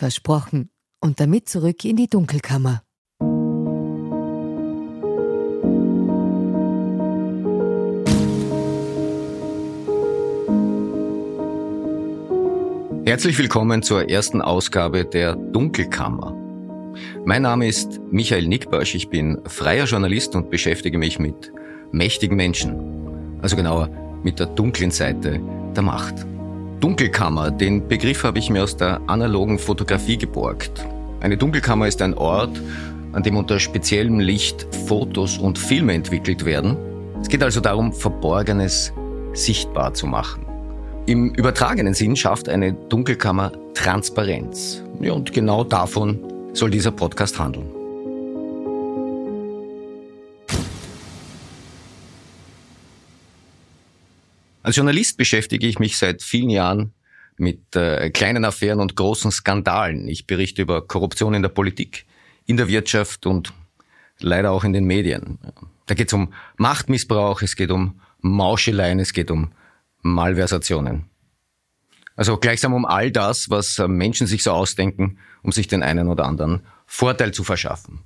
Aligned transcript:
Versprochen. 0.00 0.70
Und 1.02 1.20
damit 1.20 1.50
zurück 1.50 1.84
in 1.84 1.96
die 1.96 2.08
Dunkelkammer. 2.08 2.82
Herzlich 13.04 13.38
willkommen 13.38 13.82
zur 13.82 14.08
ersten 14.08 14.40
Ausgabe 14.40 15.04
der 15.04 15.36
Dunkelkammer. 15.36 16.34
Mein 17.26 17.42
Name 17.42 17.68
ist 17.68 18.00
Michael 18.10 18.46
Nickbösch, 18.46 18.94
ich 18.94 19.10
bin 19.10 19.42
freier 19.44 19.84
Journalist 19.84 20.34
und 20.34 20.48
beschäftige 20.48 20.96
mich 20.96 21.18
mit 21.18 21.52
mächtigen 21.92 22.38
Menschen, 22.38 23.38
also 23.42 23.54
genauer 23.54 23.90
mit 24.22 24.38
der 24.38 24.46
dunklen 24.46 24.92
Seite 24.92 25.40
der 25.76 25.82
Macht. 25.82 26.24
Dunkelkammer, 26.80 27.50
den 27.50 27.86
Begriff 27.88 28.24
habe 28.24 28.38
ich 28.38 28.48
mir 28.48 28.64
aus 28.64 28.74
der 28.74 29.02
analogen 29.06 29.58
Fotografie 29.58 30.16
geborgt. 30.16 30.86
Eine 31.20 31.36
Dunkelkammer 31.36 31.86
ist 31.86 32.00
ein 32.00 32.14
Ort, 32.14 32.58
an 33.12 33.22
dem 33.22 33.36
unter 33.36 33.60
speziellem 33.60 34.18
Licht 34.18 34.66
Fotos 34.86 35.36
und 35.36 35.58
Filme 35.58 35.92
entwickelt 35.92 36.46
werden. 36.46 36.78
Es 37.20 37.28
geht 37.28 37.42
also 37.42 37.60
darum, 37.60 37.92
Verborgenes 37.92 38.94
sichtbar 39.34 39.92
zu 39.92 40.06
machen. 40.06 40.46
Im 41.04 41.34
übertragenen 41.34 41.92
Sinn 41.92 42.16
schafft 42.16 42.48
eine 42.48 42.72
Dunkelkammer 42.72 43.52
Transparenz. 43.74 44.82
Ja, 45.00 45.12
und 45.12 45.34
genau 45.34 45.64
davon 45.64 46.18
soll 46.54 46.70
dieser 46.70 46.92
Podcast 46.92 47.38
handeln. 47.38 47.79
Als 54.70 54.76
Journalist 54.76 55.16
beschäftige 55.16 55.66
ich 55.66 55.80
mich 55.80 55.98
seit 55.98 56.22
vielen 56.22 56.48
Jahren 56.48 56.94
mit 57.36 57.74
äh, 57.74 58.08
kleinen 58.10 58.44
Affären 58.44 58.78
und 58.78 58.94
großen 58.94 59.32
Skandalen. 59.32 60.06
Ich 60.06 60.28
berichte 60.28 60.62
über 60.62 60.86
Korruption 60.86 61.34
in 61.34 61.42
der 61.42 61.48
Politik, 61.48 62.06
in 62.46 62.56
der 62.56 62.68
Wirtschaft 62.68 63.26
und 63.26 63.52
leider 64.20 64.52
auch 64.52 64.62
in 64.62 64.72
den 64.72 64.84
Medien. 64.84 65.40
Da 65.86 65.96
geht 65.96 66.06
es 66.06 66.12
um 66.12 66.32
Machtmissbrauch, 66.56 67.42
es 67.42 67.56
geht 67.56 67.72
um 67.72 68.00
Mauscheleien, 68.20 69.00
es 69.00 69.12
geht 69.12 69.32
um 69.32 69.50
Malversationen. 70.02 71.06
Also 72.14 72.36
gleichsam 72.36 72.72
um 72.72 72.84
all 72.84 73.10
das, 73.10 73.50
was 73.50 73.76
äh, 73.80 73.88
Menschen 73.88 74.28
sich 74.28 74.44
so 74.44 74.52
ausdenken, 74.52 75.18
um 75.42 75.50
sich 75.50 75.66
den 75.66 75.82
einen 75.82 76.06
oder 76.06 76.26
anderen 76.26 76.60
Vorteil 76.86 77.34
zu 77.34 77.42
verschaffen. 77.42 78.04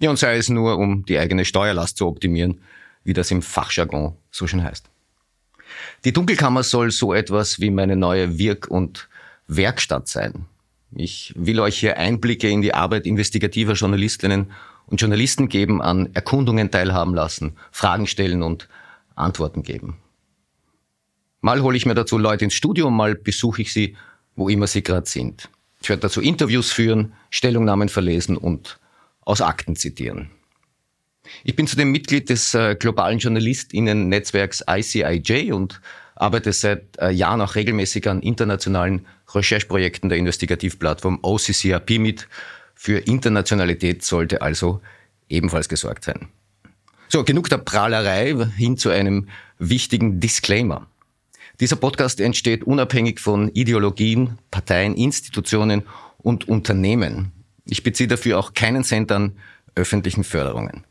Ja, 0.00 0.10
und 0.10 0.18
sei 0.18 0.38
es 0.38 0.48
nur, 0.48 0.76
um 0.76 1.04
die 1.04 1.20
eigene 1.20 1.44
Steuerlast 1.44 1.98
zu 1.98 2.08
optimieren, 2.08 2.62
wie 3.04 3.12
das 3.12 3.30
im 3.30 3.42
Fachjargon 3.42 4.16
so 4.32 4.48
schön 4.48 4.64
heißt. 4.64 4.90
Die 6.04 6.12
Dunkelkammer 6.12 6.62
soll 6.62 6.90
so 6.90 7.12
etwas 7.12 7.60
wie 7.60 7.70
meine 7.70 7.96
neue 7.96 8.38
Wirk- 8.38 8.68
und 8.68 9.08
Werkstatt 9.46 10.08
sein. 10.08 10.46
Ich 10.94 11.34
will 11.36 11.60
euch 11.60 11.78
hier 11.78 11.98
Einblicke 11.98 12.48
in 12.48 12.62
die 12.62 12.74
Arbeit 12.74 13.06
investigativer 13.06 13.74
Journalistinnen 13.74 14.52
und 14.86 15.00
Journalisten 15.00 15.48
geben, 15.48 15.82
an 15.82 16.08
Erkundungen 16.14 16.70
teilhaben 16.70 17.14
lassen, 17.14 17.56
Fragen 17.70 18.06
stellen 18.06 18.42
und 18.42 18.68
Antworten 19.14 19.62
geben. 19.62 19.98
Mal 21.40 21.62
hole 21.62 21.76
ich 21.76 21.86
mir 21.86 21.94
dazu 21.94 22.18
Leute 22.18 22.44
ins 22.44 22.54
Studio, 22.54 22.90
mal 22.90 23.14
besuche 23.14 23.62
ich 23.62 23.72
sie, 23.72 23.96
wo 24.34 24.48
immer 24.48 24.66
sie 24.66 24.82
gerade 24.82 25.08
sind. 25.08 25.50
Ich 25.80 25.88
werde 25.88 26.02
dazu 26.02 26.20
Interviews 26.20 26.72
führen, 26.72 27.12
Stellungnahmen 27.30 27.88
verlesen 27.88 28.36
und 28.36 28.78
aus 29.20 29.40
Akten 29.40 29.76
zitieren. 29.76 30.30
Ich 31.44 31.56
bin 31.56 31.66
zudem 31.66 31.90
Mitglied 31.90 32.28
des 32.28 32.54
äh, 32.54 32.76
globalen 32.78 33.18
JournalistInnen-Netzwerks 33.18 34.64
ICIJ 34.68 35.52
und 35.52 35.80
arbeite 36.14 36.52
seit 36.52 36.98
äh, 36.98 37.10
Jahren 37.10 37.40
auch 37.40 37.54
regelmäßig 37.54 38.08
an 38.08 38.20
internationalen 38.22 39.06
Rechercheprojekten 39.32 40.08
der 40.08 40.18
Investigativplattform 40.18 41.20
OCCRP 41.22 41.98
mit. 41.98 42.28
Für 42.74 42.98
Internationalität 42.98 44.04
sollte 44.04 44.42
also 44.42 44.80
ebenfalls 45.28 45.68
gesorgt 45.68 46.04
sein. 46.04 46.28
So, 47.08 47.24
genug 47.24 47.48
der 47.48 47.58
Prahlerei 47.58 48.34
hin 48.56 48.76
zu 48.76 48.90
einem 48.90 49.28
wichtigen 49.58 50.20
Disclaimer. 50.20 50.86
Dieser 51.60 51.76
Podcast 51.76 52.20
entsteht 52.20 52.64
unabhängig 52.64 53.18
von 53.18 53.48
Ideologien, 53.48 54.38
Parteien, 54.50 54.94
Institutionen 54.94 55.82
und 56.18 56.48
Unternehmen. 56.48 57.32
Ich 57.64 57.82
beziehe 57.82 58.08
dafür 58.08 58.38
auch 58.38 58.54
keinen 58.54 58.84
Cent 58.84 59.10
an 59.10 59.32
öffentlichen 59.74 60.24
Förderungen. 60.24 60.84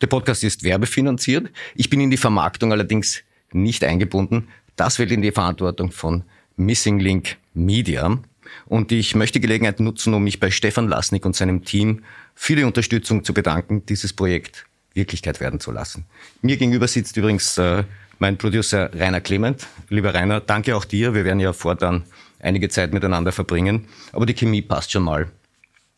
Der 0.00 0.06
Podcast 0.06 0.44
ist 0.44 0.62
werbefinanziert. 0.62 1.50
Ich 1.74 1.90
bin 1.90 2.00
in 2.00 2.10
die 2.10 2.16
Vermarktung 2.16 2.72
allerdings 2.72 3.22
nicht 3.52 3.84
eingebunden. 3.84 4.48
Das 4.76 4.96
fällt 4.96 5.10
in 5.10 5.22
die 5.22 5.32
Verantwortung 5.32 5.90
von 5.90 6.24
Missing 6.56 7.00
Link 7.00 7.36
Media. 7.54 8.18
Und 8.66 8.92
ich 8.92 9.14
möchte 9.14 9.40
Gelegenheit 9.40 9.80
nutzen, 9.80 10.14
um 10.14 10.24
mich 10.24 10.40
bei 10.40 10.50
Stefan 10.50 10.88
Lasnik 10.88 11.26
und 11.26 11.36
seinem 11.36 11.64
Team 11.64 12.04
für 12.34 12.56
die 12.56 12.64
Unterstützung 12.64 13.24
zu 13.24 13.34
bedanken, 13.34 13.84
dieses 13.86 14.12
Projekt 14.12 14.66
Wirklichkeit 14.94 15.40
werden 15.40 15.60
zu 15.60 15.70
lassen. 15.70 16.06
Mir 16.42 16.56
gegenüber 16.56 16.88
sitzt 16.88 17.16
übrigens 17.16 17.58
äh, 17.58 17.84
mein 18.18 18.38
Producer 18.38 18.90
Rainer 18.94 19.20
Clement. 19.20 19.66
Lieber 19.88 20.14
Rainer, 20.14 20.40
danke 20.40 20.76
auch 20.76 20.84
dir. 20.84 21.14
Wir 21.14 21.24
werden 21.24 21.40
ja 21.40 21.52
fortan 21.52 22.04
einige 22.40 22.68
Zeit 22.68 22.92
miteinander 22.92 23.32
verbringen. 23.32 23.86
Aber 24.12 24.26
die 24.26 24.34
Chemie 24.34 24.62
passt 24.62 24.92
schon 24.92 25.04
mal. 25.04 25.30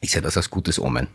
Ich 0.01 0.13
sehe 0.13 0.23
das 0.23 0.37
als 0.37 0.51
gutes 0.51 0.79
Omen. 0.79 1.09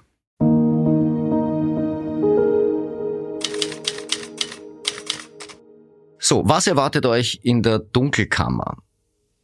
So, 6.28 6.41
was 6.44 6.66
erwartet 6.66 7.06
euch 7.06 7.41
in 7.44 7.62
der 7.62 7.78
Dunkelkammer? 7.78 8.78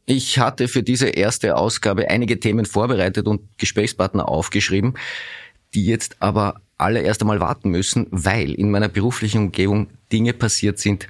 Ich 0.04 0.40
hatte 0.40 0.66
für 0.66 0.82
diese 0.82 1.10
erste 1.10 1.54
Ausgabe 1.54 2.10
einige 2.10 2.40
Themen 2.40 2.66
vorbereitet 2.66 3.28
und 3.28 3.42
Gesprächspartner 3.56 4.28
aufgeschrieben, 4.28 4.94
die 5.74 5.86
jetzt 5.86 6.16
aber 6.18 6.60
alle 6.78 7.02
erst 7.02 7.20
einmal 7.20 7.38
warten 7.38 7.70
müssen, 7.70 8.08
weil 8.10 8.52
in 8.52 8.72
meiner 8.72 8.88
beruflichen 8.88 9.42
Umgebung 9.42 9.90
Dinge 10.10 10.32
passiert 10.32 10.80
sind, 10.80 11.06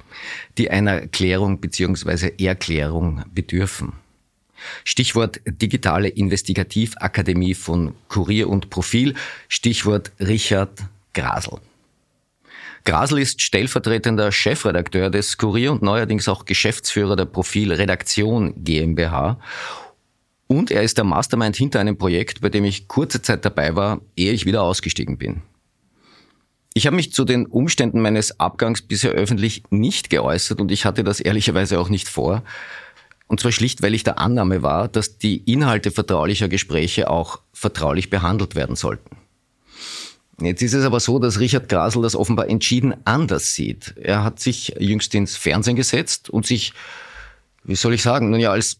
die 0.59 0.69
einer 0.69 1.07
Klärung 1.07 1.59
bzw. 1.59 2.33
Erklärung 2.37 3.23
bedürfen. 3.33 3.93
Stichwort 4.83 5.41
digitale 5.47 6.09
Investigativakademie 6.09 7.55
von 7.55 7.95
Kurier 8.09 8.47
und 8.47 8.69
Profil, 8.69 9.15
Stichwort 9.49 10.11
Richard 10.19 10.83
Grasel. 11.15 11.61
Grasel 12.85 13.19
ist 13.19 13.41
stellvertretender 13.41 14.31
Chefredakteur 14.31 15.09
des 15.09 15.37
Kurier 15.37 15.71
und 15.71 15.81
neuerdings 15.81 16.27
auch 16.27 16.43
Geschäftsführer 16.43 17.15
der 17.15 17.25
Profil 17.25 17.71
Redaktion 17.71 18.53
GmbH. 18.61 19.39
Und 20.47 20.69
er 20.69 20.83
ist 20.83 20.97
der 20.97 21.05
Mastermind 21.05 21.55
hinter 21.55 21.79
einem 21.79 21.97
Projekt, 21.97 22.41
bei 22.41 22.49
dem 22.49 22.65
ich 22.65 22.89
kurze 22.89 23.21
Zeit 23.21 23.45
dabei 23.45 23.75
war, 23.75 24.01
ehe 24.17 24.33
ich 24.33 24.45
wieder 24.45 24.63
ausgestiegen 24.63 25.17
bin. 25.17 25.41
Ich 26.73 26.85
habe 26.85 26.95
mich 26.97 27.13
zu 27.13 27.23
den 27.23 27.45
Umständen 27.45 28.01
meines 28.01 28.39
Abgangs 28.39 28.81
bisher 28.81 29.11
öffentlich 29.11 29.63
nicht 29.69 30.09
geäußert 30.09 30.59
und 30.59 30.71
ich 30.71 30.85
hatte 30.85 31.03
das 31.03 31.21
ehrlicherweise 31.21 31.79
auch 31.79 31.89
nicht 31.89 32.09
vor. 32.09 32.43
Und 33.27 33.39
zwar 33.39 33.51
schlicht, 33.53 33.81
weil 33.81 33.93
ich 33.93 34.03
der 34.03 34.19
Annahme 34.19 34.61
war, 34.61 34.89
dass 34.89 35.17
die 35.17 35.37
Inhalte 35.37 35.91
vertraulicher 35.91 36.49
Gespräche 36.49 37.09
auch 37.09 37.39
vertraulich 37.53 38.09
behandelt 38.09 38.55
werden 38.55 38.75
sollten. 38.75 39.22
Jetzt 40.41 40.61
ist 40.61 40.73
es 40.73 40.83
aber 40.83 40.99
so, 40.99 41.19
dass 41.19 41.39
Richard 41.39 41.69
Grasel 41.69 42.01
das 42.01 42.15
offenbar 42.15 42.49
entschieden 42.49 42.95
anders 43.05 43.53
sieht. 43.53 43.95
Er 43.97 44.23
hat 44.23 44.39
sich 44.39 44.75
jüngst 44.79 45.13
ins 45.13 45.37
Fernsehen 45.37 45.75
gesetzt 45.75 46.29
und 46.29 46.45
sich, 46.45 46.73
wie 47.63 47.75
soll 47.75 47.93
ich 47.93 48.01
sagen, 48.01 48.29
nun 48.29 48.39
ja, 48.39 48.51
als, 48.51 48.79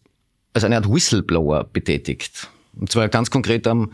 als 0.53 0.63
eine 0.63 0.75
Art 0.75 0.89
Whistleblower 0.89 1.65
betätigt. 1.65 2.49
Und 2.75 2.91
zwar 2.91 3.07
ganz 3.07 3.29
konkret 3.29 3.67
am 3.67 3.91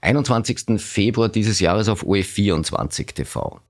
21. 0.00 0.80
Februar 0.80 1.28
dieses 1.28 1.60
Jahres 1.60 1.88
auf 1.88 2.04
OE24 2.04 3.14
TV. 3.14 3.60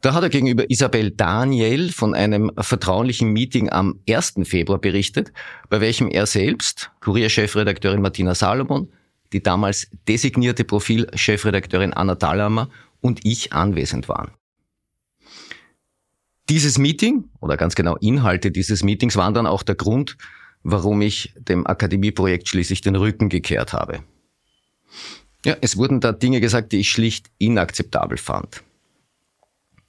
Da 0.00 0.14
hat 0.14 0.22
er 0.22 0.30
gegenüber 0.30 0.70
Isabel 0.70 1.10
Daniel 1.10 1.92
von 1.92 2.14
einem 2.14 2.50
vertraulichen 2.56 3.32
Meeting 3.32 3.68
am 3.68 4.00
1. 4.08 4.34
Februar 4.44 4.78
berichtet, 4.78 5.30
bei 5.68 5.82
welchem 5.82 6.08
er 6.08 6.24
selbst, 6.24 6.90
Kurierchefredakteurin 7.00 8.00
Martina 8.00 8.34
Salomon, 8.34 8.88
die 9.32 9.42
damals 9.42 9.88
designierte 10.08 10.64
Profilchefredakteurin 10.64 11.92
Anna 11.92 12.16
Thalhammer 12.16 12.70
und 13.00 13.24
ich 13.24 13.52
anwesend 13.52 14.08
waren. 14.08 14.32
Dieses 16.48 16.78
Meeting, 16.78 17.28
oder 17.40 17.56
ganz 17.56 17.74
genau 17.76 17.96
Inhalte 17.96 18.50
dieses 18.50 18.82
Meetings, 18.82 19.16
waren 19.16 19.34
dann 19.34 19.46
auch 19.46 19.62
der 19.62 19.76
Grund, 19.76 20.16
warum 20.62 21.00
ich 21.00 21.32
dem 21.38 21.66
Akademieprojekt 21.66 22.48
schließlich 22.48 22.80
den 22.80 22.96
Rücken 22.96 23.28
gekehrt 23.28 23.72
habe. 23.72 24.02
Ja, 25.44 25.56
es 25.60 25.76
wurden 25.76 26.00
da 26.00 26.12
Dinge 26.12 26.40
gesagt, 26.40 26.72
die 26.72 26.80
ich 26.80 26.90
schlicht 26.90 27.30
inakzeptabel 27.38 28.18
fand. 28.18 28.62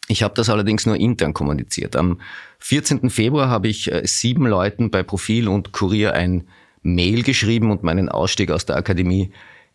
Ich 0.07 0.23
habe 0.23 0.33
das 0.33 0.49
allerdings 0.49 0.85
nur 0.85 0.97
intern 0.97 1.33
kommuniziert. 1.33 1.95
Am 1.95 2.19
14. 2.59 3.09
Februar 3.09 3.49
habe 3.49 3.67
ich 3.67 3.91
äh, 3.91 4.05
sieben 4.05 4.45
Leuten 4.45 4.91
bei 4.91 5.03
Profil 5.03 5.47
und 5.47 5.71
Kurier 5.71 6.13
ein 6.13 6.47
Mail 6.81 7.23
geschrieben 7.23 7.71
und 7.71 7.83
meinen 7.83 8.09
Ausstieg 8.09 8.51
aus 8.51 8.65
der 8.65 8.75
Akademie 8.75 9.31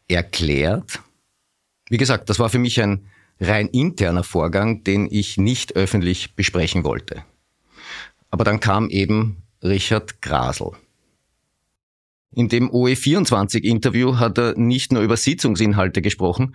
erklärt. 0.09 1.01
Wie 1.89 1.99
gesagt, 1.99 2.31
das 2.31 2.39
war 2.39 2.49
für 2.49 2.59
mich 2.59 2.81
ein 2.81 3.07
rein 3.41 3.69
interner 3.69 4.25
Vorgang, 4.25 4.83
den 4.83 5.09
ich 5.11 5.37
nicht 5.37 5.77
öffentlich 5.77 6.35
besprechen 6.35 6.85
wollte. 6.85 7.23
Aber 8.31 8.45
dann 8.45 8.61
kam 8.61 8.91
eben 8.91 9.43
Richard 9.63 10.21
Grasel. 10.21 10.73
In 12.35 12.49
dem 12.49 12.71
OE24-Interview 12.71 14.19
hat 14.19 14.39
er 14.39 14.59
nicht 14.59 14.93
nur 14.93 15.03
über 15.03 15.17
Sitzungsinhalte 15.17 16.03
gesprochen, 16.03 16.55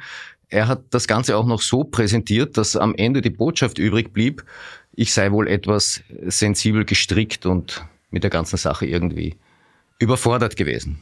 er 0.51 0.68
hat 0.68 0.83
das 0.89 1.07
Ganze 1.07 1.38
auch 1.38 1.45
noch 1.45 1.62
so 1.62 1.86
präsentiert, 1.86 2.57
dass 2.57 2.75
am 2.75 2.94
Ende 2.94 3.21
die 3.21 3.30
Botschaft 3.30 3.80
übrig 3.80 4.12
blieb, 4.12 4.44
ich 4.94 5.13
sei 5.13 5.31
wohl 5.31 5.48
etwas 5.48 6.03
sensibel 6.25 6.83
gestrickt 6.83 7.45
und 7.45 7.86
mit 8.09 8.24
der 8.24 8.30
ganzen 8.30 8.57
Sache 8.57 8.86
irgendwie 8.86 9.38
überfordert 10.01 10.56
gewesen. 10.56 11.00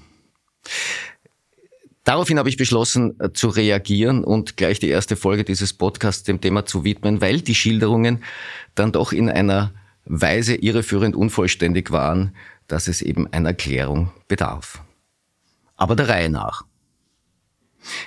Daraufhin 2.03 2.39
habe 2.39 2.49
ich 2.49 2.57
beschlossen 2.57 3.19
äh, 3.19 3.31
zu 3.33 3.49
reagieren 3.49 4.23
und 4.23 4.57
gleich 4.57 4.79
die 4.79 4.89
erste 4.89 5.15
Folge 5.15 5.43
dieses 5.43 5.73
Podcasts 5.73 6.23
dem 6.23 6.41
Thema 6.41 6.65
zu 6.65 6.83
widmen, 6.83 7.21
weil 7.21 7.41
die 7.41 7.55
Schilderungen 7.55 8.23
dann 8.75 8.91
doch 8.91 9.11
in 9.11 9.29
einer 9.29 9.71
Weise 10.05 10.55
irreführend 10.55 11.15
unvollständig 11.15 11.91
waren, 11.91 12.35
dass 12.67 12.87
es 12.87 13.01
eben 13.01 13.31
einer 13.31 13.49
Erklärung 13.49 14.11
bedarf. 14.27 14.81
Aber 15.75 15.95
der 15.95 16.09
Reihe 16.09 16.29
nach. 16.29 16.65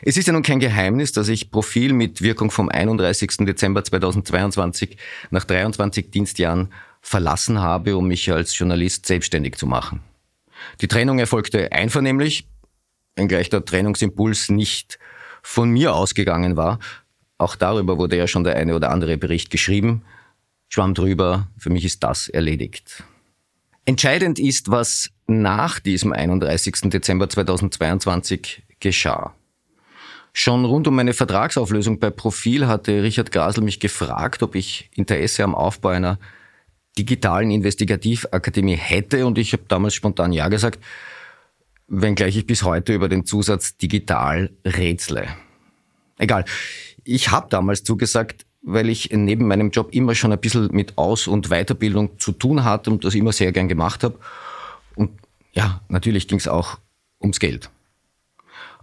Es 0.03 0.17
ist 0.17 0.27
ja 0.27 0.33
nun 0.33 0.43
kein 0.43 0.61
Geheimnis, 0.61 1.12
dass 1.12 1.29
ich 1.29 1.50
Profil 1.50 1.93
mit 1.93 2.23
Wirkung 2.23 2.50
vom 2.50 2.69
31. 2.69 3.47
Dezember 3.47 3.85
2022 3.85 4.97
nach 5.31 5.44
23 5.44 6.11
Dienstjahren 6.11 6.73
verlassen 7.00 7.61
habe, 7.61 7.97
um 7.97 8.09
mich 8.09 8.31
als 8.33 8.56
Journalist 8.59 9.06
selbstständig 9.06 9.56
zu 9.56 9.67
machen. 9.67 10.00
Die 10.81 10.88
Trennung 10.88 11.19
erfolgte 11.19 11.73
einvernehmlich, 11.73 12.47
wenngleich 13.17 13.50
der 13.50 13.64
Trennungsimpuls 13.64 14.49
nicht 14.49 14.99
von 15.43 15.70
mir 15.70 15.94
ausgegangen 15.94 16.56
war. 16.56 16.79
Auch 17.38 17.56
darüber 17.56 17.99
wurde 17.99 18.17
ja 18.17 18.26
schon 18.26 18.44
der 18.44 18.56
eine 18.56 18.75
oder 18.75 18.91
andere 18.91 19.17
Bericht 19.17 19.50
geschrieben. 19.50 20.03
Schwamm 20.69 20.94
drüber, 20.94 21.49
für 21.59 21.70
mich 21.70 21.85
ist 21.85 22.03
das 22.03 22.29
erledigt. 22.29 23.05
Entscheidend 23.85 24.38
ist, 24.38 24.70
was 24.70 25.11
nach 25.26 25.81
diesem 25.81 26.12
31. 26.12 26.91
Dezember 26.91 27.29
2022 27.29 28.62
geschah. 28.79 29.35
Schon 30.32 30.65
rund 30.65 30.87
um 30.88 30.94
meine 30.94 31.12
Vertragsauflösung 31.12 31.99
bei 31.99 32.11
Profil 32.11 32.67
hatte 32.67 33.03
Richard 33.03 33.32
Grasel 33.32 33.62
mich 33.62 33.81
gefragt, 33.81 34.43
ob 34.43 34.55
ich 34.55 34.88
Interesse 34.94 35.44
am 35.44 35.55
Aufbau 35.55 35.91
einer 35.91 36.19
digitalen 36.99 37.50
Investigativakademie 37.50 38.77
hätte 38.77 39.27
und 39.27 39.39
ich 39.39 39.53
habe 39.53 39.65
damals 39.69 39.94
spontan 39.94 40.33
Ja 40.33 40.49
gesagt, 40.49 40.79
wenngleich 41.89 42.37
ich 42.37 42.47
bis 42.47 42.62
heute 42.62 42.94
über 42.94 43.09
den 43.09 43.25
Zusatz 43.25 43.77
digital 43.77 44.50
rätsle. 44.65 45.29
Egal. 46.19 46.44
Ich 47.05 47.31
habe 47.31 47.49
damals 47.50 47.83
zugesagt, 47.83 48.47
weil 48.62 48.89
ich 48.89 49.11
neben 49.11 49.49
meinem 49.49 49.71
Job 49.71 49.93
immer 49.93 50.15
schon 50.15 50.33
ein 50.33 50.41
bisschen 50.41 50.69
mit 50.73 50.97
Aus- 50.97 51.27
und 51.27 51.49
Weiterbildung 51.49 52.19
zu 52.19 52.33
tun 52.33 52.65
hatte 52.65 52.91
und 52.91 53.05
das 53.05 53.15
immer 53.15 53.33
sehr 53.33 53.50
gern 53.50 53.69
gemacht 53.69 54.05
habe. 54.05 54.19
Und 54.94 55.11
ja, 55.53 55.81
natürlich 55.89 56.29
ging 56.29 56.39
es 56.39 56.47
auch 56.47 56.79
ums 57.21 57.41
Geld. 57.41 57.71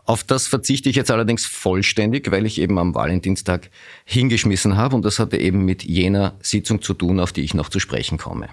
Auf 0.10 0.24
das 0.24 0.48
verzichte 0.48 0.90
ich 0.90 0.96
jetzt 0.96 1.12
allerdings 1.12 1.46
vollständig, 1.46 2.32
weil 2.32 2.48
ich 2.48 2.60
eben 2.60 2.80
am 2.80 2.96
Valentinstag 2.96 3.70
hingeschmissen 4.06 4.76
habe 4.76 4.96
und 4.96 5.06
das 5.06 5.20
hatte 5.20 5.38
eben 5.38 5.66
mit 5.66 5.84
jener 5.84 6.36
Sitzung 6.42 6.82
zu 6.82 6.96
tun, 6.96 7.20
auf 7.20 7.32
die 7.32 7.42
ich 7.42 7.54
noch 7.54 7.70
zu 7.70 7.80
sprechen 7.80 8.18
komme. 8.18 8.50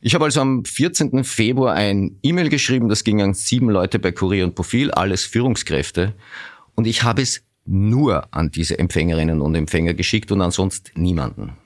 Ich 0.00 0.14
habe 0.14 0.26
also 0.26 0.40
am 0.40 0.64
14. 0.64 1.24
Februar 1.24 1.74
ein 1.74 2.16
E-Mail 2.22 2.48
geschrieben, 2.48 2.88
das 2.88 3.02
ging 3.02 3.20
an 3.22 3.34
sieben 3.34 3.70
Leute 3.70 3.98
bei 3.98 4.12
Kurier 4.12 4.44
und 4.44 4.54
Profil, 4.54 4.92
alles 4.92 5.24
Führungskräfte 5.24 6.14
und 6.76 6.86
ich 6.86 7.02
habe 7.02 7.20
es 7.20 7.42
nur 7.64 8.32
an 8.32 8.52
diese 8.52 8.78
Empfängerinnen 8.78 9.40
und 9.40 9.56
Empfänger 9.56 9.94
geschickt 9.94 10.30
und 10.30 10.42
ansonsten 10.42 11.02
niemanden. 11.02 11.56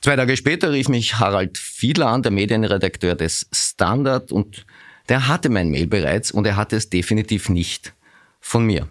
Zwei 0.00 0.16
Tage 0.16 0.34
später 0.38 0.72
rief 0.72 0.88
mich 0.88 1.18
Harald 1.18 1.58
Fiedler 1.58 2.06
an, 2.06 2.22
der 2.22 2.32
Medienredakteur 2.32 3.16
des 3.16 3.50
Standard 3.52 4.32
und 4.32 4.64
der 5.08 5.28
hatte 5.28 5.48
mein 5.48 5.70
Mail 5.70 5.86
bereits 5.86 6.30
und 6.30 6.46
er 6.46 6.56
hatte 6.56 6.76
es 6.76 6.90
definitiv 6.90 7.48
nicht 7.48 7.94
von 8.40 8.64
mir. 8.64 8.88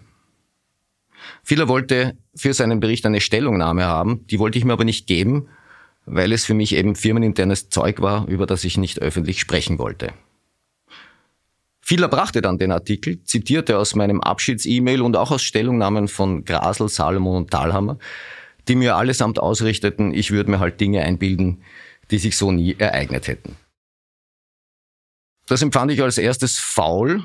Filler 1.42 1.68
wollte 1.68 2.16
für 2.34 2.54
seinen 2.54 2.80
Bericht 2.80 3.06
eine 3.06 3.20
Stellungnahme 3.20 3.84
haben, 3.84 4.26
die 4.28 4.38
wollte 4.38 4.58
ich 4.58 4.64
mir 4.64 4.72
aber 4.72 4.84
nicht 4.84 5.06
geben, 5.06 5.48
weil 6.04 6.32
es 6.32 6.44
für 6.44 6.54
mich 6.54 6.74
eben 6.74 6.94
firmeninternes 6.94 7.68
Zeug 7.68 8.00
war, 8.00 8.26
über 8.28 8.46
das 8.46 8.64
ich 8.64 8.78
nicht 8.78 9.00
öffentlich 9.00 9.40
sprechen 9.40 9.78
wollte. 9.78 10.12
Filler 11.80 12.08
brachte 12.08 12.42
dann 12.42 12.58
den 12.58 12.72
Artikel, 12.72 13.22
zitierte 13.22 13.78
aus 13.78 13.94
meinem 13.94 14.20
Abschieds-E-Mail 14.20 15.02
und 15.02 15.16
auch 15.16 15.30
aus 15.30 15.42
Stellungnahmen 15.42 16.08
von 16.08 16.44
Grasel, 16.44 16.88
Salomon 16.88 17.36
und 17.36 17.50
Thalhammer, 17.50 17.98
die 18.66 18.74
mir 18.74 18.96
allesamt 18.96 19.38
ausrichteten, 19.38 20.12
ich 20.12 20.32
würde 20.32 20.50
mir 20.50 20.58
halt 20.58 20.80
Dinge 20.80 21.02
einbilden, 21.02 21.62
die 22.10 22.18
sich 22.18 22.36
so 22.36 22.50
nie 22.50 22.74
ereignet 22.76 23.28
hätten. 23.28 23.56
Das 25.46 25.62
empfand 25.62 25.92
ich 25.92 26.02
als 26.02 26.18
erstes 26.18 26.58
faul, 26.58 27.24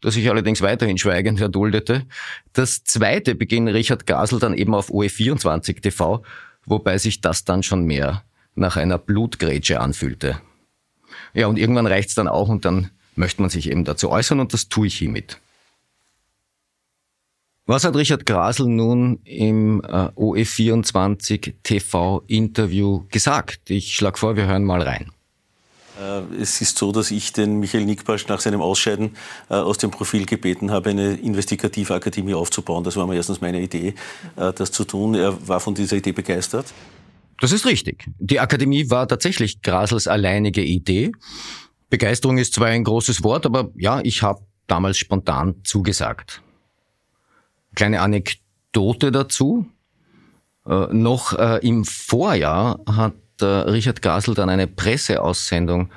das 0.00 0.16
ich 0.16 0.28
allerdings 0.30 0.62
weiterhin 0.62 0.98
schweigend 0.98 1.40
erduldete. 1.40 2.06
Das 2.52 2.82
zweite 2.84 3.34
beging 3.34 3.68
Richard 3.68 4.06
Gasel 4.06 4.38
dann 4.38 4.54
eben 4.54 4.74
auf 4.74 4.90
OE24 4.90 5.80
TV, 5.80 6.22
wobei 6.64 6.98
sich 6.98 7.20
das 7.20 7.44
dann 7.44 7.62
schon 7.62 7.84
mehr 7.84 8.24
nach 8.54 8.76
einer 8.76 8.98
Blutgrätsche 8.98 9.80
anfühlte. 9.80 10.40
Ja, 11.34 11.46
und 11.46 11.58
irgendwann 11.58 11.86
reicht's 11.86 12.14
dann 12.14 12.28
auch 12.28 12.48
und 12.48 12.64
dann 12.64 12.90
möchte 13.16 13.42
man 13.42 13.50
sich 13.50 13.70
eben 13.70 13.84
dazu 13.84 14.10
äußern 14.10 14.40
und 14.40 14.52
das 14.52 14.68
tue 14.68 14.86
ich 14.86 14.96
hiermit. 14.96 15.38
Was 17.66 17.84
hat 17.84 17.96
Richard 17.96 18.24
Grasel 18.24 18.66
nun 18.66 19.20
im 19.24 19.82
äh, 19.82 20.08
OE24 20.16 21.56
TV 21.62 22.22
Interview 22.26 23.04
gesagt? 23.10 23.68
Ich 23.68 23.92
schlage 23.92 24.16
vor, 24.16 24.36
wir 24.36 24.46
hören 24.46 24.64
mal 24.64 24.80
rein. 24.80 25.10
Äh, 25.98 26.40
es 26.40 26.60
ist 26.60 26.78
so, 26.78 26.92
dass 26.92 27.10
ich 27.10 27.32
den 27.32 27.58
Michael 27.58 27.84
Nickbasch 27.84 28.28
nach 28.28 28.40
seinem 28.40 28.62
Ausscheiden 28.62 29.16
äh, 29.50 29.54
aus 29.54 29.78
dem 29.78 29.90
Profil 29.90 30.26
gebeten 30.26 30.70
habe, 30.70 30.90
eine 30.90 31.14
Investigativakademie 31.14 32.34
aufzubauen. 32.34 32.84
Das 32.84 32.96
war 32.96 33.06
mal 33.06 33.16
erstens 33.16 33.40
meine 33.40 33.60
Idee, 33.60 33.94
äh, 34.36 34.52
das 34.52 34.70
zu 34.70 34.84
tun. 34.84 35.14
Er 35.14 35.48
war 35.48 35.60
von 35.60 35.74
dieser 35.74 35.96
Idee 35.96 36.12
begeistert. 36.12 36.66
Das 37.40 37.52
ist 37.52 37.66
richtig. 37.66 38.06
Die 38.18 38.40
Akademie 38.40 38.90
war 38.90 39.06
tatsächlich 39.06 39.62
Grasels 39.62 40.08
alleinige 40.08 40.62
Idee. 40.62 41.12
Begeisterung 41.90 42.38
ist 42.38 42.54
zwar 42.54 42.68
ein 42.68 42.84
großes 42.84 43.22
Wort, 43.22 43.46
aber 43.46 43.70
ja, 43.76 44.00
ich 44.02 44.22
habe 44.22 44.42
damals 44.66 44.98
spontan 44.98 45.56
zugesagt. 45.64 46.42
Kleine 47.74 48.00
Anekdote 48.00 49.12
dazu. 49.12 49.66
Äh, 50.66 50.88
noch 50.92 51.32
im 51.62 51.84
Vorjahr 51.84 52.80
hat 52.86 53.14
der 53.40 53.72
Richard 53.72 54.02
Grasel 54.02 54.34
dann 54.34 54.50
eine 54.50 54.66
Presseaussendung 54.66 55.90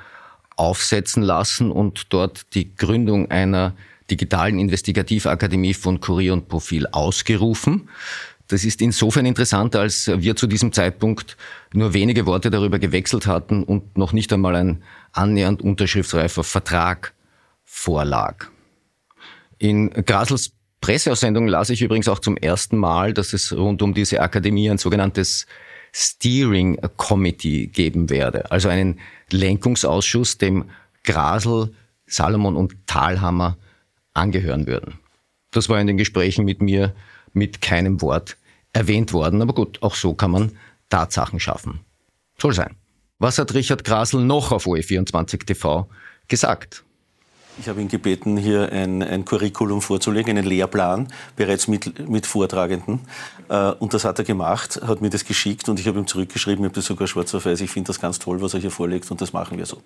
aufsetzen 0.56 1.22
lassen 1.22 1.70
und 1.70 2.12
dort 2.12 2.54
die 2.54 2.74
Gründung 2.74 3.30
einer 3.30 3.74
digitalen 4.10 4.58
Investigativakademie 4.58 5.74
von 5.74 6.00
Kurier 6.00 6.32
und 6.32 6.48
Profil 6.48 6.86
ausgerufen. 6.86 7.88
Das 8.48 8.64
ist 8.64 8.82
insofern 8.82 9.24
interessant, 9.24 9.74
als 9.76 10.08
wir 10.14 10.36
zu 10.36 10.46
diesem 10.46 10.72
Zeitpunkt 10.72 11.36
nur 11.72 11.94
wenige 11.94 12.26
Worte 12.26 12.50
darüber 12.50 12.78
gewechselt 12.78 13.26
hatten 13.26 13.62
und 13.62 13.96
noch 13.96 14.12
nicht 14.12 14.32
einmal 14.32 14.56
ein 14.56 14.82
annähernd 15.12 15.62
unterschriftsreifer 15.62 16.44
Vertrag 16.44 17.14
vorlag. 17.64 18.48
In 19.58 19.90
Grasels 19.90 20.52
Presseaussendung 20.82 21.46
las 21.46 21.70
ich 21.70 21.80
übrigens 21.80 22.08
auch 22.08 22.18
zum 22.18 22.36
ersten 22.36 22.76
Mal, 22.76 23.14
dass 23.14 23.32
es 23.32 23.52
rund 23.52 23.80
um 23.82 23.94
diese 23.94 24.20
Akademie 24.20 24.68
ein 24.68 24.78
sogenanntes 24.78 25.46
Steering 25.94 26.78
Committee 26.96 27.66
geben 27.66 28.08
werde, 28.08 28.50
also 28.50 28.68
einen 28.68 29.00
Lenkungsausschuss, 29.30 30.38
dem 30.38 30.70
Grasel, 31.04 31.74
Salomon 32.06 32.56
und 32.56 32.86
Thalhammer 32.86 33.56
angehören 34.14 34.66
würden. 34.66 34.94
Das 35.50 35.68
war 35.68 35.80
in 35.80 35.86
den 35.86 35.98
Gesprächen 35.98 36.44
mit 36.44 36.62
mir 36.62 36.94
mit 37.32 37.60
keinem 37.60 38.00
Wort 38.00 38.36
erwähnt 38.72 39.12
worden. 39.12 39.42
Aber 39.42 39.54
gut, 39.54 39.82
auch 39.82 39.94
so 39.94 40.14
kann 40.14 40.30
man 40.30 40.52
Tatsachen 40.88 41.40
schaffen. 41.40 41.80
Soll 42.38 42.52
sein. 42.54 42.76
Was 43.18 43.38
hat 43.38 43.54
Richard 43.54 43.84
Grasel 43.84 44.22
noch 44.22 44.52
auf 44.52 44.66
OE24 44.66 45.46
TV 45.46 45.88
gesagt? 46.28 46.84
Ich 47.58 47.68
habe 47.68 47.80
ihn 47.80 47.88
gebeten, 47.88 48.36
hier 48.36 48.72
ein, 48.72 49.02
ein 49.02 49.24
Curriculum 49.24 49.82
vorzulegen, 49.82 50.36
einen 50.36 50.46
Lehrplan, 50.46 51.08
bereits 51.36 51.68
mit, 51.68 52.08
mit 52.08 52.26
Vortragenden. 52.26 53.00
Äh, 53.48 53.72
und 53.72 53.92
das 53.92 54.04
hat 54.04 54.18
er 54.18 54.24
gemacht, 54.24 54.80
hat 54.82 55.02
mir 55.02 55.10
das 55.10 55.24
geschickt 55.24 55.68
und 55.68 55.78
ich 55.78 55.86
habe 55.86 55.98
ihm 55.98 56.06
zurückgeschrieben, 56.06 56.64
ich 56.64 56.68
habe 56.68 56.74
das 56.74 56.86
sogar 56.86 57.06
schwarz 57.06 57.34
auf 57.34 57.44
weiß, 57.44 57.60
ich 57.60 57.70
finde 57.70 57.88
das 57.88 58.00
ganz 58.00 58.18
toll, 58.18 58.40
was 58.40 58.54
er 58.54 58.60
hier 58.60 58.70
vorlegt 58.70 59.10
und 59.10 59.20
das 59.20 59.32
machen 59.32 59.58
wir 59.58 59.66
so. 59.66 59.82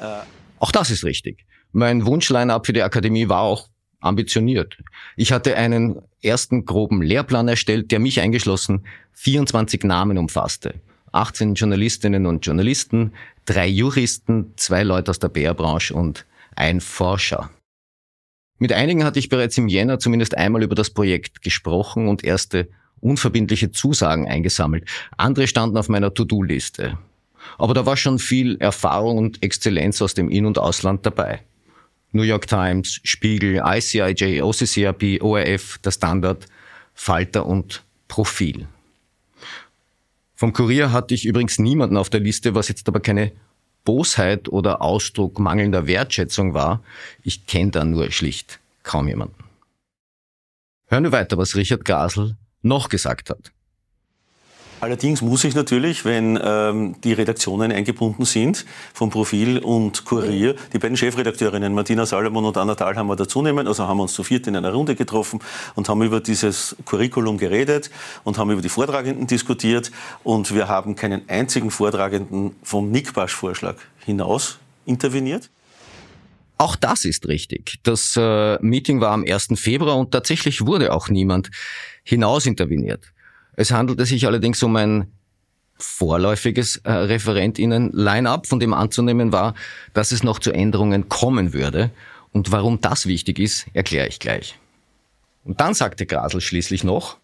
Äh, 0.00 0.22
auch 0.58 0.72
das 0.72 0.90
ist 0.90 1.04
richtig. 1.04 1.44
Mein 1.72 2.06
Wunschline-up 2.06 2.64
für 2.66 2.72
die 2.72 2.82
Akademie 2.82 3.28
war 3.28 3.40
auch 3.40 3.68
ambitioniert. 4.00 4.78
Ich 5.16 5.32
hatte 5.32 5.56
einen 5.56 6.00
ersten 6.22 6.64
groben 6.64 7.02
Lehrplan 7.02 7.48
erstellt, 7.48 7.90
der 7.90 7.98
mich 7.98 8.20
eingeschlossen 8.20 8.86
24 9.12 9.84
Namen 9.84 10.18
umfasste. 10.18 10.74
18 11.12 11.54
Journalistinnen 11.54 12.26
und 12.26 12.44
Journalisten, 12.44 13.12
drei 13.44 13.68
Juristen, 13.68 14.52
zwei 14.56 14.82
Leute 14.82 15.10
aus 15.10 15.18
der 15.18 15.28
PR-Branche 15.28 15.94
und 15.94 16.26
ein 16.56 16.80
Forscher. 16.80 17.50
Mit 18.58 18.72
einigen 18.72 19.04
hatte 19.04 19.18
ich 19.18 19.28
bereits 19.28 19.58
im 19.58 19.68
Jänner 19.68 19.98
zumindest 19.98 20.36
einmal 20.36 20.62
über 20.62 20.74
das 20.74 20.90
Projekt 20.90 21.42
gesprochen 21.42 22.08
und 22.08 22.24
erste 22.24 22.68
unverbindliche 23.00 23.70
Zusagen 23.70 24.26
eingesammelt. 24.28 24.88
Andere 25.16 25.46
standen 25.46 25.76
auf 25.76 25.88
meiner 25.88 26.14
To-Do-Liste. 26.14 26.98
Aber 27.58 27.74
da 27.74 27.84
war 27.84 27.96
schon 27.96 28.18
viel 28.18 28.56
Erfahrung 28.56 29.18
und 29.18 29.42
Exzellenz 29.42 30.00
aus 30.00 30.14
dem 30.14 30.30
In- 30.30 30.46
und 30.46 30.58
Ausland 30.58 31.04
dabei. 31.04 31.40
New 32.12 32.22
York 32.22 32.46
Times, 32.46 33.00
Spiegel, 33.02 33.60
ICIJ, 33.64 34.40
OCCRP, 34.42 35.20
ORF, 35.20 35.78
der 35.78 35.90
Standard, 35.90 36.46
Falter 36.94 37.44
und 37.44 37.84
Profil. 38.08 38.68
Vom 40.36 40.52
Kurier 40.52 40.92
hatte 40.92 41.14
ich 41.14 41.26
übrigens 41.26 41.58
niemanden 41.58 41.96
auf 41.96 42.10
der 42.10 42.20
Liste, 42.20 42.54
was 42.54 42.68
jetzt 42.68 42.88
aber 42.88 43.00
keine 43.00 43.32
Bosheit 43.84 44.48
oder 44.48 44.82
Ausdruck 44.82 45.38
mangelnder 45.38 45.86
Wertschätzung 45.86 46.54
war. 46.54 46.82
Ich 47.22 47.46
kenne 47.46 47.70
da 47.70 47.84
nur 47.84 48.10
schlicht 48.10 48.60
kaum 48.82 49.08
jemanden. 49.08 49.44
Hören 50.86 51.04
wir 51.04 51.12
weiter, 51.12 51.38
was 51.38 51.56
Richard 51.56 51.84
Grasel 51.84 52.36
noch 52.62 52.88
gesagt 52.88 53.30
hat. 53.30 53.52
Allerdings 54.84 55.22
muss 55.22 55.44
ich 55.44 55.54
natürlich, 55.54 56.04
wenn 56.04 56.38
ähm, 56.44 56.96
die 57.02 57.14
Redaktionen 57.14 57.72
eingebunden 57.72 58.26
sind, 58.26 58.66
vom 58.92 59.08
Profil 59.08 59.56
und 59.60 60.04
Kurier, 60.04 60.56
die 60.74 60.78
beiden 60.78 60.98
Chefredakteurinnen, 60.98 61.72
Martina 61.72 62.04
Salomon 62.04 62.44
und 62.44 62.58
Anna 62.58 62.74
Dahl, 62.74 62.94
haben 62.94 63.06
wir 63.06 63.16
dazu 63.16 63.40
nehmen. 63.40 63.66
Also 63.66 63.88
haben 63.88 63.96
wir 63.96 64.02
uns 64.02 64.12
zu 64.12 64.22
viert 64.22 64.46
in 64.46 64.54
einer 64.54 64.74
Runde 64.74 64.94
getroffen 64.94 65.40
und 65.74 65.88
haben 65.88 66.02
über 66.02 66.20
dieses 66.20 66.76
Curriculum 66.84 67.38
geredet 67.38 67.90
und 68.24 68.36
haben 68.36 68.50
über 68.50 68.60
die 68.60 68.68
Vortragenden 68.68 69.26
diskutiert. 69.26 69.90
Und 70.22 70.54
wir 70.54 70.68
haben 70.68 70.96
keinen 70.96 71.26
einzigen 71.30 71.70
Vortragenden 71.70 72.54
vom 72.62 72.90
Nickbasch-Vorschlag 72.90 73.76
hinaus 74.04 74.58
interveniert. 74.84 75.48
Auch 76.58 76.76
das 76.76 77.06
ist 77.06 77.26
richtig. 77.26 77.78
Das 77.84 78.18
äh, 78.18 78.58
Meeting 78.60 79.00
war 79.00 79.12
am 79.12 79.24
1. 79.26 79.48
Februar 79.54 79.96
und 79.96 80.10
tatsächlich 80.10 80.66
wurde 80.66 80.92
auch 80.92 81.08
niemand 81.08 81.50
hinaus 82.04 82.44
interveniert. 82.44 83.14
Es 83.56 83.70
handelte 83.70 84.06
sich 84.06 84.26
allerdings 84.26 84.62
um 84.62 84.76
ein 84.76 85.12
vorläufiges 85.76 86.76
äh, 86.78 86.92
Referentinnen-Line-up, 86.92 88.46
von 88.46 88.60
dem 88.60 88.74
anzunehmen 88.74 89.32
war, 89.32 89.54
dass 89.92 90.12
es 90.12 90.22
noch 90.22 90.38
zu 90.38 90.52
Änderungen 90.52 91.08
kommen 91.08 91.52
würde. 91.52 91.90
Und 92.32 92.52
warum 92.52 92.80
das 92.80 93.06
wichtig 93.06 93.38
ist, 93.38 93.66
erkläre 93.74 94.08
ich 94.08 94.18
gleich. 94.18 94.58
Und 95.44 95.60
dann 95.60 95.74
sagte 95.74 96.06
Grasel 96.06 96.40
schließlich 96.40 96.84
noch, 96.84 97.18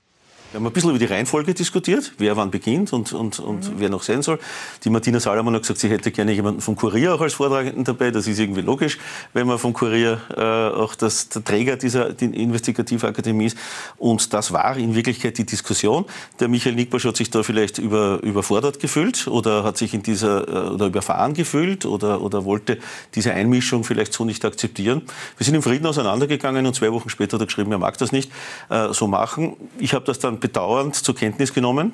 wir 0.53 0.59
haben 0.59 0.67
ein 0.67 0.73
bisschen 0.73 0.91
über 0.91 0.99
die 0.99 1.05
Reihenfolge 1.05 1.55
diskutiert, 1.55 2.13
wer 2.19 2.37
wann 2.37 2.51
beginnt 2.51 2.93
und, 2.93 3.13
und, 3.13 3.39
und 3.39 3.71
mhm. 3.71 3.75
wer 3.79 3.89
noch 3.89 4.03
sein 4.03 4.23
soll. 4.23 4.41
Die 4.83 4.91
Martina 4.91 5.21
Salomon 5.21 5.55
hat 5.55 5.63
gesagt, 5.63 5.79
sie 5.79 5.89
hätte 5.89 6.11
gerne 6.11 6.33
jemanden 6.33 6.61
vom 6.61 6.75
Kurier 6.75 7.15
auch 7.15 7.21
als 7.21 7.35
Vortragenden 7.35 7.85
dabei. 7.85 8.11
Das 8.11 8.27
ist 8.27 8.41
irgendwie 8.41 8.63
logisch, 8.63 8.99
wenn 9.33 9.47
man 9.47 9.59
vom 9.59 9.73
Kurier 9.73 10.21
äh, 10.37 10.41
auch 10.41 10.97
das, 10.97 11.29
der 11.29 11.45
Träger 11.45 11.77
dieser 11.77 12.13
die 12.13 12.25
Investigativakademie 12.25 13.47
ist. 13.47 13.59
Und 13.97 14.33
das 14.33 14.53
war 14.53 14.77
in 14.77 14.97
Wirklichkeit 14.97 15.39
die 15.39 15.47
Diskussion. 15.47 16.05
Der 16.41 16.49
Michael 16.49 16.75
Nickbosch 16.75 17.05
hat 17.05 17.17
sich 17.17 17.31
da 17.31 17.45
vielleicht 17.45 17.79
über, 17.79 18.19
überfordert 18.23 18.81
gefühlt 18.81 19.29
oder 19.29 19.63
hat 19.63 19.79
sich 19.79 19.95
in 19.95 20.03
dieser 20.03 20.49
äh, 20.49 20.71
oder 20.71 20.87
überfahren 20.87 21.35
gefühlt 21.35 21.87
oder, 21.87 22.23
oder 22.23 22.45
wollte 22.45 22.79
diese 23.15 23.33
Einmischung 23.35 23.85
vielleicht 23.85 24.13
so 24.13 24.25
nicht 24.25 24.45
akzeptieren. 24.45 25.03
Wir 25.39 25.45
sind 25.45 25.55
im 25.55 25.63
Frieden 25.63 25.87
auseinandergegangen 25.87 26.67
und 26.67 26.75
zwei 26.75 26.91
Wochen 26.91 27.09
später 27.09 27.37
hat 27.37 27.43
er 27.43 27.47
geschrieben, 27.47 27.71
er 27.71 27.79
mag 27.79 27.97
das 27.99 28.11
nicht 28.11 28.33
äh, 28.69 28.93
so 28.93 29.07
machen. 29.07 29.55
Ich 29.79 29.95
habe 29.95 30.05
das 30.05 30.19
dann 30.19 30.40
bedauernd 30.41 30.95
zur 30.97 31.15
Kenntnis 31.15 31.53
genommen. 31.55 31.93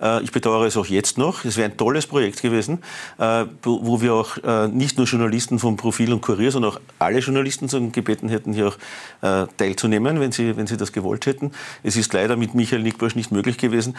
Äh, 0.00 0.22
ich 0.22 0.32
bedauere 0.32 0.66
es 0.66 0.76
auch 0.76 0.86
jetzt 0.86 1.18
noch. 1.18 1.44
Es 1.44 1.56
wäre 1.56 1.70
ein 1.70 1.76
tolles 1.76 2.06
Projekt 2.06 2.42
gewesen, 2.42 2.82
äh, 3.18 3.44
wo 3.62 4.00
wir 4.00 4.14
auch 4.14 4.36
äh, 4.38 4.68
nicht 4.68 4.98
nur 4.98 5.06
Journalisten 5.06 5.58
vom 5.58 5.76
Profil 5.76 6.12
und 6.12 6.20
Kurier, 6.20 6.50
sondern 6.50 6.72
auch 6.72 6.80
alle 6.98 7.18
Journalisten 7.20 7.92
gebeten 7.92 8.28
hätten, 8.28 8.52
hier 8.52 8.68
auch 8.68 8.76
teilzunehmen, 9.56 10.20
wenn 10.20 10.32
sie, 10.32 10.56
wenn 10.56 10.66
sie 10.66 10.76
das 10.76 10.92
gewollt 10.92 11.26
hätten. 11.26 11.52
Es 11.82 11.96
ist 11.96 12.12
leider 12.12 12.36
mit 12.36 12.54
Michael 12.54 12.82
Nickbosch 12.82 13.14
nicht 13.14 13.32
möglich 13.32 13.58
gewesen 13.58 13.96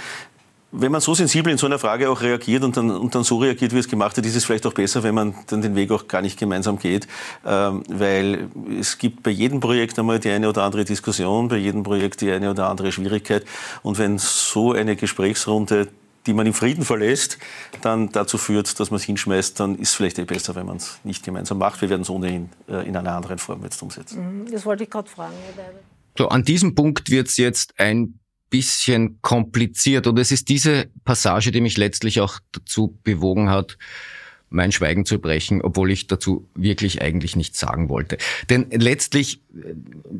wenn 0.71 0.91
man 0.91 1.00
so 1.00 1.13
sensibel 1.13 1.51
in 1.51 1.57
so 1.57 1.65
einer 1.65 1.79
Frage 1.79 2.09
auch 2.09 2.21
reagiert 2.21 2.63
und 2.63 2.75
dann, 2.75 2.91
und 2.91 3.15
dann 3.15 3.24
so 3.24 3.38
reagiert, 3.38 3.74
wie 3.74 3.79
es 3.79 3.88
gemacht 3.88 4.17
hat, 4.17 4.25
ist 4.25 4.36
es 4.36 4.45
vielleicht 4.45 4.65
auch 4.65 4.74
besser, 4.74 5.01
wenn 5.03 5.15
man 5.15 5.33
dann 5.47 5.62
den 5.62 5.75
Weg 5.75 5.91
auch 5.91 6.07
gar 6.07 6.21
nicht 6.21 6.38
gemeinsam 6.38 6.77
geht. 6.77 7.07
Ähm, 7.45 7.83
weil 7.88 8.50
es 8.79 8.97
gibt 8.97 9.24
bei 9.24 9.31
jedem 9.31 9.59
Projekt 9.59 9.97
einmal 9.97 10.19
die 10.19 10.29
eine 10.29 10.50
oder 10.50 10.63
andere 10.63 10.83
Diskussion, 10.83 11.47
bei 11.47 11.57
jedem 11.57 11.83
Projekt 11.83 12.21
die 12.21 12.31
eine 12.31 12.51
oder 12.51 12.69
andere 12.69 12.91
Schwierigkeit. 12.91 13.45
Und 13.81 13.97
wenn 13.97 14.17
so 14.17 14.74
eine 14.74 14.95
Gesprächsrunde 14.95 15.88
die 16.27 16.33
man 16.33 16.45
im 16.45 16.53
Frieden 16.53 16.83
verlässt, 16.83 17.38
dann 17.81 18.12
dazu 18.12 18.38
führt, 18.38 18.79
dass 18.79 18.91
man 18.91 18.97
es 18.97 19.03
hinschmeißt, 19.03 19.59
dann 19.62 19.75
ist 19.75 19.89
es 19.89 19.95
vielleicht 19.95 20.19
eh 20.19 20.25
besser, 20.25 20.55
wenn 20.55 20.65
man 20.65 20.75
es 20.75 21.00
nicht 21.05 21.24
gemeinsam 21.24 21.57
macht. 21.57 21.81
Wir 21.81 21.89
werden 21.89 22.01
es 22.01 22.09
ohnehin 22.09 22.50
äh, 22.67 22.86
in 22.86 22.97
einer 22.97 23.13
anderen 23.13 23.38
Form 23.38 23.63
jetzt 23.63 23.81
umsetzen. 23.81 24.43
Mhm, 24.43 24.51
das 24.51 24.65
wollte 24.65 24.83
ich 24.83 24.89
gerade 24.89 25.09
fragen, 25.09 25.33
Herr 25.55 25.71
So, 26.17 26.27
an 26.27 26.43
diesem 26.43 26.75
Punkt 26.75 27.09
wird 27.09 27.29
es 27.29 27.38
jetzt 27.38 27.79
ein 27.79 28.19
bisschen 28.50 29.20
kompliziert. 29.22 30.08
Und 30.08 30.18
es 30.20 30.32
ist 30.32 30.50
diese 30.50 30.88
Passage, 31.04 31.51
die 31.51 31.62
mich 31.62 31.77
letztlich 31.77 32.22
auch 32.22 32.39
dazu 32.51 32.98
bewogen 33.04 33.50
hat, 33.50 33.77
mein 34.50 34.72
Schweigen 34.72 35.06
zu 35.06 35.20
brechen, 35.20 35.62
obwohl 35.62 35.92
ich 35.92 36.08
dazu 36.08 36.48
wirklich 36.56 37.01
eigentlich 37.01 37.36
nichts 37.36 37.60
sagen 37.60 37.89
wollte. 37.89 38.18
Denn 38.50 38.68
letztlich 38.72 39.42
äh, 39.56 39.74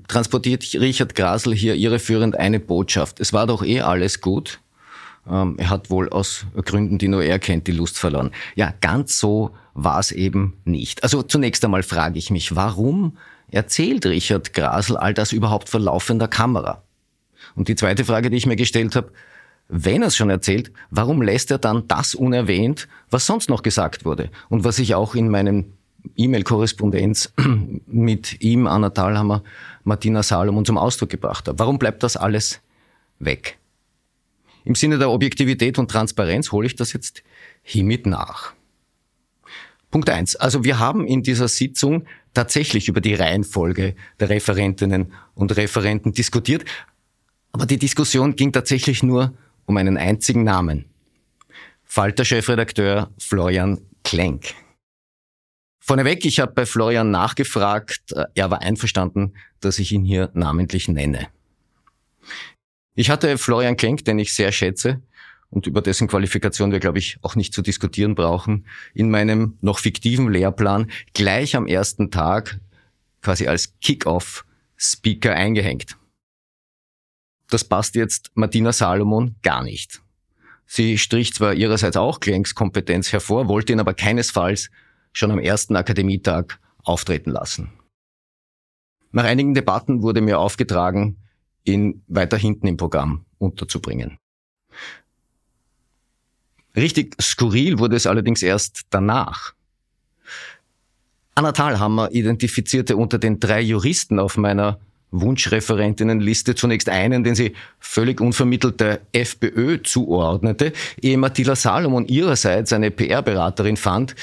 transportiert 0.08 0.64
Richard 0.74 1.16
Grasel 1.16 1.54
hier 1.54 1.76
irreführend 1.76 2.38
eine 2.38 2.60
Botschaft. 2.60 3.20
Es 3.20 3.32
war 3.32 3.48
doch 3.48 3.64
eh 3.64 3.82
alles 3.82 4.20
gut. 4.20 4.60
Ähm, 5.30 5.56
er 5.58 5.70
hat 5.70 5.90
wohl 5.90 6.10
aus 6.10 6.46
Gründen, 6.66 6.98
die 6.98 7.08
nur 7.08 7.24
er 7.24 7.40
kennt, 7.40 7.68
die 7.68 7.72
Lust 7.72 7.98
verloren. 7.98 8.32
Ja, 8.56 8.74
ganz 8.82 9.18
so 9.18 9.52
war 9.74 10.00
es 10.00 10.12
eben 10.12 10.58
nicht. 10.66 11.04
Also 11.04 11.24
zunächst 11.24 11.64
einmal 11.64 11.84
frage 11.84 12.18
ich 12.18 12.30
mich, 12.30 12.56
warum 12.56 13.18
erzählt 13.50 14.06
Richard 14.06 14.54
Grasel 14.54 14.98
all 14.98 15.14
das 15.14 15.32
überhaupt 15.32 15.70
vor 15.70 15.80
laufender 15.80 16.28
Kamera? 16.28 16.84
Und 17.58 17.68
die 17.68 17.76
zweite 17.76 18.06
Frage, 18.06 18.30
die 18.30 18.38
ich 18.38 18.46
mir 18.46 18.56
gestellt 18.56 18.96
habe, 18.96 19.12
wenn 19.68 20.04
er 20.04 20.10
es 20.10 20.16
schon 20.16 20.30
erzählt, 20.30 20.72
warum 20.92 21.22
lässt 21.22 21.52
er 21.52 21.58
dann 21.58 21.88
das 21.88 22.16
unerwähnt, 22.16 22.88
was 23.10 23.26
sonst 23.26 23.50
noch 23.50 23.64
gesagt 23.64 24.06
wurde 24.06 24.30
und 24.48 24.64
was 24.64 24.80
ich 24.80 24.96
auch 24.96 25.16
in 25.16 25.28
meinem 25.28 25.74
E-Mail-Korrespondenz 26.16 27.34
mit 27.88 28.42
ihm, 28.42 28.68
Anna 28.68 28.92
Thalhammer, 28.92 29.44
Martina 29.84 30.24
Salomon 30.24 30.66
zum 30.66 30.78
Ausdruck 30.78 31.10
gebracht 31.10 31.48
habe. 31.48 31.60
Warum 31.60 31.80
bleibt 31.80 32.04
das 32.04 32.16
alles 32.16 32.62
weg? 33.20 33.58
Im 34.64 34.76
Sinne 34.76 35.00
der 35.00 35.10
Objektivität 35.10 35.80
und 35.80 35.90
Transparenz 35.90 36.52
hole 36.52 36.68
ich 36.68 36.76
das 36.76 36.94
jetzt 36.94 37.24
hiermit 37.64 38.06
nach. 38.06 38.54
Punkt 39.90 40.10
eins. 40.10 40.36
Also 40.36 40.64
wir 40.64 40.78
haben 40.78 41.08
in 41.08 41.24
dieser 41.24 41.48
Sitzung 41.48 42.06
tatsächlich 42.34 42.88
über 42.88 43.02
die 43.02 43.16
Reihenfolge 43.16 43.96
der 44.20 44.30
Referentinnen 44.30 45.12
und 45.34 45.58
Referenten 45.58 46.14
diskutiert, 46.14 46.66
aber 47.58 47.66
die 47.66 47.80
Diskussion 47.80 48.36
ging 48.36 48.52
tatsächlich 48.52 49.02
nur 49.02 49.34
um 49.66 49.78
einen 49.78 49.98
einzigen 49.98 50.44
Namen. 50.44 50.86
Falter-Chefredakteur 51.86 53.10
Florian 53.18 53.80
Klenk. 54.04 54.54
Vorneweg, 55.80 56.24
ich 56.24 56.40
habe 56.40 56.52
bei 56.52 56.68
Florian 56.68 57.10
nachgefragt, 57.10 58.14
er 58.36 58.52
war 58.52 58.62
einverstanden, 58.62 59.34
dass 59.60 59.80
ich 59.80 59.92
ihn 59.92 60.06
hier 60.06 60.30
namentlich 60.36 60.88
nenne. 60.88 61.30
Ich 62.94 63.10
hatte 63.10 63.40
Florian 63.40 63.76
Klenk, 63.76 64.06
den 64.06 64.20
ich 64.20 64.36
sehr 64.36 64.52
schätze 64.52 65.02
und 65.50 65.66
über 65.66 65.82
dessen 65.82 66.08
Qualifikation 66.08 66.72
wir, 66.72 66.80
glaube 66.80 67.00
ich, 67.00 67.18
auch 67.24 67.36
nicht 67.36 67.56
zu 67.56 67.64
diskutieren 67.64 68.14
brauchen, 68.14 68.68
in 68.94 69.10
meinem 69.10 69.58
noch 69.62 69.80
fiktiven 69.80 70.32
Lehrplan 70.32 70.92
gleich 71.16 71.56
am 71.56 71.66
ersten 71.66 72.12
Tag 72.12 72.60
quasi 73.24 73.48
als 73.48 73.80
Kick-Off-Speaker 73.80 75.34
eingehängt. 75.34 75.98
Das 77.50 77.63
passt 77.63 77.96
jetzt 77.96 78.32
Martina 78.36 78.74
Salomon 78.74 79.36
gar 79.42 79.63
nicht. 79.63 80.01
Sie 80.66 80.98
strich 80.98 81.34
zwar 81.34 81.54
ihrerseits 81.54 81.96
auch 81.96 82.20
Klenks 82.20 82.56
Kompetenz 82.56 83.13
hervor, 83.13 83.48
wollte 83.48 83.72
ihn 83.72 83.80
aber 83.80 83.94
keinesfalls 83.94 84.70
schon 85.13 85.32
am 85.32 85.39
ersten 85.39 85.75
Akademietag 85.75 86.60
auftreten 86.84 87.32
lassen. 87.32 87.72
Nach 89.12 89.24
einigen 89.24 89.54
Debatten 89.54 90.01
wurde 90.01 90.22
mir 90.22 90.39
aufgetragen, 90.39 91.18
ihn 91.63 92.04
weiter 92.08 92.38
hinten 92.38 92.68
im 92.68 92.77
Programm 92.77 93.25
unterzubringen. 93.38 94.18
Richtig 96.75 97.16
skurril 97.22 97.80
wurde 97.80 97.96
es 97.96 98.06
allerdings 98.06 98.44
erst 98.44 98.82
danach. 98.89 99.54
Anna 101.34 101.51
Thalhammer 101.51 102.12
identifizierte 102.12 102.98
unter 102.98 103.20
den 103.20 103.39
drei 103.39 103.62
Juristen 103.62 104.20
auf 104.20 104.38
meiner 104.38 104.80
Wunschreferentinnenliste 105.12 106.56
zunächst 106.56 106.90
einen, 106.90 107.24
den 107.24 107.36
sie 107.36 107.54
völlig 107.80 108.20
unvermittelt 108.20 108.80
der 108.80 109.02
FPÖ 109.14 109.82
zuordnete, 109.82 110.74
ehe 111.02 111.18
Matthias 111.18 111.62
Salomon 111.62 112.06
ihrerseits 112.08 112.74
eine 112.74 112.92
PR-Beraterin 112.92 113.78
fand, 113.78 114.16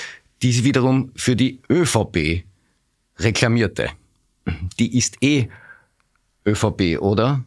die 0.42 0.52
sie 0.52 0.64
wiederum 0.64 1.10
für 1.16 1.36
die 1.36 1.60
ÖVP 1.70 2.44
reklamierte. 3.18 3.90
Die 4.78 4.96
ist 4.98 5.22
eh 5.22 5.48
ÖVP, 6.46 6.98
oder? 7.00 7.44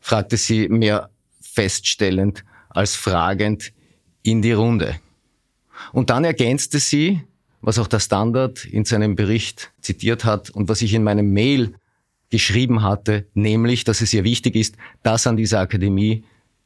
fragte 0.00 0.36
sie 0.36 0.68
mehr 0.68 1.08
feststellend 1.40 2.44
als 2.68 2.94
fragend 2.94 3.72
in 4.22 4.42
die 4.42 4.52
Runde. 4.52 5.00
Und 5.92 6.10
dann 6.10 6.24
ergänzte 6.24 6.78
sie, 6.78 7.22
was 7.62 7.78
auch 7.78 7.86
der 7.86 8.00
Standard 8.00 8.64
in 8.66 8.84
seinem 8.84 9.16
Bericht 9.16 9.72
zitiert 9.80 10.24
hat 10.24 10.50
und 10.50 10.68
was 10.68 10.82
ich 10.82 10.92
in 10.92 11.02
meinem 11.02 11.32
Mail 11.32 11.74
geschrieben 12.34 12.82
hatte, 12.82 13.28
nämlich, 13.34 13.84
dass 13.84 14.00
es 14.00 14.12
ihr 14.12 14.24
wichtig 14.24 14.56
ist, 14.56 14.76
dass 15.04 15.28
an 15.28 15.36
dieser 15.36 15.60
Akademie, 15.60 16.24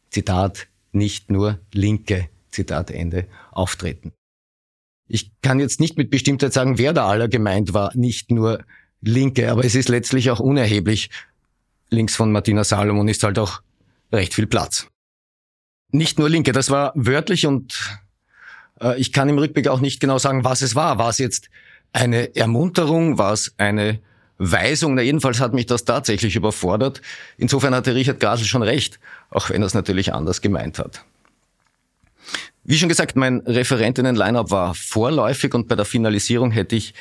Zitat, 0.08 0.66
nicht 0.92 1.30
nur 1.30 1.60
Linke, 1.74 2.30
Zitat 2.48 2.90
Ende, 2.90 3.26
auftreten. 3.52 4.14
Ich 5.08 5.30
kann 5.42 5.60
jetzt 5.60 5.78
nicht 5.78 5.98
mit 5.98 6.08
Bestimmtheit 6.08 6.54
sagen, 6.54 6.78
wer 6.78 6.94
da 6.94 7.06
aller 7.06 7.28
gemeint 7.28 7.74
war, 7.74 7.94
nicht 7.94 8.30
nur 8.30 8.64
Linke, 9.02 9.52
aber 9.52 9.62
es 9.62 9.74
ist 9.74 9.90
letztlich 9.90 10.30
auch 10.30 10.40
unerheblich. 10.40 11.10
Links 11.90 12.16
von 12.16 12.32
Martina 12.32 12.64
Salomon 12.64 13.06
ist 13.06 13.22
halt 13.22 13.38
auch 13.38 13.60
recht 14.10 14.32
viel 14.32 14.46
Platz. 14.46 14.88
Nicht 15.92 16.18
nur 16.18 16.30
Linke, 16.30 16.52
das 16.52 16.70
war 16.70 16.92
wörtlich 16.94 17.44
und 17.44 18.00
äh, 18.80 18.98
ich 18.98 19.12
kann 19.12 19.28
im 19.28 19.36
Rückblick 19.36 19.68
auch 19.68 19.80
nicht 19.80 20.00
genau 20.00 20.16
sagen, 20.16 20.44
was 20.44 20.62
es 20.62 20.74
war. 20.74 20.96
War 20.96 21.10
es 21.10 21.18
jetzt 21.18 21.50
eine 21.92 22.34
Ermunterung? 22.34 23.18
War 23.18 23.34
es 23.34 23.52
eine 23.58 24.00
Weisung. 24.38 24.94
Na, 24.94 25.02
jedenfalls 25.02 25.40
hat 25.40 25.52
mich 25.52 25.66
das 25.66 25.84
tatsächlich 25.84 26.36
überfordert. 26.36 27.02
Insofern 27.36 27.74
hatte 27.74 27.94
Richard 27.94 28.20
Grasel 28.20 28.46
schon 28.46 28.62
recht, 28.62 28.98
auch 29.30 29.50
wenn 29.50 29.62
er 29.62 29.66
es 29.66 29.74
natürlich 29.74 30.14
anders 30.14 30.40
gemeint 30.40 30.78
hat. 30.78 31.04
Wie 32.64 32.76
schon 32.76 32.88
gesagt, 32.88 33.16
mein 33.16 33.40
Referentinnen-Line-Up 33.40 34.50
war 34.50 34.74
vorläufig 34.74 35.54
und 35.54 35.68
bei 35.68 35.74
der 35.74 35.84
Finalisierung 35.84 36.50
hätte 36.50 36.76
ich 36.76 36.94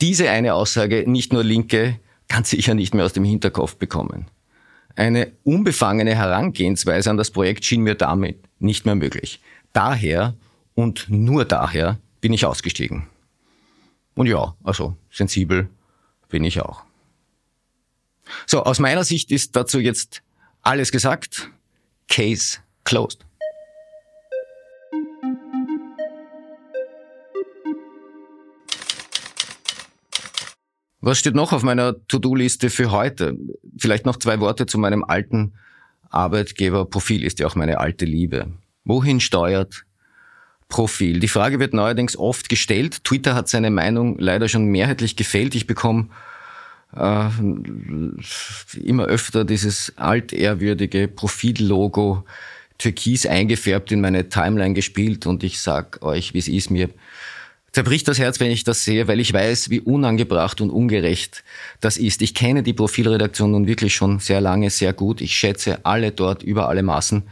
diese 0.00 0.28
eine 0.28 0.54
Aussage 0.54 1.04
nicht 1.06 1.32
nur 1.32 1.44
Linke 1.44 1.98
ganz 2.28 2.50
sicher 2.50 2.74
nicht 2.74 2.94
mehr 2.94 3.04
aus 3.04 3.12
dem 3.12 3.24
Hinterkopf 3.24 3.76
bekommen. 3.76 4.26
Eine 4.96 5.32
unbefangene 5.44 6.14
Herangehensweise 6.14 7.10
an 7.10 7.16
das 7.16 7.30
Projekt 7.30 7.64
schien 7.64 7.82
mir 7.82 7.94
damit 7.94 8.38
nicht 8.58 8.84
mehr 8.84 8.94
möglich. 8.94 9.40
Daher 9.72 10.34
und 10.74 11.06
nur 11.08 11.44
daher 11.44 11.98
bin 12.20 12.32
ich 12.32 12.44
ausgestiegen. 12.44 13.06
Und 14.14 14.26
ja, 14.26 14.54
also 14.64 14.96
sensibel 15.10 15.68
bin 16.32 16.42
ich 16.42 16.60
auch. 16.60 16.82
So, 18.46 18.64
aus 18.64 18.80
meiner 18.80 19.04
Sicht 19.04 19.30
ist 19.30 19.54
dazu 19.54 19.78
jetzt 19.78 20.22
alles 20.62 20.90
gesagt. 20.90 21.50
Case 22.08 22.58
closed. 22.82 23.24
Was 31.00 31.18
steht 31.18 31.34
noch 31.34 31.52
auf 31.52 31.62
meiner 31.62 32.06
To-Do-Liste 32.06 32.70
für 32.70 32.92
heute? 32.92 33.36
Vielleicht 33.76 34.06
noch 34.06 34.16
zwei 34.16 34.40
Worte 34.40 34.66
zu 34.66 34.78
meinem 34.78 35.04
alten 35.04 35.54
Arbeitgeber. 36.10 36.86
Profil 36.86 37.24
ist 37.24 37.40
ja 37.40 37.46
auch 37.46 37.56
meine 37.56 37.78
alte 37.78 38.04
Liebe. 38.04 38.52
Wohin 38.84 39.20
steuert 39.20 39.84
Profil? 40.72 41.20
Die 41.20 41.28
Frage 41.28 41.60
wird 41.60 41.74
neuerdings 41.74 42.16
oft 42.16 42.48
gestellt. 42.48 43.04
Twitter 43.04 43.34
hat 43.34 43.46
seine 43.46 43.70
Meinung 43.70 44.18
leider 44.18 44.48
schon 44.48 44.64
mehrheitlich 44.64 45.16
gefällt. 45.16 45.54
Ich 45.54 45.66
bekomme 45.66 46.08
äh, 46.96 47.28
immer 48.82 49.04
öfter 49.04 49.44
dieses 49.44 49.92
altehrwürdige 49.96 51.08
Profillogo 51.08 52.24
türkis 52.78 53.26
eingefärbt 53.26 53.92
in 53.92 54.00
meine 54.00 54.30
Timeline 54.30 54.72
gespielt 54.72 55.26
und 55.26 55.44
ich 55.44 55.60
sag 55.60 56.02
euch, 56.02 56.32
wie 56.32 56.38
es 56.38 56.48
ist, 56.48 56.70
mir 56.70 56.88
zerbricht 57.72 58.08
das 58.08 58.18
Herz, 58.18 58.40
wenn 58.40 58.50
ich 58.50 58.64
das 58.64 58.82
sehe, 58.82 59.08
weil 59.08 59.20
ich 59.20 59.30
weiß, 59.30 59.68
wie 59.68 59.80
unangebracht 59.80 60.62
und 60.62 60.70
ungerecht 60.70 61.44
das 61.80 61.98
ist. 61.98 62.22
Ich 62.22 62.34
kenne 62.34 62.62
die 62.62 62.72
Profilredaktion 62.72 63.50
nun 63.50 63.66
wirklich 63.66 63.94
schon 63.94 64.20
sehr 64.20 64.40
lange, 64.40 64.70
sehr 64.70 64.94
gut. 64.94 65.20
Ich 65.20 65.36
schätze 65.36 65.84
alle 65.84 66.12
dort 66.12 66.42
über 66.42 66.70
alle 66.70 66.82
Maßen 66.82 67.24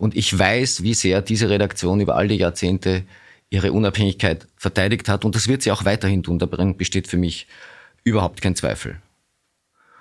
und 0.00 0.16
ich 0.16 0.36
weiß, 0.36 0.82
wie 0.82 0.94
sehr 0.94 1.20
diese 1.20 1.50
Redaktion 1.50 2.00
über 2.00 2.16
all 2.16 2.26
die 2.26 2.36
Jahrzehnte 2.36 3.04
ihre 3.50 3.72
Unabhängigkeit 3.72 4.46
verteidigt 4.56 5.08
hat 5.08 5.24
und 5.24 5.34
das 5.34 5.46
wird 5.46 5.62
sie 5.62 5.70
auch 5.70 5.84
weiterhin 5.84 6.22
tun. 6.22 6.38
Darin 6.38 6.76
besteht 6.76 7.06
für 7.06 7.18
mich 7.18 7.46
Überhaupt 8.04 8.40
kein 8.40 8.56
Zweifel. 8.56 8.96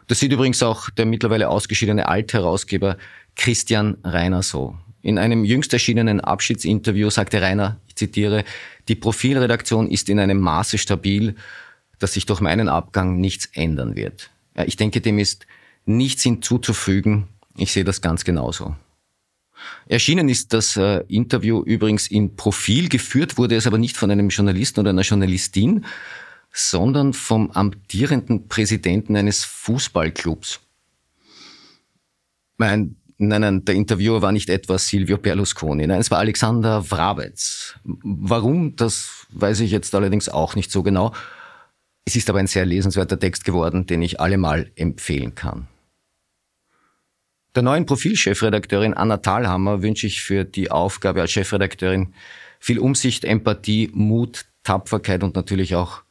Das 0.07 0.19
sieht 0.19 0.31
übrigens 0.31 0.63
auch 0.63 0.89
der 0.89 1.05
mittlerweile 1.05 1.49
ausgeschiedene 1.49 2.07
Altherausgeber 2.07 2.97
Christian 3.35 3.97
Reiner 4.03 4.41
so. 4.41 4.75
In 5.01 5.17
einem 5.17 5.45
jüngst 5.45 5.71
erschienenen 5.73 6.19
Abschiedsinterview 6.19 7.09
sagte 7.09 7.41
Rainer, 7.41 7.77
ich 7.87 7.95
zitiere, 7.95 8.43
die 8.87 8.95
Profilredaktion 8.95 9.89
ist 9.89 10.09
in 10.09 10.19
einem 10.19 10.39
Maße 10.39 10.77
stabil, 10.77 11.35
dass 11.99 12.13
sich 12.13 12.25
durch 12.25 12.41
meinen 12.41 12.69
Abgang 12.69 13.19
nichts 13.19 13.49
ändern 13.53 13.95
wird. 13.95 14.29
Ja, 14.55 14.63
ich 14.63 14.77
denke, 14.77 15.01
dem 15.01 15.19
ist 15.19 15.45
nichts 15.85 16.23
hinzuzufügen. 16.23 17.27
Ich 17.57 17.71
sehe 17.71 17.83
das 17.83 18.01
ganz 18.01 18.23
genauso. 18.23 18.75
Erschienen 19.87 20.29
ist 20.29 20.53
das 20.53 20.77
äh, 20.77 21.03
Interview 21.07 21.63
übrigens 21.63 22.07
in 22.07 22.35
Profil, 22.35 22.89
geführt 22.89 23.37
wurde 23.37 23.55
es 23.55 23.67
aber 23.67 23.77
nicht 23.77 23.97
von 23.97 24.11
einem 24.11 24.29
Journalisten 24.29 24.79
oder 24.79 24.91
einer 24.91 25.01
Journalistin, 25.01 25.85
sondern 26.51 27.13
vom 27.13 27.51
amtierenden 27.51 28.47
Präsidenten 28.47 29.15
eines 29.15 29.43
Fußballclubs. 29.45 30.59
Nein, 32.57 32.95
nein, 33.17 33.41
nein, 33.41 33.65
der 33.65 33.75
Interviewer 33.75 34.21
war 34.21 34.31
nicht 34.31 34.49
etwa 34.49 34.77
Silvio 34.77 35.17
Berlusconi, 35.17 35.87
nein, 35.87 36.01
es 36.01 36.11
war 36.11 36.19
Alexander 36.19 36.89
Wrabetz. 36.91 37.75
Warum, 37.83 38.75
das 38.75 39.27
weiß 39.31 39.61
ich 39.61 39.71
jetzt 39.71 39.93
allerdings 39.95 40.29
auch 40.29 40.55
nicht 40.55 40.71
so 40.71 40.83
genau. 40.83 41.13
Es 42.05 42.15
ist 42.15 42.29
aber 42.29 42.39
ein 42.39 42.47
sehr 42.47 42.65
lesenswerter 42.65 43.19
Text 43.19 43.45
geworden, 43.45 43.85
den 43.85 44.01
ich 44.01 44.19
allemal 44.19 44.71
empfehlen 44.75 45.35
kann. 45.35 45.67
Der 47.59 47.63
neuen 47.65 47.85
Profilchefredakteurin 47.85 48.93
Anna 48.93 49.17
Thalhammer 49.17 49.81
wünsche 49.81 50.07
ich 50.07 50.21
für 50.21 50.45
die 50.45 50.71
Aufgabe 50.71 51.19
als 51.19 51.31
Chefredakteurin 51.31 52.13
viel 52.57 52.79
Umsicht, 52.79 53.25
Empathie, 53.25 53.89
Mut, 53.91 54.45
Tapferkeit 54.63 55.23
und 55.23 55.35
natürlich 55.35 55.75
auch 55.75 56.03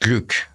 Glück. 0.00 0.48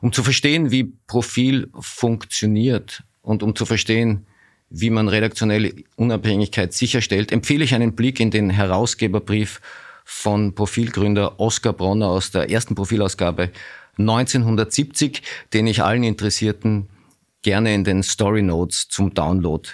Um 0.00 0.12
zu 0.12 0.24
verstehen, 0.24 0.72
wie 0.72 0.92
Profil 1.06 1.70
funktioniert 1.78 3.04
und 3.22 3.44
um 3.44 3.54
zu 3.54 3.66
verstehen, 3.66 4.26
wie 4.68 4.90
man 4.90 5.06
redaktionelle 5.06 5.72
Unabhängigkeit 5.94 6.72
sicherstellt, 6.72 7.30
empfehle 7.30 7.62
ich 7.62 7.72
einen 7.72 7.94
Blick 7.94 8.18
in 8.18 8.32
den 8.32 8.50
Herausgeberbrief 8.50 9.60
von 10.04 10.56
Profilgründer 10.56 11.38
Oskar 11.38 11.72
Bronner 11.72 12.08
aus 12.08 12.32
der 12.32 12.50
ersten 12.50 12.74
Profilausgabe 12.74 13.50
1970, 13.96 15.22
den 15.52 15.68
ich 15.68 15.84
allen 15.84 16.02
Interessierten 16.02 16.88
gerne 17.44 17.72
in 17.72 17.84
den 17.84 18.02
Story 18.02 18.42
Notes 18.42 18.88
zum 18.88 19.14
Download 19.14 19.68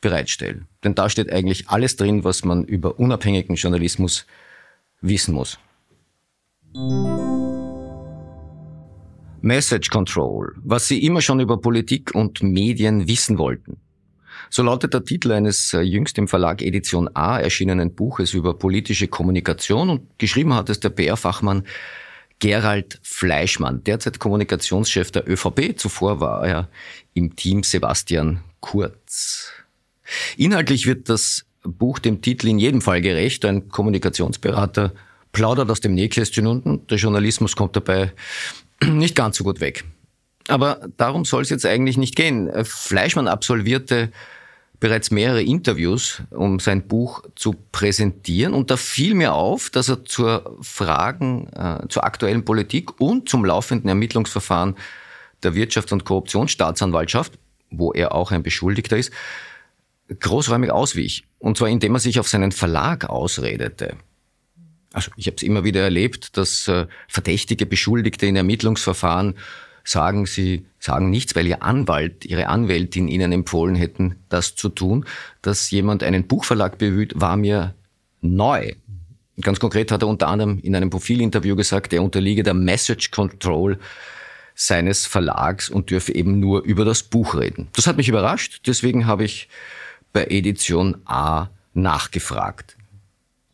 bereitstelle. 0.00 0.62
Denn 0.82 0.94
da 0.94 1.10
steht 1.10 1.30
eigentlich 1.30 1.68
alles 1.68 1.96
drin, 1.96 2.24
was 2.24 2.44
man 2.44 2.64
über 2.64 2.98
unabhängigen 2.98 3.56
Journalismus 3.56 4.24
wissen 5.02 5.34
muss. 5.34 5.58
Message 9.40 9.90
Control, 9.90 10.54
was 10.64 10.88
Sie 10.88 11.04
immer 11.04 11.20
schon 11.20 11.40
über 11.40 11.60
Politik 11.60 12.14
und 12.14 12.42
Medien 12.42 13.06
wissen 13.06 13.38
wollten. 13.38 13.78
So 14.50 14.62
lautet 14.62 14.94
der 14.94 15.04
Titel 15.04 15.32
eines 15.32 15.74
äh, 15.74 15.80
jüngst 15.80 16.16
im 16.18 16.28
Verlag 16.28 16.62
Edition 16.62 17.10
A 17.14 17.38
erschienenen 17.38 17.94
Buches 17.94 18.32
über 18.34 18.54
politische 18.54 19.08
Kommunikation 19.08 19.90
und 19.90 20.18
geschrieben 20.18 20.54
hat 20.54 20.70
es 20.70 20.80
der 20.80 20.90
PR-Fachmann 20.90 21.64
Gerald 22.38 23.00
Fleischmann, 23.02 23.82
derzeit 23.84 24.18
Kommunikationschef 24.18 25.10
der 25.10 25.28
ÖVP. 25.28 25.76
Zuvor 25.76 26.20
war 26.20 26.46
er 26.46 26.68
im 27.14 27.34
Team 27.34 27.62
Sebastian 27.62 28.40
Kurz. 28.60 29.52
Inhaltlich 30.36 30.86
wird 30.86 31.08
das 31.08 31.44
Buch 31.62 31.98
dem 31.98 32.22
Titel 32.22 32.48
in 32.48 32.58
jedem 32.58 32.80
Fall 32.80 33.00
gerecht. 33.00 33.44
Ein 33.44 33.68
Kommunikationsberater 33.68 34.92
plaudert 35.32 35.70
aus 35.70 35.80
dem 35.80 35.94
Nähkästchen 35.94 36.46
unten. 36.46 36.86
Der 36.86 36.98
Journalismus 36.98 37.56
kommt 37.56 37.76
dabei 37.76 38.12
nicht 38.84 39.14
ganz 39.14 39.36
so 39.36 39.44
gut 39.44 39.60
weg. 39.60 39.84
Aber 40.48 40.88
darum 40.96 41.24
soll 41.24 41.42
es 41.42 41.50
jetzt 41.50 41.66
eigentlich 41.66 41.98
nicht 41.98 42.16
gehen. 42.16 42.50
Fleischmann 42.64 43.28
absolvierte 43.28 44.10
bereits 44.80 45.10
mehrere 45.10 45.42
Interviews, 45.42 46.22
um 46.30 46.60
sein 46.60 46.86
Buch 46.86 47.22
zu 47.34 47.54
präsentieren. 47.72 48.54
Und 48.54 48.70
da 48.70 48.76
fiel 48.76 49.14
mir 49.14 49.34
auf, 49.34 49.70
dass 49.70 49.88
er 49.88 50.04
zur 50.04 50.56
Fragen 50.60 51.48
äh, 51.48 51.88
zur 51.88 52.04
aktuellen 52.04 52.44
Politik 52.44 53.00
und 53.00 53.28
zum 53.28 53.44
laufenden 53.44 53.88
Ermittlungsverfahren 53.88 54.76
der 55.42 55.54
Wirtschafts- 55.54 55.92
und 55.92 56.04
Korruptionsstaatsanwaltschaft, 56.04 57.38
wo 57.70 57.92
er 57.92 58.14
auch 58.14 58.30
ein 58.30 58.42
Beschuldigter 58.42 58.96
ist, 58.96 59.12
großräumig 60.20 60.70
auswich. 60.70 61.24
Und 61.38 61.58
zwar 61.58 61.68
indem 61.68 61.94
er 61.94 62.00
sich 62.00 62.20
auf 62.20 62.28
seinen 62.28 62.52
Verlag 62.52 63.08
ausredete. 63.08 63.96
Also 64.92 65.10
ich 65.16 65.26
habe 65.26 65.36
es 65.36 65.42
immer 65.42 65.64
wieder 65.64 65.82
erlebt, 65.82 66.36
dass 66.36 66.66
äh, 66.68 66.86
Verdächtige, 67.08 67.66
Beschuldigte 67.66 68.26
in 68.26 68.36
Ermittlungsverfahren 68.36 69.34
sagen, 69.84 70.26
sie 70.26 70.66
sagen 70.78 71.10
nichts, 71.10 71.34
weil 71.34 71.46
ihr 71.46 71.62
Anwalt, 71.62 72.24
ihre 72.24 72.48
Anwältin 72.48 73.08
ihnen 73.08 73.32
empfohlen 73.32 73.74
hätten, 73.74 74.16
das 74.28 74.54
zu 74.54 74.68
tun. 74.68 75.04
Dass 75.42 75.70
jemand 75.70 76.02
einen 76.02 76.26
Buchverlag 76.26 76.78
bemüht, 76.78 77.20
war 77.20 77.36
mir 77.36 77.74
neu. 78.20 78.72
Ganz 79.40 79.60
konkret 79.60 79.92
hat 79.92 80.02
er 80.02 80.08
unter 80.08 80.28
anderem 80.28 80.58
in 80.60 80.74
einem 80.74 80.90
Profilinterview 80.90 81.54
gesagt, 81.54 81.92
er 81.92 82.02
unterliege 82.02 82.42
der 82.42 82.54
Message 82.54 83.10
Control 83.10 83.78
seines 84.54 85.06
Verlags 85.06 85.68
und 85.70 85.90
dürfe 85.90 86.12
eben 86.12 86.40
nur 86.40 86.64
über 86.64 86.84
das 86.84 87.04
Buch 87.04 87.36
reden. 87.36 87.68
Das 87.74 87.86
hat 87.86 87.96
mich 87.96 88.08
überrascht, 88.08 88.62
deswegen 88.66 89.06
habe 89.06 89.24
ich 89.24 89.48
bei 90.12 90.24
Edition 90.24 90.96
A 91.04 91.48
nachgefragt, 91.74 92.76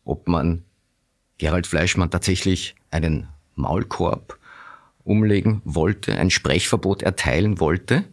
ob 0.03 0.27
man 0.27 0.63
Gerald 1.37 1.67
Fleischmann 1.67 2.09
tatsächlich 2.09 2.75
einen 2.89 3.27
Maulkorb 3.53 4.39
umlegen 5.05 5.61
wollte, 5.63 6.15
ein 6.15 6.29
Sprechverbot 6.29 7.03
erteilen 7.03 7.59
wollte. 7.59 8.03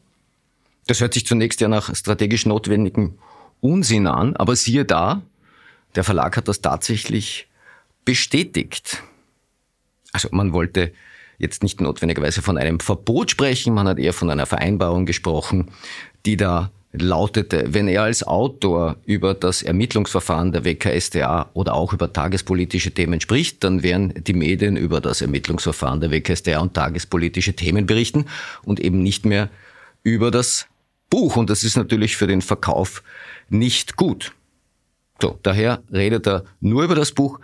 Das 0.87 1.00
hört 1.00 1.14
sich 1.14 1.26
zunächst 1.26 1.61
ja 1.61 1.68
nach 1.68 1.94
strategisch 1.94 2.46
notwendigem 2.46 3.18
Unsinn 3.61 4.07
an, 4.07 4.37
aber 4.37 4.55
siehe 4.55 4.85
da, 4.85 5.22
der 5.94 6.05
Verlag 6.05 6.37
hat 6.37 6.48
das 6.48 6.61
tatsächlich 6.61 7.48
bestätigt. 8.05 9.02
Also 10.12 10.28
man 10.33 10.52
wollte 10.52 10.92
jetzt 11.38 11.62
nicht 11.62 11.81
notwendigerweise 11.81 12.42
von 12.42 12.59
einem 12.59 12.81
Verbot 12.81 13.31
sprechen, 13.31 13.74
man 13.74 13.88
hat 13.88 13.98
eher 13.98 14.12
von 14.12 14.31
einer 14.31 14.46
Vereinbarung 14.46 15.07
gesprochen, 15.07 15.70
die 16.26 16.37
da 16.37 16.70
lautete, 16.92 17.64
wenn 17.68 17.88
er 17.88 18.02
als 18.02 18.22
Autor 18.22 18.96
über 19.07 19.35
das 19.35 19.62
Ermittlungsverfahren 19.62 20.52
der 20.52 20.64
WKStA 20.64 21.50
oder 21.55 21.74
auch 21.74 21.92
über 21.92 22.12
tagespolitische 22.12 22.92
Themen 22.92 23.20
spricht, 23.20 23.64
dann 23.64 23.83
werden 23.83 24.12
die 24.16 24.35
Medien 24.35 24.76
über 24.76 25.00
das 25.00 25.22
Ermittlungsverfahren 25.22 26.00
der 26.00 26.11
WKStA 26.11 26.61
und 26.61 26.74
tagespolitische 26.74 27.55
Themen 27.55 27.87
berichten 27.87 28.26
und 28.64 28.78
eben 28.78 29.02
nicht 29.02 29.24
mehr 29.24 29.48
über 30.02 30.31
das 30.31 30.66
Buch. 31.09 31.37
Und 31.37 31.48
das 31.48 31.64
ist 31.64 31.76
natürlich 31.76 32.16
für 32.16 32.26
den 32.26 32.42
Verkauf 32.42 33.02
nicht 33.48 33.96
gut. 33.96 34.33
So, 35.20 35.38
daher 35.42 35.83
redet 35.92 36.26
er 36.26 36.44
nur 36.61 36.83
über 36.85 36.94
das 36.94 37.12
Buch. 37.12 37.40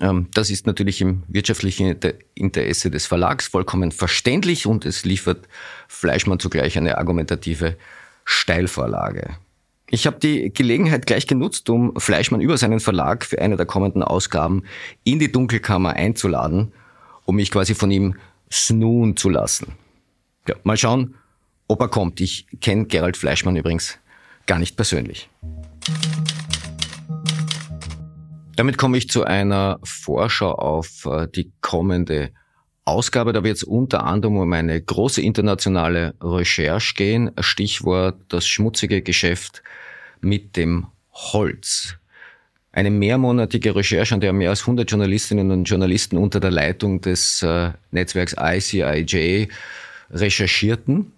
Ähm, 0.00 0.28
das 0.34 0.50
ist 0.50 0.66
natürlich 0.66 1.00
im 1.00 1.24
wirtschaftlichen 1.28 1.96
Interesse 2.34 2.90
des 2.90 3.06
Verlags 3.06 3.48
vollkommen 3.48 3.90
verständlich 3.90 4.66
und 4.66 4.86
es 4.86 5.04
liefert 5.04 5.48
Fleischmann 5.88 6.38
zugleich 6.38 6.78
eine 6.78 6.98
argumentative 6.98 7.76
Steilvorlage. 8.32 9.36
Ich 9.88 10.06
habe 10.06 10.20
die 10.20 10.52
Gelegenheit 10.54 11.04
gleich 11.04 11.26
genutzt, 11.26 11.68
um 11.68 11.98
Fleischmann 11.98 12.40
über 12.40 12.56
seinen 12.56 12.78
Verlag 12.78 13.24
für 13.24 13.40
eine 13.40 13.56
der 13.56 13.66
kommenden 13.66 14.04
Ausgaben 14.04 14.62
in 15.02 15.18
die 15.18 15.32
Dunkelkammer 15.32 15.94
einzuladen, 15.94 16.72
um 17.24 17.34
mich 17.34 17.50
quasi 17.50 17.74
von 17.74 17.90
ihm 17.90 18.14
snooen 18.50 19.16
zu 19.16 19.30
lassen. 19.30 19.72
Ja, 20.46 20.54
mal 20.62 20.76
schauen, 20.76 21.16
ob 21.66 21.80
er 21.80 21.88
kommt. 21.88 22.20
Ich 22.20 22.46
kenne 22.60 22.86
Gerald 22.86 23.16
Fleischmann 23.16 23.56
übrigens 23.56 23.98
gar 24.46 24.60
nicht 24.60 24.76
persönlich. 24.76 25.28
Damit 28.54 28.78
komme 28.78 28.96
ich 28.96 29.10
zu 29.10 29.24
einer 29.24 29.80
Vorschau 29.82 30.52
auf 30.52 31.04
äh, 31.06 31.26
die 31.26 31.50
kommende 31.60 32.30
Ausgabe, 32.90 33.32
da 33.32 33.44
wird 33.44 33.56
es 33.56 33.62
unter 33.62 34.04
anderem 34.04 34.36
um 34.36 34.52
eine 34.52 34.80
große 34.80 35.22
internationale 35.22 36.14
Recherche 36.20 36.94
gehen. 36.94 37.30
Stichwort 37.40 38.16
das 38.28 38.46
schmutzige 38.46 39.00
Geschäft 39.00 39.62
mit 40.20 40.56
dem 40.56 40.86
Holz. 41.12 41.96
Eine 42.72 42.90
mehrmonatige 42.90 43.74
Recherche, 43.74 44.14
an 44.14 44.20
der 44.20 44.32
mehr 44.32 44.50
als 44.50 44.62
100 44.62 44.90
Journalistinnen 44.90 45.50
und 45.50 45.64
Journalisten 45.64 46.16
unter 46.16 46.38
der 46.38 46.50
Leitung 46.50 47.00
des 47.00 47.42
äh, 47.42 47.70
Netzwerks 47.90 48.36
ICIJ 48.38 49.48
recherchierten. 50.10 51.12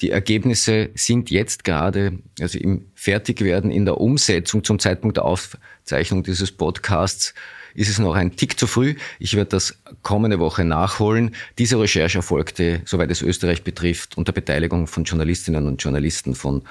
Die 0.00 0.10
Ergebnisse 0.10 0.90
sind 0.94 1.30
jetzt 1.30 1.64
gerade, 1.64 2.18
also 2.40 2.58
im 2.58 2.86
Fertigwerden, 2.94 3.70
in 3.70 3.84
der 3.84 4.00
Umsetzung 4.00 4.62
zum 4.62 4.78
Zeitpunkt 4.78 5.16
der 5.16 5.24
Aufzeichnung 5.24 6.22
dieses 6.22 6.52
Podcasts 6.52 7.34
ist 7.74 7.88
es 7.88 7.98
noch 7.98 8.14
ein 8.14 8.36
Tick 8.36 8.58
zu 8.58 8.66
früh. 8.66 8.94
Ich 9.18 9.34
werde 9.34 9.50
das 9.50 9.78
kommende 10.02 10.38
Woche 10.38 10.64
nachholen. 10.64 11.34
Diese 11.58 11.78
Recherche 11.78 12.18
erfolgte, 12.18 12.82
soweit 12.84 13.10
es 13.10 13.22
Österreich 13.22 13.62
betrifft, 13.62 14.16
unter 14.16 14.32
Beteiligung 14.32 14.86
von 14.86 15.04
Journalistinnen 15.04 15.66
und 15.66 15.82
Journalisten 15.82 16.34
von 16.34 16.62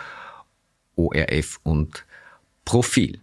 ORF 0.95 1.59
und 1.63 2.05
Profil. 2.65 3.19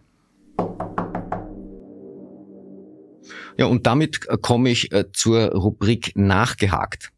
Ja, 3.56 3.66
und 3.66 3.87
damit 3.87 4.26
komme 4.42 4.70
ich 4.70 4.92
äh, 4.92 5.12
zur 5.12 5.52
Rubrik 5.52 6.12
Nachgehakt. 6.16 7.12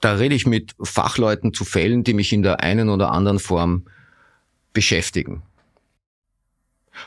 Da 0.00 0.14
rede 0.14 0.34
ich 0.34 0.46
mit 0.46 0.74
Fachleuten 0.82 1.52
zu 1.52 1.64
Fällen, 1.64 2.04
die 2.04 2.14
mich 2.14 2.32
in 2.32 2.42
der 2.42 2.60
einen 2.60 2.88
oder 2.88 3.10
anderen 3.10 3.38
Form 3.38 3.84
beschäftigen. 4.72 5.42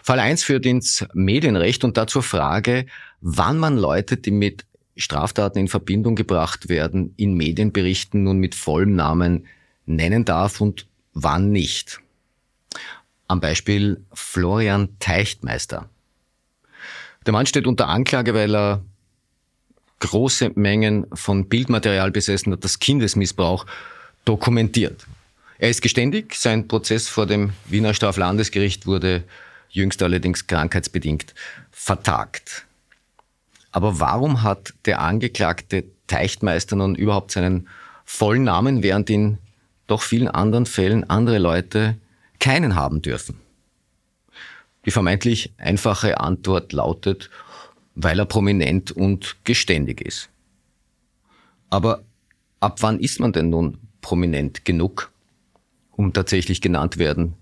Fall 0.02 0.20
1 0.20 0.44
führt 0.44 0.66
ins 0.66 1.06
Medienrecht 1.14 1.84
und 1.84 1.98
dazu 1.98 2.22
Frage, 2.22 2.86
wann 3.22 3.58
man 3.58 3.78
Leute, 3.78 4.18
die 4.18 4.32
mit 4.32 4.66
Straftaten 4.96 5.60
in 5.60 5.68
Verbindung 5.68 6.16
gebracht 6.16 6.70
werden, 6.70 7.14
in 7.18 7.34
Medienberichten 7.34 8.24
nun 8.24 8.38
mit 8.38 8.56
vollem 8.56 8.96
Namen 8.96 9.48
nennen 9.86 10.26
darf 10.26 10.62
und 10.62 10.88
wann 11.14 11.52
nicht. 11.52 12.00
Am 13.28 13.40
Beispiel 13.40 14.04
Florian 14.14 14.90
Teichtmeister. 15.00 15.90
Der 17.26 17.34
Mann 17.34 17.46
steht 17.46 17.68
unter 17.68 17.88
Anklage, 17.88 18.34
weil 18.34 18.56
er 18.56 18.84
große 20.00 20.52
Mengen 20.56 21.08
von 21.14 21.48
Bildmaterial 21.48 22.12
besessen 22.12 22.52
hat, 22.54 22.64
das 22.64 22.80
Kindesmissbrauch 22.80 23.66
dokumentiert. 24.26 25.06
Er 25.58 25.70
ist 25.70 25.82
geständig, 25.82 26.36
sein 26.36 26.68
Prozess 26.68 27.08
vor 27.08 27.26
dem 27.26 27.54
Wiener 27.66 27.94
Straflandesgericht 27.94 28.86
wurde 28.86 29.24
jüngst 29.74 30.02
allerdings 30.02 30.48
krankheitsbedingt 30.48 31.34
vertagt. 31.72 32.66
Aber 33.72 34.00
warum 34.00 34.44
hat 34.44 34.74
der 34.86 35.02
Angeklagte 35.02 35.84
Teichtmeister 36.08 36.76
nun 36.76 36.96
überhaupt 36.96 37.32
seinen 37.32 37.68
vollen 38.06 38.44
Namen, 38.44 38.84
während 38.84 39.10
in 39.10 39.40
doch 39.88 40.02
vielen 40.02 40.28
anderen 40.28 40.66
Fällen 40.66 41.10
andere 41.10 41.40
Leute 41.40 41.98
keinen 42.40 42.76
haben 42.76 43.02
dürfen? 43.02 43.40
Die 44.86 44.92
vermeintlich 44.92 45.54
einfache 45.58 46.20
Antwort 46.20 46.72
lautet, 46.72 47.30
weil 47.96 48.20
er 48.20 48.26
prominent 48.26 48.92
und 48.92 49.38
geständig 49.44 50.02
ist. 50.02 50.30
Aber 51.70 52.04
ab 52.60 52.82
wann 52.82 53.00
ist 53.00 53.20
man 53.20 53.34
denn 53.34 53.50
nun 53.50 53.80
prominent 54.02 54.66
genug, 54.66 55.12
um 55.92 56.14
tatsächlich 56.14 56.62
genannt 56.62 56.98
werden 56.98 57.34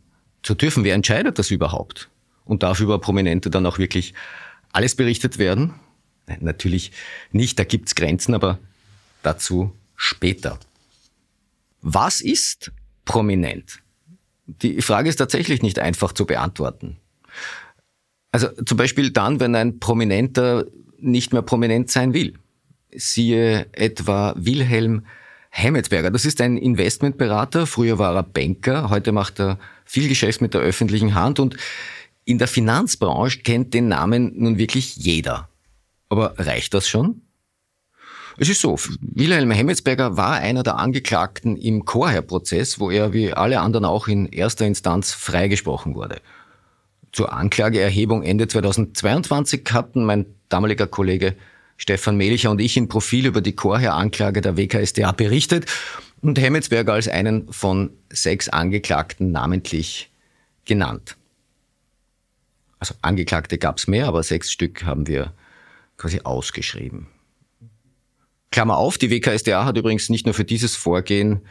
zu 0.43 0.55
dürfen? 0.55 0.85
Wer 0.85 0.95
entscheidet 0.95 1.39
das 1.39 1.51
überhaupt? 1.51 2.09
Und 2.45 2.63
darf 2.63 2.79
über 2.79 2.99
Prominente 2.99 3.49
dann 3.49 3.65
auch 3.65 3.77
wirklich 3.77 4.13
alles 4.71 4.95
berichtet 4.95 5.37
werden? 5.37 5.73
Natürlich 6.39 6.91
nicht, 7.31 7.59
da 7.59 7.63
gibt's 7.63 7.95
Grenzen, 7.95 8.33
aber 8.33 8.59
dazu 9.23 9.75
später. 9.95 10.59
Was 11.81 12.21
ist 12.21 12.71
prominent? 13.05 13.79
Die 14.45 14.81
Frage 14.81 15.09
ist 15.09 15.17
tatsächlich 15.17 15.61
nicht 15.61 15.79
einfach 15.79 16.13
zu 16.13 16.25
beantworten. 16.25 16.97
Also 18.31 18.47
zum 18.65 18.77
Beispiel 18.77 19.11
dann, 19.11 19.39
wenn 19.39 19.55
ein 19.55 19.79
Prominenter 19.79 20.65
nicht 20.99 21.33
mehr 21.33 21.41
prominent 21.41 21.89
sein 21.89 22.13
will. 22.13 22.33
Siehe 22.91 23.67
etwa 23.73 24.33
Wilhelm 24.37 25.05
Hemmetsberger. 25.49 26.11
Das 26.11 26.25
ist 26.25 26.39
ein 26.39 26.57
Investmentberater. 26.57 27.67
Früher 27.67 27.99
war 27.99 28.15
er 28.15 28.23
Banker. 28.23 28.89
Heute 28.89 29.11
macht 29.11 29.39
er 29.39 29.59
viel 29.85 30.07
Geschäft 30.07 30.41
mit 30.41 30.53
der 30.53 30.61
öffentlichen 30.61 31.13
Hand 31.13 31.39
und 31.39 31.57
in 32.25 32.37
der 32.37 32.47
Finanzbranche 32.47 33.39
kennt 33.39 33.73
den 33.73 33.87
Namen 33.87 34.33
nun 34.35 34.57
wirklich 34.57 34.95
jeder. 34.95 35.49
Aber 36.09 36.33
reicht 36.37 36.73
das 36.73 36.87
schon? 36.87 37.21
Es 38.37 38.49
ist 38.49 38.61
so, 38.61 38.77
Wilhelm 39.01 39.51
Hemmetsberger 39.51 40.17
war 40.17 40.33
einer 40.33 40.63
der 40.63 40.77
Angeklagten 40.77 41.57
im 41.57 41.85
Chorherr-Prozess, 41.85 42.79
wo 42.79 42.89
er 42.89 43.13
wie 43.13 43.33
alle 43.33 43.59
anderen 43.59 43.85
auch 43.85 44.07
in 44.07 44.25
erster 44.27 44.65
Instanz 44.65 45.11
freigesprochen 45.13 45.95
wurde. 45.95 46.21
Zur 47.11 47.33
Anklageerhebung 47.33 48.23
Ende 48.23 48.47
2022 48.47 49.63
hatten 49.71 50.05
mein 50.05 50.25
damaliger 50.47 50.87
Kollege 50.87 51.35
Stefan 51.75 52.15
Melicher 52.15 52.51
und 52.51 52.61
ich 52.61 52.77
in 52.77 52.87
Profil 52.87 53.25
über 53.25 53.41
die 53.41 53.55
Chorherr-Anklage 53.55 54.41
der 54.41 54.55
WKSDA 54.55 55.11
berichtet 55.11 55.65
und 56.21 56.39
Hemmetsberger 56.39 56.93
als 56.93 57.07
einen 57.07 57.51
von 57.51 57.91
sechs 58.09 58.47
Angeklagten 58.47 59.31
namentlich 59.31 60.09
genannt. 60.63 61.17
Also 62.81 62.95
Angeklagte 63.03 63.59
gab 63.59 63.77
es 63.77 63.87
mehr, 63.87 64.07
aber 64.07 64.23
sechs 64.23 64.51
Stück 64.51 64.85
haben 64.85 65.05
wir 65.05 65.33
quasi 65.97 66.21
ausgeschrieben. 66.23 67.05
Klammer 68.49 68.77
auf, 68.77 68.97
die 68.97 69.11
WKSDA 69.11 69.65
hat 69.65 69.77
übrigens 69.77 70.09
nicht 70.09 70.25
nur 70.25 70.33
für 70.33 70.43
dieses 70.43 70.75
Vorgehen 70.75 71.41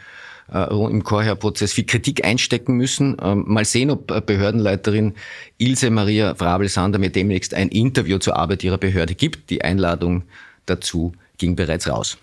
äh, 0.51 0.65
im 0.69 1.05
Chorherr-Prozess 1.05 1.71
viel 1.71 1.85
Kritik 1.85 2.25
einstecken 2.25 2.75
müssen. 2.75 3.15
Ähm, 3.21 3.45
mal 3.47 3.63
sehen, 3.63 3.91
ob 3.91 4.11
äh, 4.11 4.19
Behördenleiterin 4.19 5.13
Ilse 5.57 5.89
Maria 5.89 6.35
Frabel-Sander 6.35 6.99
mir 6.99 7.11
demnächst 7.11 7.53
ein 7.53 7.69
Interview 7.69 8.17
zur 8.17 8.35
Arbeit 8.35 8.65
ihrer 8.65 8.77
Behörde 8.77 9.15
gibt. 9.15 9.49
Die 9.51 9.63
Einladung 9.63 10.23
dazu 10.65 11.13
ging 11.37 11.55
bereits 11.55 11.87
raus. 11.87 12.17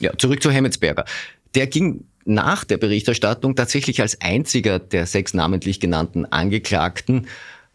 Ja, 0.00 0.10
zurück 0.18 0.42
zu 0.42 0.50
Hemmetsberger. 0.50 1.04
Der 1.54 1.68
ging 1.68 2.04
nach 2.24 2.64
der 2.64 2.78
Berichterstattung 2.78 3.54
tatsächlich 3.54 4.00
als 4.00 4.20
einziger 4.20 4.80
der 4.80 5.06
sechs 5.06 5.34
namentlich 5.34 5.78
genannten 5.78 6.26
Angeklagten 6.26 7.28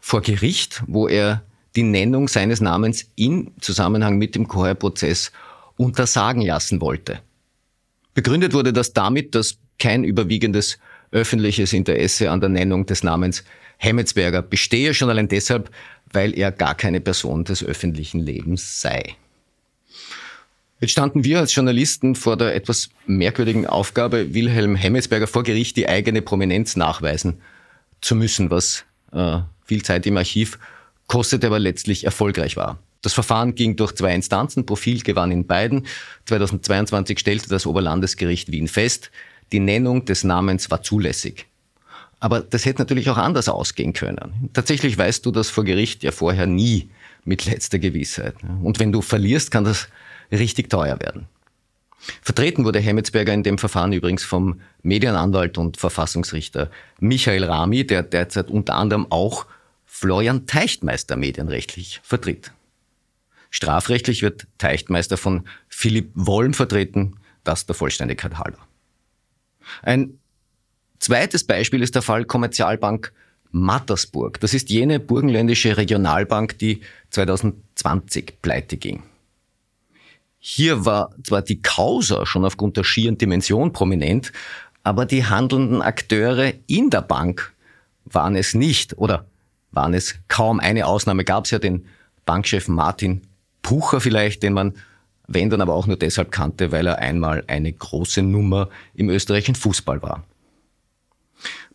vor 0.05 0.21
Gericht, 0.21 0.83
wo 0.85 1.07
er 1.07 1.41
die 1.75 1.81
Nennung 1.81 2.27
seines 2.27 2.61
Namens 2.61 3.09
in 3.15 3.49
Zusammenhang 3.59 4.19
mit 4.19 4.35
dem 4.35 4.47
Chorprozess 4.47 5.31
untersagen 5.77 6.43
lassen 6.43 6.79
wollte. 6.79 7.21
Begründet 8.13 8.53
wurde 8.53 8.71
das 8.71 8.93
damit, 8.93 9.33
dass 9.33 9.57
kein 9.79 10.03
überwiegendes 10.03 10.77
öffentliches 11.09 11.73
Interesse 11.73 12.29
an 12.29 12.39
der 12.39 12.49
Nennung 12.49 12.85
des 12.85 13.01
Namens 13.01 13.43
Hemmetsberger 13.77 14.43
bestehe, 14.43 14.93
schon 14.93 15.09
allein 15.09 15.27
deshalb, 15.27 15.71
weil 16.13 16.37
er 16.37 16.51
gar 16.51 16.75
keine 16.75 17.01
Person 17.01 17.43
des 17.43 17.63
öffentlichen 17.63 18.19
Lebens 18.19 18.81
sei. 18.81 19.15
Jetzt 20.81 20.91
standen 20.91 21.23
wir 21.23 21.39
als 21.39 21.55
Journalisten 21.55 22.13
vor 22.13 22.37
der 22.37 22.53
etwas 22.53 22.91
merkwürdigen 23.07 23.65
Aufgabe, 23.65 24.35
Wilhelm 24.35 24.75
Hemmetsberger 24.75 25.25
vor 25.25 25.41
Gericht 25.41 25.77
die 25.77 25.89
eigene 25.89 26.21
Prominenz 26.21 26.75
nachweisen 26.75 27.41
zu 28.01 28.15
müssen, 28.15 28.51
was 28.51 28.85
äh, 29.11 29.39
viel 29.65 29.84
Zeit 29.84 30.06
im 30.06 30.17
Archiv 30.17 30.58
kostete, 31.08 31.47
aber 31.47 31.60
letztlich 31.60 32.06
erfolgreich 32.06 32.56
war. 32.56 32.80
Das 33.01 33.13
Verfahren 33.13 33.54
ging 33.54 33.75
durch 33.75 33.93
zwei 33.93 34.15
Instanzen, 34.15 34.65
Profil 34.65 35.01
gewann 35.01 35.32
in 35.32 35.45
beiden. 35.45 35.86
2022 36.25 37.19
stellte 37.19 37.49
das 37.49 37.67
Oberlandesgericht 37.67 38.51
Wien 38.51 38.67
fest, 38.67 39.12
die 39.51 39.60
Nennung 39.60 40.06
des 40.06 40.23
Namens 40.23 40.71
war 40.71 40.82
zulässig. 40.82 41.45
Aber 42.19 42.39
das 42.39 42.65
hätte 42.65 42.82
natürlich 42.82 43.10
auch 43.10 43.17
anders 43.17 43.47
ausgehen 43.49 43.93
können. 43.93 44.49
Tatsächlich 44.54 44.97
weißt 44.97 45.23
du 45.25 45.32
das 45.32 45.51
vor 45.51 45.63
Gericht 45.63 46.01
ja 46.01 46.12
vorher 46.12 46.47
nie 46.47 46.89
mit 47.25 47.45
letzter 47.45 47.78
Gewissheit. 47.78 48.36
Und 48.63 48.80
wenn 48.80 48.91
du 48.91 49.01
verlierst, 49.01 49.51
kann 49.51 49.65
das 49.65 49.88
richtig 50.32 50.69
teuer 50.69 50.99
werden. 50.99 51.28
Vertreten 52.21 52.65
wurde 52.65 52.79
Hemmetsberger 52.79 53.34
in 53.34 53.43
dem 53.43 53.58
Verfahren 53.58 53.93
übrigens 53.93 54.23
vom 54.23 54.62
Medienanwalt 54.84 55.58
und 55.58 55.77
Verfassungsrichter 55.77 56.69
Michael 56.99 57.43
Rami, 57.43 57.86
der 57.86 58.03
derzeit 58.03 58.49
unter 58.49 58.75
anderem 58.75 59.08
auch 59.10 59.45
Florian 59.86 60.45
Teichtmeister 60.45 61.15
medienrechtlich 61.15 62.01
vertritt. 62.03 62.51
Strafrechtlich 63.49 64.21
wird 64.21 64.47
Teichtmeister 64.58 65.17
von 65.17 65.47
Philipp 65.69 66.12
Wollm 66.13 66.53
vertreten, 66.53 67.15
das 67.43 67.65
der 67.65 67.75
Vollständigkeit 67.75 68.38
halber. 68.38 68.60
Ein 69.81 70.19
zweites 70.99 71.45
Beispiel 71.45 71.81
ist 71.81 71.95
der 71.95 72.01
Fall 72.01 72.25
Kommerzialbank 72.25 73.13
Mattersburg. 73.51 74.41
Das 74.41 74.53
ist 74.53 74.69
jene 74.69 74.99
burgenländische 74.99 75.77
Regionalbank, 75.77 76.60
die 76.60 76.81
2020 77.12 78.41
pleite 78.41 78.75
ging. 78.75 79.03
Hier 80.47 80.86
war 80.86 81.10
zwar 81.23 81.41
die 81.41 81.60
Causa 81.60 82.27
schon 82.27 82.45
aufgrund 82.45 82.77
der 82.77 82.84
schieren 82.84 83.17
Dimension 83.17 83.73
prominent, 83.73 84.31
aber 84.84 85.08
die 85.08 85.25
handelnden 85.25 85.81
Akteure 85.81 86.53
in 86.67 86.91
der 86.91 87.01
Bank 87.01 87.51
waren 88.05 88.36
es 88.36 88.53
nicht 88.53 88.95
oder 88.99 89.25
waren 89.71 89.95
es 89.95 90.19
kaum. 90.27 90.60
Eine 90.60 90.86
Ausnahme 90.86 91.23
gab 91.23 91.45
es 91.45 91.51
ja 91.51 91.58
den 91.58 91.88
Bankchef 92.27 92.67
Martin 92.67 93.23
Pucher 93.63 93.99
vielleicht, 93.99 94.43
den 94.43 94.53
man, 94.53 94.75
wenn 95.27 95.49
dann 95.49 95.62
aber 95.62 95.73
auch 95.73 95.88
nur 95.88 95.97
deshalb 95.97 96.31
kannte, 96.31 96.71
weil 96.71 96.86
er 96.86 96.99
einmal 96.99 97.43
eine 97.47 97.73
große 97.73 98.21
Nummer 98.21 98.69
im 98.93 99.10
österreichischen 99.10 99.55
Fußball 99.55 100.03
war. 100.03 100.25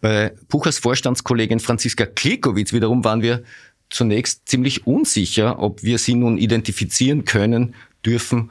Bei 0.01 0.33
Puchers 0.47 0.79
Vorstandskollegin 0.79 1.59
Franziska 1.59 2.07
Klikowitz 2.07 2.73
wiederum 2.73 3.03
waren 3.03 3.23
wir 3.23 3.43
zunächst 3.89 4.49
ziemlich 4.49 4.87
unsicher, 4.87 5.59
ob 5.59 5.83
wir 5.83 5.99
sie 5.99 6.15
nun 6.15 6.39
identifizieren 6.39 7.25
können, 7.25 7.75
dürfen 8.07 8.51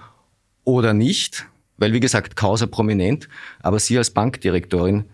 oder 0.73 0.93
nicht, 0.93 1.45
weil 1.77 1.93
wie 1.93 1.99
gesagt, 1.99 2.36
Causa 2.36 2.65
prominent, 2.65 3.29
aber 3.62 3.79
sie 3.79 3.97
als 3.97 4.12
Bankdirektorin 4.12 5.05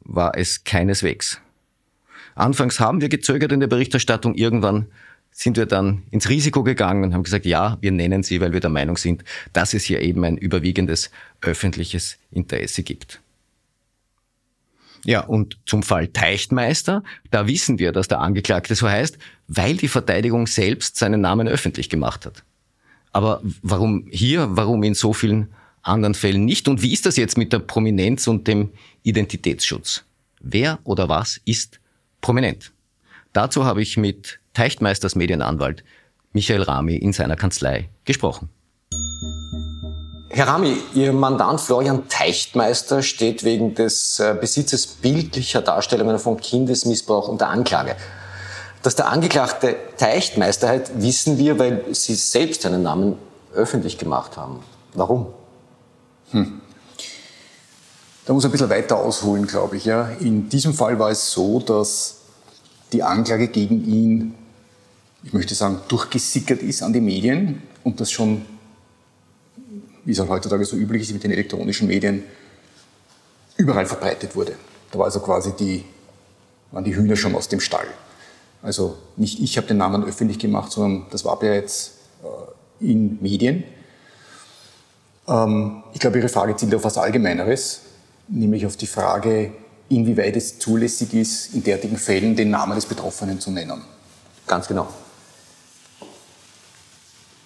war 0.00 0.36
es 0.36 0.64
keineswegs. 0.64 1.40
Anfangs 2.34 2.80
haben 2.80 3.00
wir 3.00 3.08
gezögert 3.08 3.52
in 3.52 3.60
der 3.60 3.66
Berichterstattung, 3.66 4.34
irgendwann 4.34 4.86
sind 5.30 5.56
wir 5.56 5.66
dann 5.66 6.02
ins 6.10 6.28
Risiko 6.28 6.62
gegangen 6.62 7.04
und 7.04 7.14
haben 7.14 7.22
gesagt, 7.22 7.46
ja, 7.46 7.78
wir 7.80 7.90
nennen 7.90 8.22
sie, 8.22 8.40
weil 8.40 8.52
wir 8.52 8.60
der 8.60 8.70
Meinung 8.70 8.96
sind, 8.96 9.24
dass 9.52 9.74
es 9.74 9.84
hier 9.84 10.00
eben 10.00 10.24
ein 10.24 10.36
überwiegendes 10.36 11.10
öffentliches 11.40 12.18
Interesse 12.30 12.82
gibt. 12.82 13.20
Ja, 15.04 15.20
und 15.20 15.58
zum 15.66 15.82
Fall 15.82 16.08
Teichtmeister, 16.08 17.02
da 17.30 17.48
wissen 17.48 17.78
wir, 17.78 17.92
dass 17.92 18.08
der 18.08 18.20
Angeklagte 18.20 18.74
so 18.74 18.88
heißt, 18.88 19.18
weil 19.48 19.76
die 19.76 19.88
Verteidigung 19.88 20.46
selbst 20.46 20.96
seinen 20.96 21.22
Namen 21.22 21.48
öffentlich 21.48 21.88
gemacht 21.88 22.24
hat. 22.24 22.44
Aber 23.12 23.40
warum 23.62 24.06
hier, 24.10 24.48
warum 24.50 24.82
in 24.82 24.94
so 24.94 25.12
vielen 25.12 25.52
anderen 25.82 26.14
Fällen 26.14 26.44
nicht? 26.44 26.68
Und 26.68 26.82
wie 26.82 26.92
ist 26.92 27.06
das 27.06 27.16
jetzt 27.16 27.36
mit 27.36 27.52
der 27.52 27.58
Prominenz 27.58 28.26
und 28.26 28.48
dem 28.48 28.70
Identitätsschutz? 29.02 30.04
Wer 30.40 30.78
oder 30.84 31.08
was 31.08 31.40
ist 31.44 31.80
prominent? 32.20 32.72
Dazu 33.32 33.64
habe 33.64 33.82
ich 33.82 33.96
mit 33.96 34.40
Teichtmeisters 34.54 35.14
Medienanwalt 35.14 35.84
Michael 36.32 36.62
Rami 36.62 36.96
in 36.96 37.12
seiner 37.12 37.36
Kanzlei 37.36 37.88
gesprochen. 38.04 38.48
Herr 40.30 40.48
Rami, 40.48 40.78
Ihr 40.94 41.12
Mandant 41.12 41.60
Florian 41.60 42.08
Teichtmeister 42.08 43.02
steht 43.02 43.44
wegen 43.44 43.74
des 43.74 44.18
äh, 44.18 44.34
Besitzes 44.40 44.86
bildlicher 44.86 45.60
Darstellungen 45.60 46.18
von 46.18 46.38
Kindesmissbrauch 46.38 47.28
unter 47.28 47.48
Anklage. 47.50 47.96
Dass 48.82 48.96
der 48.96 49.08
Angeklagte 49.08 49.76
Teichtmeister 49.96 50.68
hat, 50.68 51.02
wissen 51.02 51.38
wir, 51.38 51.58
weil 51.58 51.84
Sie 51.94 52.14
selbst 52.14 52.62
seinen 52.62 52.82
Namen 52.82 53.16
öffentlich 53.54 53.98
gemacht 53.98 54.36
haben. 54.36 54.60
Warum? 54.94 55.26
Hm. 56.32 56.60
Da 58.24 58.32
muss 58.32 58.44
ein 58.44 58.50
bisschen 58.50 58.70
weiter 58.70 58.96
ausholen, 58.96 59.46
glaube 59.46 59.76
ich. 59.76 59.84
Ja. 59.84 60.10
In 60.20 60.48
diesem 60.48 60.74
Fall 60.74 60.98
war 60.98 61.10
es 61.10 61.30
so, 61.30 61.60
dass 61.60 62.16
die 62.92 63.02
Anklage 63.02 63.48
gegen 63.48 63.84
ihn 63.84 64.34
ich 65.24 65.32
möchte 65.32 65.54
sagen, 65.54 65.80
durchgesickert 65.88 66.62
ist 66.62 66.82
an 66.82 66.92
die 66.92 67.00
Medien 67.00 67.62
und 67.84 68.00
das 68.00 68.10
schon, 68.10 68.44
wie 70.04 70.12
es 70.12 70.20
auch 70.20 70.28
heutzutage 70.28 70.64
so 70.64 70.76
üblich 70.76 71.02
ist 71.02 71.12
mit 71.12 71.22
den 71.22 71.30
elektronischen 71.30 71.86
Medien, 71.86 72.24
überall 73.56 73.86
verbreitet 73.86 74.34
wurde. 74.34 74.56
Da 74.90 74.98
war 74.98 75.06
also 75.06 75.20
quasi 75.20 75.52
die, 75.52 75.84
waren 76.72 76.84
die 76.84 76.96
Hühner 76.96 77.16
schon 77.16 77.34
aus 77.34 77.48
dem 77.48 77.60
Stall. 77.60 77.86
Also 78.62 78.96
nicht 79.16 79.40
ich 79.40 79.56
habe 79.56 79.66
den 79.66 79.78
Namen 79.78 80.04
öffentlich 80.04 80.38
gemacht, 80.38 80.72
sondern 80.72 81.06
das 81.10 81.24
war 81.24 81.38
bereits 81.38 81.92
äh, 82.22 82.90
in 82.90 83.18
Medien. 83.20 83.64
Ähm, 85.26 85.82
ich 85.92 86.00
glaube, 86.00 86.18
Ihre 86.18 86.28
Frage 86.28 86.56
zielt 86.56 86.74
auf 86.74 86.82
etwas 86.82 86.98
Allgemeineres, 86.98 87.82
nämlich 88.28 88.64
auf 88.66 88.76
die 88.76 88.86
Frage, 88.86 89.52
inwieweit 89.88 90.36
es 90.36 90.58
zulässig 90.58 91.12
ist, 91.14 91.54
in 91.54 91.62
derartigen 91.62 91.96
Fällen 91.96 92.36
den 92.36 92.50
Namen 92.50 92.74
des 92.74 92.86
Betroffenen 92.86 93.40
zu 93.40 93.50
nennen. 93.50 93.82
Ganz 94.46 94.68
genau. 94.68 94.88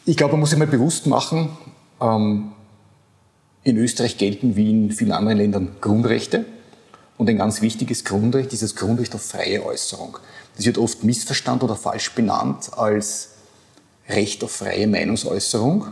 Ich 0.05 0.17
glaube, 0.17 0.33
man 0.33 0.41
muss 0.41 0.51
sich 0.51 0.59
mal 0.59 0.69
bewusst 0.69 1.07
machen, 1.07 1.57
ähm, 2.01 2.53
in 3.65 3.77
Österreich 3.79 4.17
gelten 4.17 4.55
wie 4.55 4.71
in 4.71 4.93
vielen 4.93 5.13
anderen 5.13 5.39
Ländern 5.39 5.77
Grundrechte. 5.81 6.45
Und 7.19 7.31
ein 7.31 7.39
ganz 7.39 7.63
wichtiges 7.63 8.05
Grundrecht 8.05 8.53
ist 8.53 8.63
das 8.63 8.75
Grundrecht 8.77 9.15
auf 9.15 9.23
freie 9.23 9.65
Äußerung. 9.65 10.19
Das 10.57 10.67
wird 10.67 10.79
oft 10.79 11.03
missverstanden 11.05 11.65
oder 11.65 11.77
falsch 11.77 12.15
benannt 12.15 12.71
als 12.77 13.31
Recht 14.09 14.45
auf 14.45 14.53
freie 14.53 14.87
Meinungsäußerung. 14.87 15.89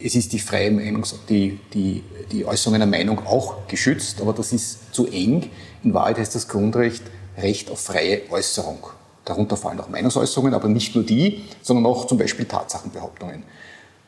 Es 0.00 0.14
ist 0.14 0.32
die 0.32 0.38
freie 0.38 0.70
Meinungs 0.70 1.14
die, 1.28 1.58
die, 1.74 2.04
die 2.30 2.44
Äußerung 2.44 2.76
einer 2.76 2.86
Meinung 2.86 3.18
auch 3.26 3.66
geschützt, 3.66 4.20
aber 4.20 4.32
das 4.32 4.52
ist 4.52 4.94
zu 4.94 5.06
eng. 5.08 5.50
In 5.82 5.92
Wahrheit 5.92 6.18
heißt 6.18 6.34
das 6.34 6.48
Grundrecht 6.48 7.02
Recht 7.36 7.70
auf 7.70 7.80
freie 7.80 8.22
Äußerung. 8.30 8.78
Darunter 9.24 9.56
fallen 9.56 9.78
auch 9.80 9.88
Meinungsäußerungen, 9.88 10.54
aber 10.54 10.68
nicht 10.68 10.94
nur 10.94 11.04
die, 11.04 11.44
sondern 11.62 11.86
auch 11.86 12.06
zum 12.06 12.18
Beispiel 12.18 12.46
Tatsachenbehauptungen. 12.46 13.42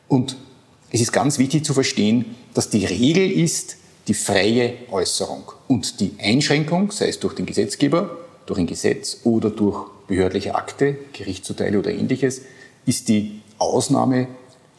Und 0.07 0.35
es 0.89 0.99
ist 1.01 1.13
ganz 1.13 1.37
wichtig 1.37 1.63
zu 1.63 1.73
verstehen, 1.73 2.35
dass 2.53 2.69
die 2.69 2.85
Regel 2.85 3.29
ist 3.31 3.77
die 4.07 4.13
freie 4.13 4.73
Äußerung 4.89 5.43
und 5.67 5.99
die 5.99 6.15
Einschränkung, 6.19 6.91
sei 6.91 7.09
es 7.09 7.19
durch 7.19 7.35
den 7.35 7.45
Gesetzgeber, 7.45 8.17
durch 8.45 8.59
ein 8.59 8.67
Gesetz 8.67 9.19
oder 9.23 9.49
durch 9.49 9.87
behördliche 10.07 10.55
Akte, 10.55 10.97
Gerichtsurteile 11.13 11.79
oder 11.79 11.91
ähnliches, 11.91 12.41
ist 12.85 13.07
die 13.07 13.41
Ausnahme, 13.57 14.27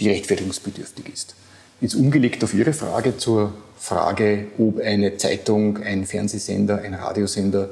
die 0.01 0.09
rechtfertigungsbedürftig 0.11 1.09
ist. 1.13 1.35
Jetzt 1.81 1.95
umgelegt 1.95 2.43
auf 2.45 2.55
Ihre 2.55 2.73
Frage 2.73 3.17
zur 3.17 3.53
Frage, 3.79 4.47
ob 4.59 4.81
eine 4.81 5.17
Zeitung, 5.17 5.79
ein 5.79 6.07
Fernsehsender, 6.07 6.83
ein 6.83 6.95
Radiosender 6.95 7.71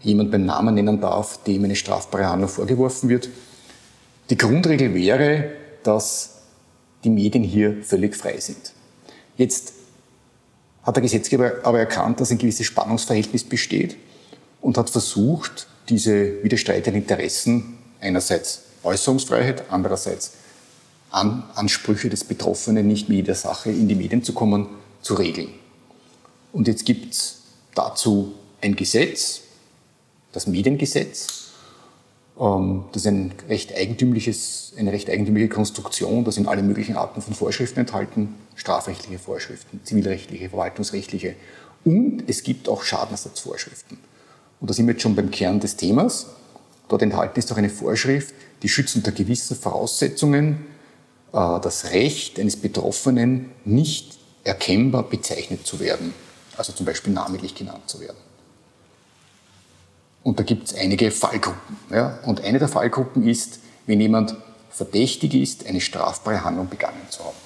jemand 0.00 0.30
beim 0.30 0.44
Namen 0.44 0.74
nennen 0.74 1.00
darf, 1.00 1.42
dem 1.44 1.64
eine 1.64 1.76
strafbare 1.76 2.28
Handlung 2.28 2.48
vorgeworfen 2.48 3.08
wird. 3.08 3.28
Die 4.30 4.36
Grundregel 4.36 4.94
wäre, 4.94 5.50
dass 5.82 6.42
die 7.04 7.10
Medien 7.10 7.44
hier 7.44 7.82
völlig 7.82 8.16
frei 8.16 8.38
sind. 8.38 8.72
Jetzt 9.36 9.72
hat 10.84 10.96
der 10.96 11.02
Gesetzgeber 11.02 11.54
aber 11.62 11.80
erkannt, 11.80 12.20
dass 12.20 12.30
ein 12.30 12.38
gewisses 12.38 12.66
Spannungsverhältnis 12.66 13.44
besteht 13.44 13.96
und 14.60 14.78
hat 14.78 14.90
versucht, 14.90 15.66
diese 15.88 16.42
widerstreitenden 16.42 17.02
Interessen 17.02 17.78
einerseits 18.00 18.62
Äußerungsfreiheit, 18.82 19.64
andererseits 19.70 20.32
An 21.10 21.44
Ansprüche 21.54 22.08
des 22.08 22.24
Betroffenen, 22.24 22.86
nicht 22.86 23.08
mit 23.08 23.16
jeder 23.16 23.34
Sache 23.34 23.70
in 23.70 23.88
die 23.88 23.94
Medien 23.94 24.22
zu 24.22 24.32
kommen, 24.32 24.66
zu 25.00 25.14
regeln. 25.14 25.48
Und 26.52 26.66
jetzt 26.66 26.84
gibt 26.84 27.12
es 27.12 27.42
dazu 27.74 28.34
ein 28.60 28.74
Gesetz, 28.74 29.42
das 30.32 30.46
Mediengesetz. 30.46 31.43
Ähm, 32.38 32.84
das 32.92 33.02
ist 33.02 33.08
ein 33.08 33.32
recht 33.48 33.74
eigentümliches, 33.74 34.72
eine 34.78 34.92
recht 34.92 35.08
eigentümliche 35.10 35.48
Konstruktion. 35.48 36.24
Da 36.24 36.32
sind 36.32 36.48
alle 36.48 36.62
möglichen 36.62 36.96
Arten 36.96 37.22
von 37.22 37.34
Vorschriften 37.34 37.80
enthalten, 37.80 38.34
strafrechtliche 38.56 39.18
Vorschriften, 39.18 39.80
zivilrechtliche, 39.84 40.48
verwaltungsrechtliche. 40.48 41.36
Und 41.84 42.24
es 42.26 42.42
gibt 42.42 42.68
auch 42.68 42.82
Schadenersatzvorschriften. 42.82 43.98
Und 44.60 44.70
da 44.70 44.74
sind 44.74 44.86
wir 44.86 44.92
jetzt 44.92 45.02
schon 45.02 45.14
beim 45.14 45.30
Kern 45.30 45.60
des 45.60 45.76
Themas. 45.76 46.26
Dort 46.88 47.02
enthalten 47.02 47.38
ist 47.38 47.52
auch 47.52 47.56
eine 47.56 47.70
Vorschrift, 47.70 48.34
die 48.62 48.68
schützt 48.68 48.96
unter 48.96 49.12
gewissen 49.12 49.56
Voraussetzungen 49.56 50.66
äh, 51.32 51.60
das 51.60 51.90
Recht 51.92 52.38
eines 52.38 52.56
Betroffenen 52.56 53.50
nicht 53.64 54.18
erkennbar 54.44 55.02
bezeichnet 55.04 55.66
zu 55.66 55.80
werden, 55.80 56.14
also 56.56 56.72
zum 56.72 56.86
Beispiel 56.86 57.12
namentlich 57.12 57.54
genannt 57.54 57.88
zu 57.88 58.00
werden. 58.00 58.16
Und 60.24 60.40
da 60.40 60.42
gibt 60.42 60.68
es 60.68 60.74
einige 60.74 61.10
Fallgruppen. 61.12 61.76
Ja? 61.90 62.18
Und 62.24 62.42
eine 62.42 62.58
der 62.58 62.68
Fallgruppen 62.68 63.28
ist, 63.28 63.60
wenn 63.86 64.00
jemand 64.00 64.34
verdächtig 64.70 65.34
ist, 65.34 65.66
eine 65.66 65.80
strafbare 65.80 66.42
Handlung 66.42 66.68
begangen 66.68 67.02
zu 67.10 67.20
haben. 67.20 67.36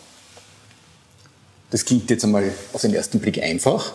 Das 1.71 1.85
klingt 1.85 2.09
jetzt 2.09 2.25
einmal 2.25 2.51
auf 2.73 2.81
den 2.81 2.95
ersten 2.95 3.19
Blick 3.21 3.43
einfach, 3.43 3.93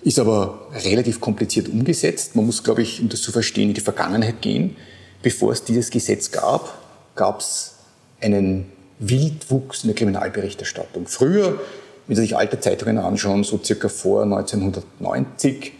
ist 0.00 0.18
aber 0.18 0.68
relativ 0.72 1.20
kompliziert 1.20 1.68
umgesetzt. 1.68 2.36
Man 2.36 2.46
muss, 2.46 2.62
glaube 2.62 2.80
ich, 2.80 3.02
um 3.02 3.10
das 3.10 3.20
zu 3.20 3.32
verstehen, 3.32 3.68
in 3.68 3.74
die 3.74 3.82
Vergangenheit 3.82 4.40
gehen. 4.40 4.76
Bevor 5.20 5.52
es 5.52 5.64
dieses 5.64 5.90
Gesetz 5.90 6.30
gab, 6.30 6.78
gab 7.16 7.40
es 7.40 7.74
einen 8.20 8.72
Wildwuchs 9.00 9.82
in 9.82 9.88
der 9.88 9.96
Kriminalberichterstattung. 9.96 11.06
Früher, 11.06 11.60
wenn 12.06 12.16
Sie 12.16 12.22
sich 12.22 12.36
alte 12.36 12.60
Zeitungen 12.60 12.98
anschauen, 12.98 13.44
so 13.44 13.60
circa 13.62 13.88
vor 13.88 14.22
1990, 14.22 15.72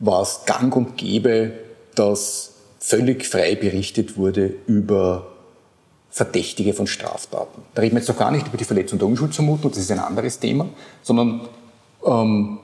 war 0.00 0.22
es 0.22 0.40
gang 0.44 0.74
und 0.76 0.96
gäbe, 0.96 1.52
dass 1.94 2.52
völlig 2.78 3.26
frei 3.26 3.54
berichtet 3.54 4.16
wurde 4.16 4.54
über 4.66 5.26
Verdächtige 6.10 6.72
von 6.72 6.86
Straftaten. 6.86 7.62
Da 7.74 7.82
reden 7.82 7.94
wir 7.94 8.00
jetzt 8.00 8.08
noch 8.08 8.18
gar 8.18 8.30
nicht 8.30 8.46
über 8.46 8.56
die 8.56 8.64
Verletzung 8.64 8.98
der 8.98 9.08
Unschuldsvermutung, 9.08 9.70
das 9.70 9.80
ist 9.80 9.90
ein 9.90 9.98
anderes 9.98 10.38
Thema, 10.38 10.68
sondern 11.02 11.48
ähm, 12.04 12.58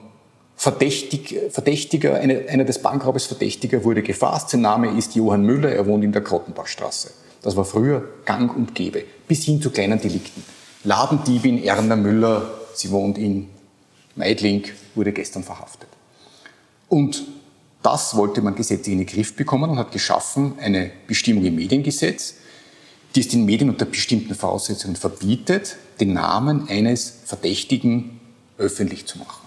Verdächtig, 0.57 1.37
Verdächtiger, 1.51 2.15
eine, 2.15 2.49
einer 2.49 2.65
des 2.65 2.81
Bankraubes 2.81 3.27
Verdächtiger 3.27 3.83
wurde 3.83 4.03
gefasst. 4.03 4.51
Sein 4.51 4.61
Name 4.61 4.97
ist 4.97 5.15
Johann 5.17 5.43
Müller, 5.43 5.71
er 5.71 5.87
wohnt 5.87 6.05
in 6.05 6.13
der 6.13 6.23
Krottenbachstraße. 6.23 7.11
Das 7.43 7.57
war 7.57 7.65
früher 7.65 8.05
gang 8.25 8.57
und 8.57 8.75
gäbe, 8.75 9.05
bis 9.27 9.45
hin 9.45 9.61
zu 9.61 9.71
kleinen 9.71 10.01
Delikten. 10.01 10.45
Ladendiebin 10.85 11.63
Erna 11.63 11.97
Müller, 11.97 12.51
sie 12.73 12.91
wohnt 12.91 13.19
in 13.19 13.49
Meidling, 14.15 14.65
wurde 14.95 15.13
gestern 15.13 15.43
verhaftet. 15.43 15.89
Und 16.89 17.25
das 17.85 18.17
wollte 18.17 18.41
man 18.41 18.55
gesetzlich 18.55 18.95
in 18.95 18.99
den 18.99 19.07
Griff 19.07 19.37
bekommen 19.37 19.71
und 19.71 19.79
hat 19.79 19.93
geschaffen 19.93 20.55
eine 20.59 20.91
Bestimmung 21.07 21.45
im 21.45 21.55
Mediengesetz, 21.57 22.35
die 23.15 23.21
es 23.21 23.29
den 23.29 23.45
Medien 23.45 23.69
unter 23.69 23.85
bestimmten 23.85 24.35
Voraussetzungen 24.35 24.97
verbietet, 24.97 25.77
den 26.01 26.15
Namen 26.15 26.67
eines 26.69 27.13
Verdächtigen 27.27 28.21
öffentlich 28.57 29.07
zu 29.07 29.19
machen. 29.19 29.47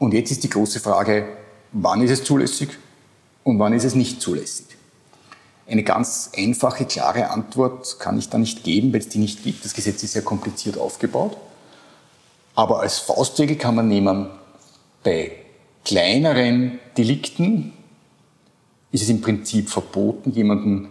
Und 0.00 0.12
jetzt 0.14 0.32
ist 0.32 0.42
die 0.42 0.50
große 0.50 0.80
Frage, 0.80 1.28
wann 1.70 2.02
ist 2.02 2.10
es 2.10 2.24
zulässig 2.24 2.70
und 3.44 3.60
wann 3.60 3.72
ist 3.72 3.84
es 3.84 3.94
nicht 3.94 4.20
zulässig? 4.20 4.66
Eine 5.68 5.84
ganz 5.84 6.32
einfache, 6.36 6.86
klare 6.86 7.30
Antwort 7.30 8.00
kann 8.00 8.18
ich 8.18 8.30
da 8.30 8.38
nicht 8.38 8.64
geben, 8.64 8.92
weil 8.92 9.00
es 9.00 9.08
die 9.08 9.18
nicht 9.18 9.44
gibt. 9.44 9.64
Das 9.64 9.74
Gesetz 9.74 10.02
ist 10.02 10.14
sehr 10.14 10.22
kompliziert 10.22 10.76
aufgebaut. 10.76 11.36
Aber 12.56 12.80
als 12.80 12.98
Faustregel 12.98 13.56
kann 13.56 13.76
man 13.76 13.86
nehmen, 13.86 14.28
bei 15.04 15.32
kleineren 15.84 16.78
Delikten 16.96 17.72
ist 18.92 19.02
es 19.02 19.08
im 19.08 19.20
Prinzip 19.20 19.68
verboten, 19.68 20.32
jemanden 20.32 20.88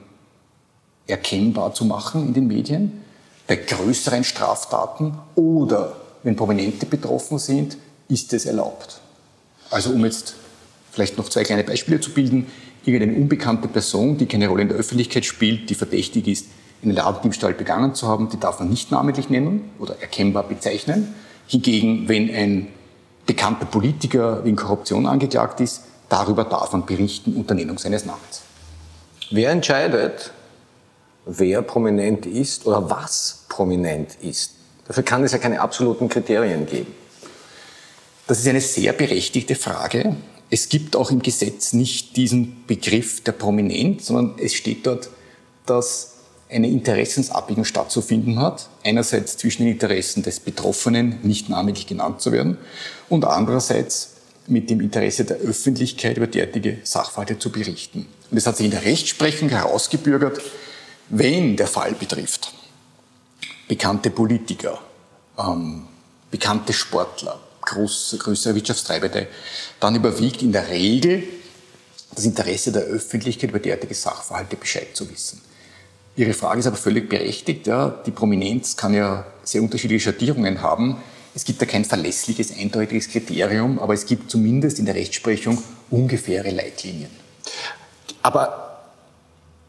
erkennbar 1.07 1.73
zu 1.73 1.85
machen 1.85 2.27
in 2.27 2.33
den 2.33 2.47
Medien. 2.47 3.03
Bei 3.47 3.55
größeren 3.55 4.23
Straftaten 4.23 5.17
oder 5.35 5.95
wenn 6.23 6.35
Prominente 6.35 6.85
betroffen 6.85 7.39
sind, 7.39 7.77
ist 8.09 8.33
es 8.33 8.45
erlaubt. 8.45 8.99
Also 9.69 9.91
um 9.91 10.03
jetzt 10.03 10.35
vielleicht 10.91 11.17
noch 11.17 11.29
zwei 11.29 11.43
kleine 11.43 11.63
Beispiele 11.63 11.99
zu 11.99 12.11
bilden. 12.11 12.47
Irgendeine 12.83 13.17
unbekannte 13.17 13.67
Person, 13.67 14.17
die 14.17 14.25
keine 14.25 14.47
Rolle 14.47 14.63
in 14.63 14.69
der 14.69 14.77
Öffentlichkeit 14.77 15.25
spielt, 15.25 15.69
die 15.69 15.75
verdächtig 15.75 16.27
ist, 16.27 16.47
einen 16.81 16.93
Ladendiebstahl 16.93 17.53
begangen 17.53 17.93
zu 17.95 18.07
haben, 18.07 18.29
die 18.29 18.39
darf 18.39 18.59
man 18.59 18.69
nicht 18.69 18.91
namentlich 18.91 19.29
nennen 19.29 19.69
oder 19.77 19.99
erkennbar 19.99 20.43
bezeichnen. 20.47 21.13
Hingegen, 21.47 22.07
wenn 22.07 22.33
ein 22.33 22.67
bekannter 23.27 23.65
Politiker 23.65 24.43
wegen 24.43 24.55
Korruption 24.55 25.05
angeklagt 25.05 25.59
ist, 25.59 25.83
darüber 26.09 26.45
darf 26.45 26.71
man 26.71 26.85
berichten 26.85 27.35
unter 27.35 27.53
Nennung 27.53 27.77
seines 27.77 28.05
Namens. 28.05 28.41
Wer 29.29 29.51
entscheidet, 29.51 30.31
wer 31.25 31.61
prominent 31.61 32.25
ist 32.25 32.65
oder 32.65 32.89
was 32.89 33.45
prominent 33.49 34.15
ist? 34.21 34.53
Dafür 34.87 35.03
kann 35.03 35.23
es 35.23 35.33
ja 35.33 35.37
keine 35.37 35.59
absoluten 35.59 36.07
Kriterien 36.07 36.65
geben. 36.65 36.93
Das 38.25 38.39
ist 38.39 38.47
eine 38.47 38.61
sehr 38.61 38.93
berechtigte 38.93 39.55
Frage. 39.55 40.15
Es 40.49 40.69
gibt 40.69 40.95
auch 40.95 41.11
im 41.11 41.21
Gesetz 41.21 41.73
nicht 41.73 42.15
diesen 42.15 42.65
Begriff 42.65 43.21
der 43.21 43.33
Prominenz, 43.33 44.07
sondern 44.07 44.35
es 44.39 44.53
steht 44.53 44.87
dort, 44.87 45.09
dass 45.65 46.13
eine 46.49 46.69
Interessensabwägung 46.69 47.65
stattzufinden 47.65 48.39
hat. 48.39 48.69
Einerseits 48.83 49.37
zwischen 49.37 49.63
den 49.63 49.73
Interessen 49.73 50.23
des 50.23 50.39
Betroffenen, 50.39 51.19
nicht 51.23 51.49
namentlich 51.49 51.87
genannt 51.87 52.21
zu 52.21 52.31
werden, 52.31 52.57
und 53.09 53.25
andererseits 53.25 54.11
mit 54.47 54.69
dem 54.69 54.79
Interesse 54.81 55.25
der 55.25 55.37
Öffentlichkeit 55.37 56.17
über 56.17 56.27
derartige 56.27 56.77
Sachverhalte 56.83 57.37
zu 57.37 57.51
berichten. 57.51 58.07
Und 58.31 58.37
es 58.37 58.47
hat 58.47 58.57
sich 58.57 58.65
in 58.65 58.71
der 58.71 58.83
Rechtsprechung 58.83 59.49
herausgebürgert, 59.49 60.41
wenn 61.09 61.55
der 61.55 61.67
Fall 61.67 61.93
betrifft 61.93 62.53
bekannte 63.67 64.09
Politiker, 64.09 64.79
ähm, 65.37 65.83
bekannte 66.31 66.73
Sportler, 66.73 67.39
groß, 67.61 68.15
größere 68.19 68.55
Wirtschaftstreibende, 68.55 69.27
dann 69.79 69.95
überwiegt 69.95 70.41
in 70.41 70.51
der 70.51 70.69
Regel 70.69 71.23
das 72.15 72.25
Interesse 72.25 72.71
der 72.71 72.83
Öffentlichkeit 72.83 73.49
über 73.49 73.59
derartige 73.59 73.93
Sachverhalte 73.93 74.55
Bescheid 74.55 74.87
zu 74.93 75.09
wissen. 75.09 75.41
Ihre 76.15 76.33
Frage 76.33 76.61
ist 76.61 76.67
aber 76.67 76.77
völlig 76.77 77.09
berechtigt. 77.09 77.67
Ja. 77.67 77.89
Die 78.05 78.11
Prominenz 78.11 78.75
kann 78.75 78.93
ja 78.93 79.25
sehr 79.43 79.61
unterschiedliche 79.61 80.05
Schattierungen 80.05 80.61
haben. 80.61 80.97
Es 81.37 81.45
gibt 81.45 81.61
da 81.61 81.67
kein 81.67 81.85
verlässliches, 81.85 82.51
eindeutiges 82.59 83.09
Kriterium, 83.09 83.77
aber 83.77 83.93
es 83.93 84.07
gibt 84.07 84.31
zumindest 84.31 84.79
in 84.79 84.85
der 84.85 84.95
Rechtsprechung 84.95 85.61
ungefähre 85.91 86.49
Leitlinien. 86.49 87.11
Aber 88.23 88.79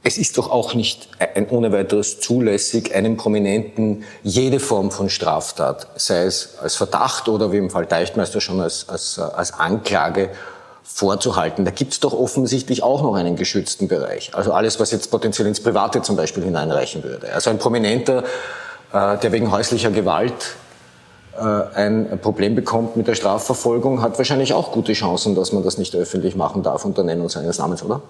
es 0.03 0.17
ist 0.17 0.39
doch 0.39 0.51
auch 0.51 0.73
nicht 0.73 1.11
ein 1.19 1.47
ohne 1.51 1.71
weiteres 1.71 2.21
zulässig, 2.21 2.95
einem 2.95 3.19
Prominenten 3.19 4.05
jede 4.23 4.61
Form 4.61 4.91
von 4.91 5.11
Straftat, 5.11 5.89
sei 5.97 6.23
es 6.23 6.55
als 6.59 6.77
Verdacht 6.77 7.29
oder 7.29 7.53
wie 7.53 7.59
im 7.59 7.69
Fall 7.69 7.85
Deichtmeister 7.85 8.41
schon 8.41 8.63
als, 8.63 8.89
als, 8.89 9.19
als 9.19 9.53
Anklage 9.53 10.31
vorzuhalten. 10.83 11.67
Da 11.67 11.71
gibt 11.71 11.93
es 11.93 12.01
doch 12.01 12.15
offensichtlich 12.15 12.83
auch 12.83 13.03
noch 13.03 13.15
einen 13.15 13.37
geschützten 13.37 13.89
Bereich. 13.89 14.35
Also 14.35 14.55
alles, 14.55 14.81
was 14.81 14.91
jetzt 14.91 15.11
potenziell 15.11 15.47
ins 15.47 15.63
Private 15.63 16.01
zum 16.01 16.17
Beispiel 16.17 16.45
hineinreichen 16.45 17.05
würde. 17.05 17.31
Also 17.31 17.51
ein 17.51 17.59
Prominenter, 17.59 18.25
äh, 18.91 19.19
der 19.19 19.33
wegen 19.33 19.51
häuslicher 19.51 19.91
Gewalt 19.91 20.57
ein 21.39 22.19
Problem 22.21 22.55
bekommt 22.55 22.97
mit 22.97 23.07
der 23.07 23.15
Strafverfolgung, 23.15 24.03
hat 24.03 24.19
wahrscheinlich 24.19 24.53
auch 24.53 24.73
gute 24.73 24.93
Chancen, 24.93 25.35
dass 25.35 25.53
man 25.53 25.63
das 25.63 25.79
nicht 25.79 25.95
öffentlich 25.95 26.37
machen 26.37 26.63
darf 26.63 26.85
unter 26.85 27.03
Nennung 27.03 27.29
seines 27.29 27.59
Namens, 27.59 27.83
oder? 27.83 28.03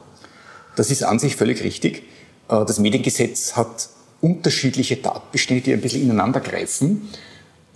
Das 0.77 0.91
ist 0.91 1.03
an 1.03 1.19
sich 1.19 1.37
völlig 1.37 1.63
richtig. 1.63 2.05
Äh, 2.49 2.65
das 2.65 2.79
Mediengesetz 2.79 3.57
hat 3.57 3.89
unterschiedliche 4.21 5.01
Tatbestände, 5.01 5.63
die 5.63 5.73
ein 5.73 5.81
bisschen 5.81 6.03
ineinander 6.03 6.41
greifen 6.41 7.09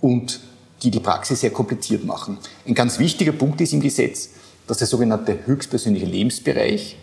und 0.01 0.39
die 0.81 0.91
die 0.91 0.99
Praxis 0.99 1.41
sehr 1.41 1.51
kompliziert 1.51 2.05
machen. 2.05 2.37
Ein 2.67 2.73
ganz 2.73 2.99
wichtiger 2.99 3.31
Punkt 3.31 3.61
ist 3.61 3.73
im 3.73 3.81
Gesetz, 3.81 4.29
dass 4.67 4.77
der 4.77 4.87
sogenannte 4.87 5.45
höchstpersönliche 5.45 6.05
Lebensbereich, 6.05 6.97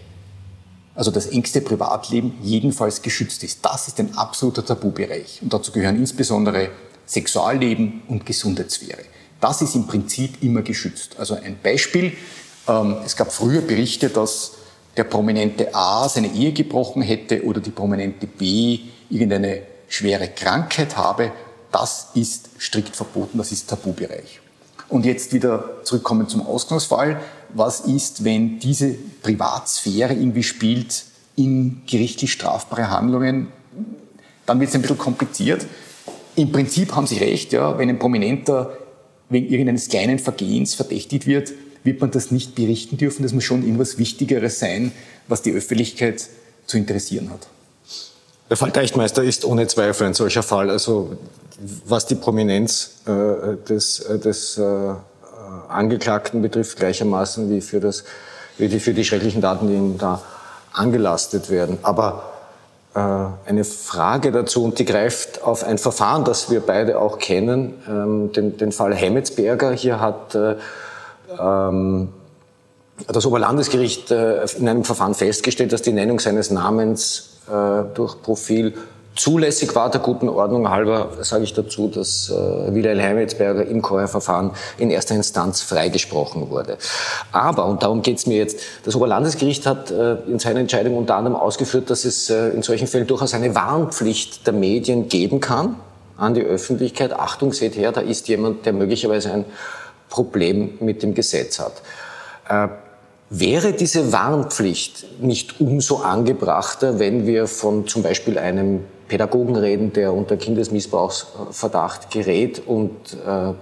also 0.94 1.10
das 1.10 1.26
engste 1.26 1.60
Privatleben, 1.60 2.34
jedenfalls 2.42 3.00
geschützt 3.00 3.42
ist. 3.42 3.64
Das 3.64 3.88
ist 3.88 3.98
ein 4.00 4.16
absoluter 4.16 4.64
Tabubereich. 4.64 5.40
Und 5.42 5.52
dazu 5.52 5.72
gehören 5.72 5.96
insbesondere 5.96 6.70
Sexualleben 7.10 8.02
und 8.06 8.24
Gesundheitssphäre. 8.24 9.02
Das 9.40 9.62
ist 9.62 9.74
im 9.74 9.86
Prinzip 9.88 10.42
immer 10.42 10.62
geschützt. 10.62 11.16
Also 11.18 11.34
ein 11.34 11.58
Beispiel, 11.60 12.12
ähm, 12.68 12.98
es 13.04 13.16
gab 13.16 13.32
früher 13.32 13.62
Berichte, 13.62 14.10
dass 14.10 14.52
der 14.96 15.04
prominente 15.04 15.74
A 15.74 16.08
seine 16.08 16.32
Ehe 16.32 16.52
gebrochen 16.52 17.02
hätte 17.02 17.44
oder 17.44 17.60
die 17.60 17.70
prominente 17.70 18.28
B 18.28 18.80
irgendeine 19.08 19.62
schwere 19.88 20.28
Krankheit 20.28 20.96
habe. 20.96 21.32
Das 21.72 22.10
ist 22.14 22.48
strikt 22.58 22.94
verboten, 22.94 23.38
das 23.38 23.50
ist 23.50 23.68
Tabubereich. 23.68 24.40
Und 24.88 25.04
jetzt 25.04 25.32
wieder 25.32 25.84
zurückkommen 25.84 26.28
zum 26.28 26.46
Ausgangsfall. 26.46 27.20
Was 27.54 27.80
ist, 27.80 28.22
wenn 28.22 28.60
diese 28.60 28.94
Privatsphäre 29.22 30.12
irgendwie 30.12 30.44
spielt 30.44 31.04
in 31.34 31.82
gerichtlich 31.86 32.30
strafbare 32.32 32.90
Handlungen? 32.90 33.48
Dann 34.46 34.60
wird 34.60 34.68
es 34.70 34.76
ein 34.76 34.82
bisschen 34.82 34.98
kompliziert. 34.98 35.66
Im 36.40 36.52
Prinzip 36.52 36.96
haben 36.96 37.06
Sie 37.06 37.18
recht, 37.18 37.52
ja, 37.52 37.76
wenn 37.76 37.90
ein 37.90 37.98
Prominenter 37.98 38.72
wegen 39.28 39.50
irgendeines 39.50 39.90
kleinen 39.90 40.18
Vergehens 40.18 40.72
verdächtigt 40.72 41.26
wird, 41.26 41.52
wird 41.84 42.00
man 42.00 42.10
das 42.12 42.30
nicht 42.30 42.54
berichten 42.54 42.96
dürfen. 42.96 43.22
Das 43.24 43.34
muss 43.34 43.44
schon 43.44 43.62
irgendwas 43.62 43.98
Wichtigeres 43.98 44.58
sein, 44.58 44.92
was 45.28 45.42
die 45.42 45.52
Öffentlichkeit 45.52 46.28
zu 46.64 46.78
interessieren 46.78 47.28
hat. 47.28 47.46
Der 48.48 48.56
Fall 48.56 48.72
Teichtmeister 48.72 49.22
ist 49.22 49.44
ohne 49.44 49.66
Zweifel 49.66 50.06
ein 50.06 50.14
solcher 50.14 50.42
Fall. 50.42 50.70
Also 50.70 51.18
was 51.84 52.06
die 52.06 52.14
Prominenz 52.14 53.02
äh, 53.04 53.56
des, 53.68 54.00
äh, 54.00 54.18
des 54.18 54.56
äh, 54.56 54.94
Angeklagten 55.68 56.40
betrifft, 56.40 56.78
gleichermaßen 56.78 57.50
wie 57.50 57.60
für, 57.60 57.80
das, 57.80 58.04
wie 58.56 58.68
die, 58.68 58.80
für 58.80 58.94
die 58.94 59.04
schrecklichen 59.04 59.42
Daten, 59.42 59.68
die 59.68 59.74
ihm 59.74 59.98
da 59.98 60.22
angelastet 60.72 61.50
werden. 61.50 61.76
Aber 61.82 62.29
eine 62.92 63.64
Frage 63.64 64.32
dazu 64.32 64.64
und 64.64 64.78
die 64.80 64.84
greift 64.84 65.42
auf 65.44 65.62
ein 65.62 65.78
Verfahren, 65.78 66.24
das 66.24 66.50
wir 66.50 66.60
beide 66.60 66.98
auch 66.98 67.18
kennen, 67.18 67.74
ähm, 67.88 68.32
den, 68.32 68.56
den 68.56 68.72
Fall 68.72 68.94
Hemmetsberger. 68.94 69.70
Hier 69.72 70.00
hat 70.00 70.34
äh, 70.34 70.56
ähm, 71.38 72.08
das 73.06 73.26
Oberlandesgericht 73.26 74.10
äh, 74.10 74.44
in 74.58 74.68
einem 74.68 74.84
Verfahren 74.84 75.14
festgestellt, 75.14 75.72
dass 75.72 75.82
die 75.82 75.92
Nennung 75.92 76.18
seines 76.20 76.50
Namens 76.50 77.26
durch 77.94 78.22
Profil 78.22 78.74
zulässig 79.16 79.74
war. 79.74 79.90
Der 79.90 80.00
guten 80.00 80.28
Ordnung 80.28 80.70
halber 80.70 81.10
sage 81.20 81.44
ich 81.44 81.54
dazu, 81.54 81.88
dass 81.88 82.30
äh, 82.30 82.74
Wilhelm 82.74 82.98
Hemmetsberger 82.98 83.66
im 83.66 83.82
Chorverfahren 83.82 84.52
in 84.78 84.90
erster 84.90 85.14
Instanz 85.14 85.62
freigesprochen 85.62 86.50
wurde. 86.50 86.78
Aber, 87.32 87.66
und 87.66 87.82
darum 87.82 88.02
geht 88.02 88.18
es 88.18 88.26
mir 88.26 88.38
jetzt, 88.38 88.60
das 88.84 88.94
Oberlandesgericht 88.94 89.66
hat 89.66 89.90
äh, 89.90 90.14
in 90.26 90.38
seiner 90.38 90.60
Entscheidung 90.60 90.96
unter 90.96 91.16
anderem 91.16 91.36
ausgeführt, 91.36 91.90
dass 91.90 92.04
es 92.04 92.30
äh, 92.30 92.48
in 92.50 92.62
solchen 92.62 92.86
Fällen 92.86 93.06
durchaus 93.06 93.34
eine 93.34 93.54
Warnpflicht 93.54 94.46
der 94.46 94.54
Medien 94.54 95.08
geben 95.08 95.40
kann 95.40 95.76
an 96.16 96.34
die 96.34 96.42
Öffentlichkeit. 96.42 97.12
Achtung, 97.12 97.52
seht 97.52 97.76
her, 97.76 97.92
da 97.92 98.00
ist 98.00 98.28
jemand, 98.28 98.66
der 98.66 98.72
möglicherweise 98.72 99.32
ein 99.32 99.44
Problem 100.08 100.78
mit 100.80 101.02
dem 101.02 101.14
Gesetz 101.14 101.60
hat. 101.60 101.82
Wäre 103.32 103.72
diese 103.72 104.12
Warnpflicht 104.12 105.22
nicht 105.22 105.60
umso 105.60 105.98
angebrachter, 105.98 106.98
wenn 106.98 107.28
wir 107.28 107.46
von 107.46 107.86
zum 107.86 108.02
Beispiel 108.02 108.38
einem 108.38 108.80
Pädagogen 109.06 109.54
reden, 109.54 109.92
der 109.92 110.12
unter 110.12 110.36
Kindesmissbrauchsverdacht 110.36 112.10
gerät 112.10 112.60
und 112.66 112.90
äh, 113.24 113.52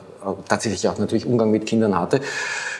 tatsächlich 0.49 0.89
auch 0.89 0.97
natürlich 0.97 1.27
Umgang 1.27 1.51
mit 1.51 1.66
Kindern 1.66 1.99
hatte, 1.99 2.21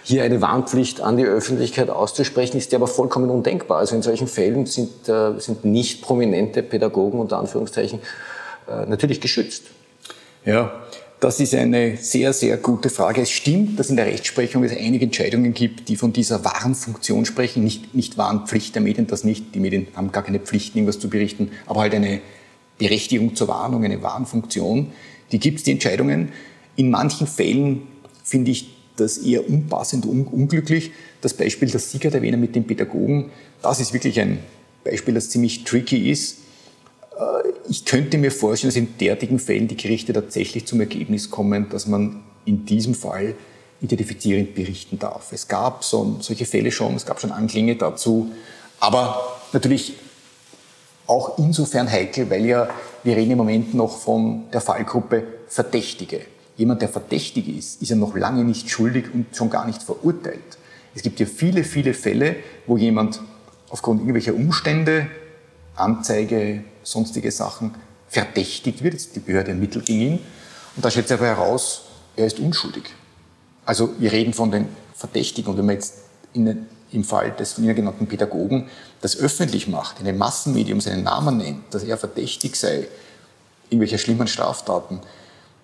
hier 0.03 0.23
eine 0.23 0.41
Warnpflicht 0.41 1.03
an 1.03 1.19
die 1.19 1.25
Öffentlichkeit 1.25 1.91
auszusprechen, 1.91 2.57
ist 2.57 2.73
ja 2.73 2.79
aber 2.79 2.87
vollkommen 2.87 3.29
undenkbar. 3.29 3.79
Also 3.79 3.95
in 3.95 4.01
solchen 4.01 4.27
Fällen 4.27 4.65
sind, 4.65 5.11
äh, 5.11 5.39
sind 5.39 5.67
nicht 5.67 6.01
prominente 6.01 6.63
Pädagogen 6.63 7.21
unter 7.21 7.39
Anführungszeichen 7.39 8.01
äh, 8.67 8.87
natürlich 8.87 9.21
geschützt. 9.21 9.65
Ja, 10.47 10.73
das 11.21 11.41
ist 11.41 11.55
eine 11.55 11.97
sehr, 11.97 12.33
sehr 12.33 12.57
gute 12.59 12.91
Frage. 12.91 13.23
Es 13.23 13.31
stimmt, 13.31 13.79
dass 13.79 13.91
in 13.91 13.97
der 13.97 14.07
Rechtsprechung 14.07 14.63
es 14.63 14.77
einige 14.77 15.05
Entscheidungen 15.05 15.53
gibt, 15.53 15.89
die 15.89 15.97
von 15.97 16.13
dieser 16.13 16.45
Warnfunktion 16.45 17.25
sprechen. 17.25 17.65
Nicht, 17.65 17.95
nicht 17.95 18.19
Warnpflicht 18.19 18.75
der 18.75 18.83
Medien, 18.83 19.09
das 19.09 19.25
nicht. 19.25 19.55
Die 19.55 19.61
Medien 19.61 19.89
haben 19.97 20.13
gar 20.13 20.23
keine 20.23 20.39
Pflicht, 20.39 20.77
irgendwas 20.77 21.01
zu 21.01 21.11
berichten, 21.11 21.51
aber 21.67 21.81
halt 21.81 21.95
eine 21.95 22.21
Berechtigung 22.79 23.35
zur 23.35 23.49
Warnung, 23.49 23.85
eine 23.85 24.03
Warnfunktion. 24.03 24.93
Die 25.33 25.41
gibt 25.41 25.59
es, 25.59 25.65
die 25.65 25.73
Entscheidungen. 25.73 26.31
In 26.77 26.91
manchen 26.91 27.27
Fällen 27.27 27.83
finde 28.23 28.53
ich 28.53 28.71
das 28.97 29.19
eher 29.19 29.49
unpassend, 29.49 30.07
un 30.07 30.27
unglücklich. 30.27 30.93
Das 31.21 31.35
Beispiel, 31.35 31.69
das 31.69 31.91
Sie 31.91 31.99
gerade 31.99 32.19
erwähnen 32.19 32.41
mit 32.41 32.55
den 32.55 32.65
Pädagogen, 32.65 33.31
das 33.61 33.81
ist 33.81 33.93
wirklich 33.93 34.21
ein 34.21 34.39
Beispiel, 34.85 35.15
das 35.15 35.31
ziemlich 35.31 35.65
tricky 35.65 36.11
ist. 36.11 36.39
Äh, 37.19 37.49
ich 37.69 37.85
könnte 37.85 38.19
mir 38.19 38.31
vorstellen, 38.31 38.71
dass 38.71 38.77
in 38.77 38.97
derartigen 38.99 39.39
Fällen 39.39 39.69
die 39.69 39.77
Gerichte 39.77 40.13
tatsächlich 40.13 40.67
zum 40.67 40.81
Ergebnis 40.81 41.31
kommen, 41.31 41.69
dass 41.71 41.87
man 41.87 42.23
in 42.45 42.65
diesem 42.65 42.95
Fall 42.95 43.35
identifizierend 43.81 44.55
berichten 44.55 44.99
darf. 44.99 45.33
Es 45.33 45.49
gab 45.49 45.85
so, 45.85 46.17
solche 46.21 46.47
Fälle 46.47 46.73
schon, 46.73 46.95
es 46.95 47.07
gab 47.07 47.21
schon 47.21 47.31
Anklänge 47.31 47.77
dazu, 47.77 48.33
aber 48.81 49.39
natürlich 49.53 49.95
auch 51.07 51.39
insofern 51.39 51.91
heikel, 51.91 52.29
weil 52.31 52.45
ja 52.45 52.69
wir 53.05 53.17
reden 53.17 53.33
im 53.33 53.39
Moment 53.39 53.75
noch 53.75 53.99
von 53.99 54.51
der 54.53 54.61
Fallgruppe 54.61 55.23
Verdächtige. 55.49 56.21
Jemand, 56.57 56.83
der 56.83 56.89
verdächtig 56.89 57.49
ist, 57.49 57.81
ist 57.81 57.89
ja 57.89 57.97
noch 57.97 58.17
lange 58.17 58.45
nicht 58.45 58.69
schuldig 58.69 59.07
und 59.15 59.27
schon 59.35 59.49
gar 59.49 59.67
nicht 59.67 59.83
verurteilt. 59.83 60.59
Es 60.95 61.03
gibt 61.03 61.21
ja 61.21 61.27
viele, 61.27 61.63
viele 61.63 61.95
Fälle, 61.95 62.37
wo 62.67 62.77
jemand 62.77 63.21
aufgrund 63.71 64.01
irgendwelcher 64.01 64.35
Umstände, 64.35 65.07
Anzeige, 65.77 66.65
sonstige 66.91 67.31
Sachen 67.31 67.75
verdächtigt 68.09 68.83
wird. 68.83 69.15
Die 69.15 69.21
Behörde 69.21 69.51
ermittelt 69.51 69.87
gegen 69.87 70.01
ihn. 70.01 70.19
Und 70.77 70.85
da 70.85 70.91
stellt 70.91 71.09
sich 71.09 71.17
aber 71.17 71.27
heraus, 71.27 71.83
er 72.17 72.27
ist 72.27 72.39
unschuldig. 72.39 72.85
Also 73.65 73.91
wir 73.99 74.13
reden 74.13 74.33
von 74.33 74.51
den 74.51 74.69
Verdächtigen. 74.95 75.51
Und 75.51 75.59
wenn 75.59 75.67
man 75.67 75.75
jetzt 75.75 75.95
in 76.33 76.67
im 76.93 77.05
Fall 77.05 77.33
des 77.33 77.53
von 77.53 77.65
Ihnen 77.65 77.77
genannten 77.77 78.07
Pädagogen 78.07 78.69
das 79.01 79.17
öffentlich 79.19 79.69
macht, 79.69 79.99
in 80.01 80.07
den 80.07 80.19
Massenmedium 80.19 80.81
seinen 80.81 81.05
Namen 81.05 81.37
nennt, 81.37 81.75
dass 81.75 81.85
er 81.85 81.99
verdächtig 81.99 82.57
sei, 82.57 82.89
irgendwelcher 83.71 83.99
schlimmen 83.99 84.27
Straftaten, 84.27 85.01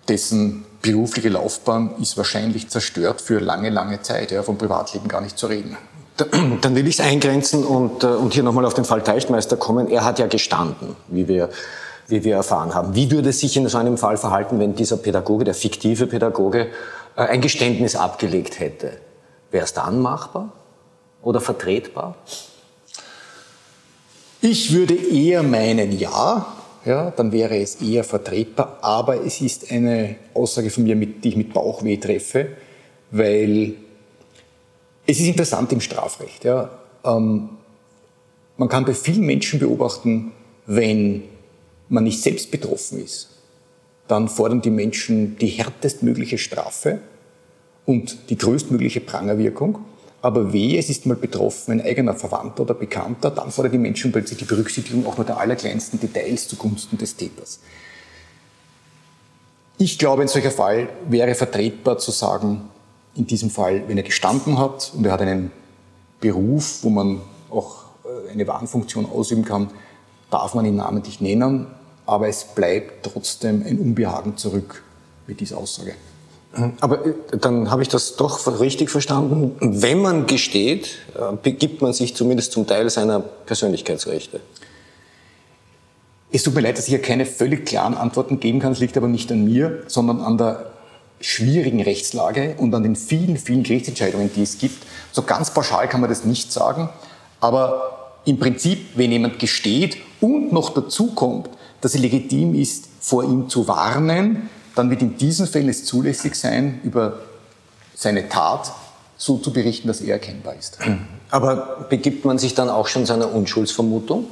dessen 0.07 0.65
berufliche 0.81 1.29
Laufbahn 1.29 1.95
ist 1.99 2.15
wahrscheinlich 2.15 2.69
zerstört 2.69 3.21
für 3.21 3.39
lange, 3.39 3.69
lange 3.69 4.01
Zeit, 4.03 4.31
ja, 4.31 4.43
vom 4.43 4.57
Privatleben 4.57 5.07
gar 5.07 5.21
nicht 5.21 5.37
zu 5.37 5.47
reden. 5.47 5.75
Dann 6.17 6.75
will 6.75 6.87
ich 6.87 6.99
es 6.99 7.05
eingrenzen 7.05 7.65
und, 7.65 8.03
äh, 8.03 8.07
und 8.07 8.33
hier 8.33 8.43
nochmal 8.43 8.65
auf 8.65 8.73
den 8.73 8.85
Fall 8.85 9.01
Teichtmeister 9.01 9.57
kommen. 9.57 9.89
Er 9.89 10.05
hat 10.05 10.19
ja 10.19 10.27
gestanden, 10.27 10.95
wie 11.07 11.27
wir, 11.27 11.49
wie 12.07 12.23
wir 12.23 12.35
erfahren 12.35 12.73
haben. 12.73 12.95
Wie 12.95 13.11
würde 13.11 13.33
sich 13.33 13.57
in 13.57 13.67
so 13.67 13.77
einem 13.77 13.97
Fall 13.97 14.17
verhalten, 14.17 14.59
wenn 14.59 14.75
dieser 14.75 14.97
Pädagoge, 14.97 15.43
der 15.43 15.53
fiktive 15.53 16.07
Pädagoge, 16.07 16.67
äh, 17.17 17.21
ein 17.21 17.41
Geständnis 17.41 17.95
abgelegt 17.95 18.59
hätte? 18.59 18.91
Wäre 19.51 19.65
es 19.65 19.73
dann 19.73 20.01
machbar? 20.01 20.53
oder 21.25 21.41
vertretbar? 21.41 22.15
Ich 24.39 24.71
würde 24.71 24.93
eher 24.93 25.43
meinen, 25.43 25.91
ja. 25.97 26.45
Ja, 26.85 27.09
dann 27.09 27.31
wäre 27.31 27.57
es 27.57 27.81
eher 27.81 28.03
vertretbar, 28.03 28.77
aber 28.81 29.25
es 29.25 29.41
ist 29.41 29.71
eine 29.71 30.17
Aussage 30.35 30.69
von 30.69 30.83
mir, 30.83 30.95
die 30.95 31.29
ich 31.29 31.35
mit 31.35 31.51
Bauchweh 31.51 31.97
treffe, 31.97 32.49
weil 33.09 33.73
es 35.07 35.19
ist 35.19 35.27
interessant 35.27 35.71
im 35.71 35.81
Strafrecht. 35.81 36.43
Ja. 36.43 36.69
Ähm, 37.03 37.49
man 38.57 38.69
kann 38.69 38.85
bei 38.85 38.93
vielen 38.93 39.25
Menschen 39.25 39.59
beobachten, 39.59 40.31
wenn 40.65 41.23
man 41.89 42.03
nicht 42.03 42.21
selbst 42.21 42.51
betroffen 42.51 43.03
ist, 43.03 43.29
dann 44.07 44.29
fordern 44.29 44.61
die 44.61 44.69
Menschen 44.69 45.37
die 45.37 45.47
härtestmögliche 45.47 46.37
Strafe 46.37 46.99
und 47.85 48.29
die 48.29 48.37
größtmögliche 48.37 49.01
Prangerwirkung. 49.01 49.79
Aber 50.21 50.53
wehe, 50.53 50.79
es 50.79 50.89
ist 50.89 51.05
mal 51.05 51.15
betroffen, 51.15 51.73
ein 51.73 51.81
eigener 51.81 52.15
Verwandter 52.15 52.63
oder 52.63 52.73
Bekannter, 52.73 53.29
dann 53.29 53.51
fordern 53.51 53.73
die 53.73 53.77
Menschen 53.77 54.11
plötzlich 54.11 54.39
die 54.39 54.45
Berücksichtigung 54.45 55.05
auch 55.05 55.17
nur 55.17 55.25
der 55.25 55.37
allerkleinsten 55.37 55.99
Details 55.99 56.47
zugunsten 56.47 56.97
des 56.97 57.15
Täters. 57.15 57.59
Ich 59.77 59.99
glaube, 59.99 60.23
ein 60.23 60.27
solcher 60.27 60.51
Fall 60.51 60.89
wäre 61.07 61.35
vertretbar 61.35 61.99
zu 61.99 62.09
sagen, 62.09 62.69
in 63.15 63.27
diesem 63.27 63.49
Fall, 63.49 63.83
wenn 63.87 63.97
er 63.97 64.03
gestanden 64.03 64.59
hat 64.59 64.91
und 64.95 65.05
er 65.05 65.13
hat 65.13 65.21
einen 65.21 65.51
Beruf, 66.19 66.79
wo 66.83 66.89
man 66.89 67.21
auch 67.49 67.83
äh, 68.03 68.31
eine 68.31 68.47
Warnfunktion 68.47 69.05
ausüben 69.09 69.45
kann, 69.45 69.69
darf 70.29 70.53
man 70.53 70.65
ihn 70.65 70.75
namentlich 70.75 71.21
nennen, 71.21 71.67
aber 72.05 72.27
es 72.27 72.43
bleibt 72.43 73.05
trotzdem 73.05 73.63
ein 73.65 73.79
Unbehagen 73.79 74.37
zurück 74.37 74.83
mit 75.27 75.39
dieser 75.39 75.57
Aussage. 75.57 75.95
Aber 76.79 77.05
äh, 77.05 77.13
dann 77.39 77.69
habe 77.69 77.81
ich 77.81 77.89
das 77.89 78.15
doch 78.15 78.59
richtig 78.59 78.89
verstanden. 78.89 79.55
Wenn 79.59 80.01
man 80.01 80.25
gesteht, 80.25 80.99
äh, 81.15 81.35
begibt 81.41 81.81
man 81.81 81.93
sich 81.93 82.15
zumindest 82.15 82.51
zum 82.51 82.67
Teil 82.67 82.89
seiner 82.89 83.19
Persönlichkeitsrechte. 83.19 84.39
Es 86.31 86.43
tut 86.43 86.53
mir 86.53 86.61
leid, 86.61 86.77
dass 86.77 86.85
ich 86.85 86.89
hier 86.89 87.01
keine 87.01 87.25
völlig 87.25 87.65
klaren 87.65 87.93
Antworten 87.93 88.39
geben 88.39 88.59
kann. 88.59 88.71
Es 88.71 88.79
liegt 88.79 88.97
aber 88.97 89.07
nicht 89.07 89.31
an 89.31 89.45
mir, 89.45 89.83
sondern 89.87 90.21
an 90.21 90.37
der 90.37 90.71
schwierigen 91.25 91.81
Rechtslage 91.81 92.55
und 92.57 92.73
an 92.75 92.83
den 92.83 92.95
vielen, 92.95 93.37
vielen 93.37 93.63
Gerichtsentscheidungen, 93.63 94.31
die 94.35 94.43
es 94.43 94.59
gibt. 94.59 94.85
So 95.11 95.23
ganz 95.23 95.51
pauschal 95.51 95.89
kann 95.89 96.01
man 96.01 96.09
das 96.09 96.23
nicht 96.23 96.51
sagen. 96.51 96.89
Aber 97.39 98.19
im 98.25 98.37
Prinzip, 98.37 98.95
wenn 98.95 99.11
jemand 99.11 99.39
gesteht 99.39 99.97
und 100.21 100.53
noch 100.53 100.73
dazu 100.73 101.07
kommt, 101.07 101.49
dass 101.81 101.95
es 101.95 102.01
legitim 102.01 102.53
ist, 102.53 102.85
vor 102.99 103.23
ihm 103.23 103.49
zu 103.49 103.67
warnen, 103.67 104.49
dann 104.75 104.89
wird 104.91 105.01
in 105.01 105.17
diesen 105.17 105.47
Fällen 105.47 105.69
es 105.69 105.85
zulässig 105.85 106.35
sein, 106.35 106.79
über 106.83 107.19
seine 107.95 108.29
Tat 108.29 108.71
so 109.17 109.37
zu 109.37 109.51
berichten, 109.51 109.87
dass 109.87 110.01
er 110.01 110.13
erkennbar 110.13 110.55
ist. 110.55 110.77
Aber 111.31 111.87
begibt 111.89 112.25
man 112.25 112.37
sich 112.37 112.53
dann 112.53 112.69
auch 112.69 112.87
schon 112.87 113.05
seiner 113.05 113.33
Unschuldsvermutung? 113.33 114.27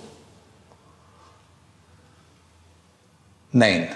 Nein, 3.52 3.88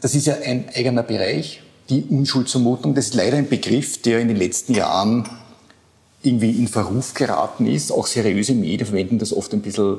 das 0.00 0.14
ist 0.14 0.26
ja 0.26 0.36
ein 0.42 0.70
eigener 0.74 1.02
Bereich. 1.02 1.62
Die 1.88 2.04
Unschuldsvermutung, 2.08 2.94
das 2.94 3.06
ist 3.06 3.14
leider 3.14 3.36
ein 3.36 3.48
Begriff, 3.48 4.02
der 4.02 4.20
in 4.20 4.28
den 4.28 4.36
letzten 4.36 4.74
Jahren 4.74 5.28
irgendwie 6.22 6.50
in 6.50 6.68
Verruf 6.68 7.14
geraten 7.14 7.66
ist. 7.66 7.92
Auch 7.92 8.06
seriöse 8.06 8.54
Medien 8.54 8.86
verwenden 8.86 9.18
das 9.18 9.32
oft 9.32 9.52
ein 9.52 9.62
bisschen, 9.62 9.98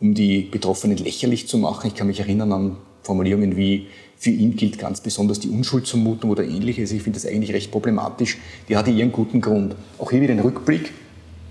um 0.00 0.14
die 0.14 0.42
Betroffenen 0.42 0.96
lächerlich 0.96 1.46
zu 1.46 1.58
machen. 1.58 1.86
Ich 1.86 1.94
kann 1.94 2.08
mich 2.08 2.20
erinnern 2.20 2.52
an 2.52 2.76
Formulierungen 3.02 3.56
wie, 3.56 3.86
für 4.16 4.30
ihn 4.30 4.56
gilt 4.56 4.78
ganz 4.78 5.00
besonders 5.00 5.40
die 5.40 5.48
Unschuldsvermutung 5.48 6.30
oder 6.30 6.44
ähnliches. 6.44 6.92
Ich 6.92 7.02
finde 7.02 7.18
das 7.18 7.26
eigentlich 7.26 7.54
recht 7.54 7.70
problematisch. 7.70 8.38
Die 8.68 8.76
hatte 8.76 8.90
ihren 8.90 9.12
guten 9.12 9.40
Grund. 9.40 9.76
Auch 9.98 10.10
hier 10.10 10.20
wieder 10.20 10.34
ein 10.34 10.40
Rückblick 10.40 10.92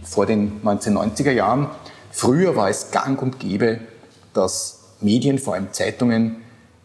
vor 0.03 0.25
den 0.25 0.61
1990er 0.63 1.31
Jahren. 1.31 1.67
Früher 2.11 2.55
war 2.55 2.69
es 2.69 2.91
gang 2.91 3.19
und 3.21 3.39
gäbe, 3.39 3.79
dass 4.33 4.79
Medien, 5.01 5.39
vor 5.39 5.55
allem 5.55 5.71
Zeitungen, 5.71 6.37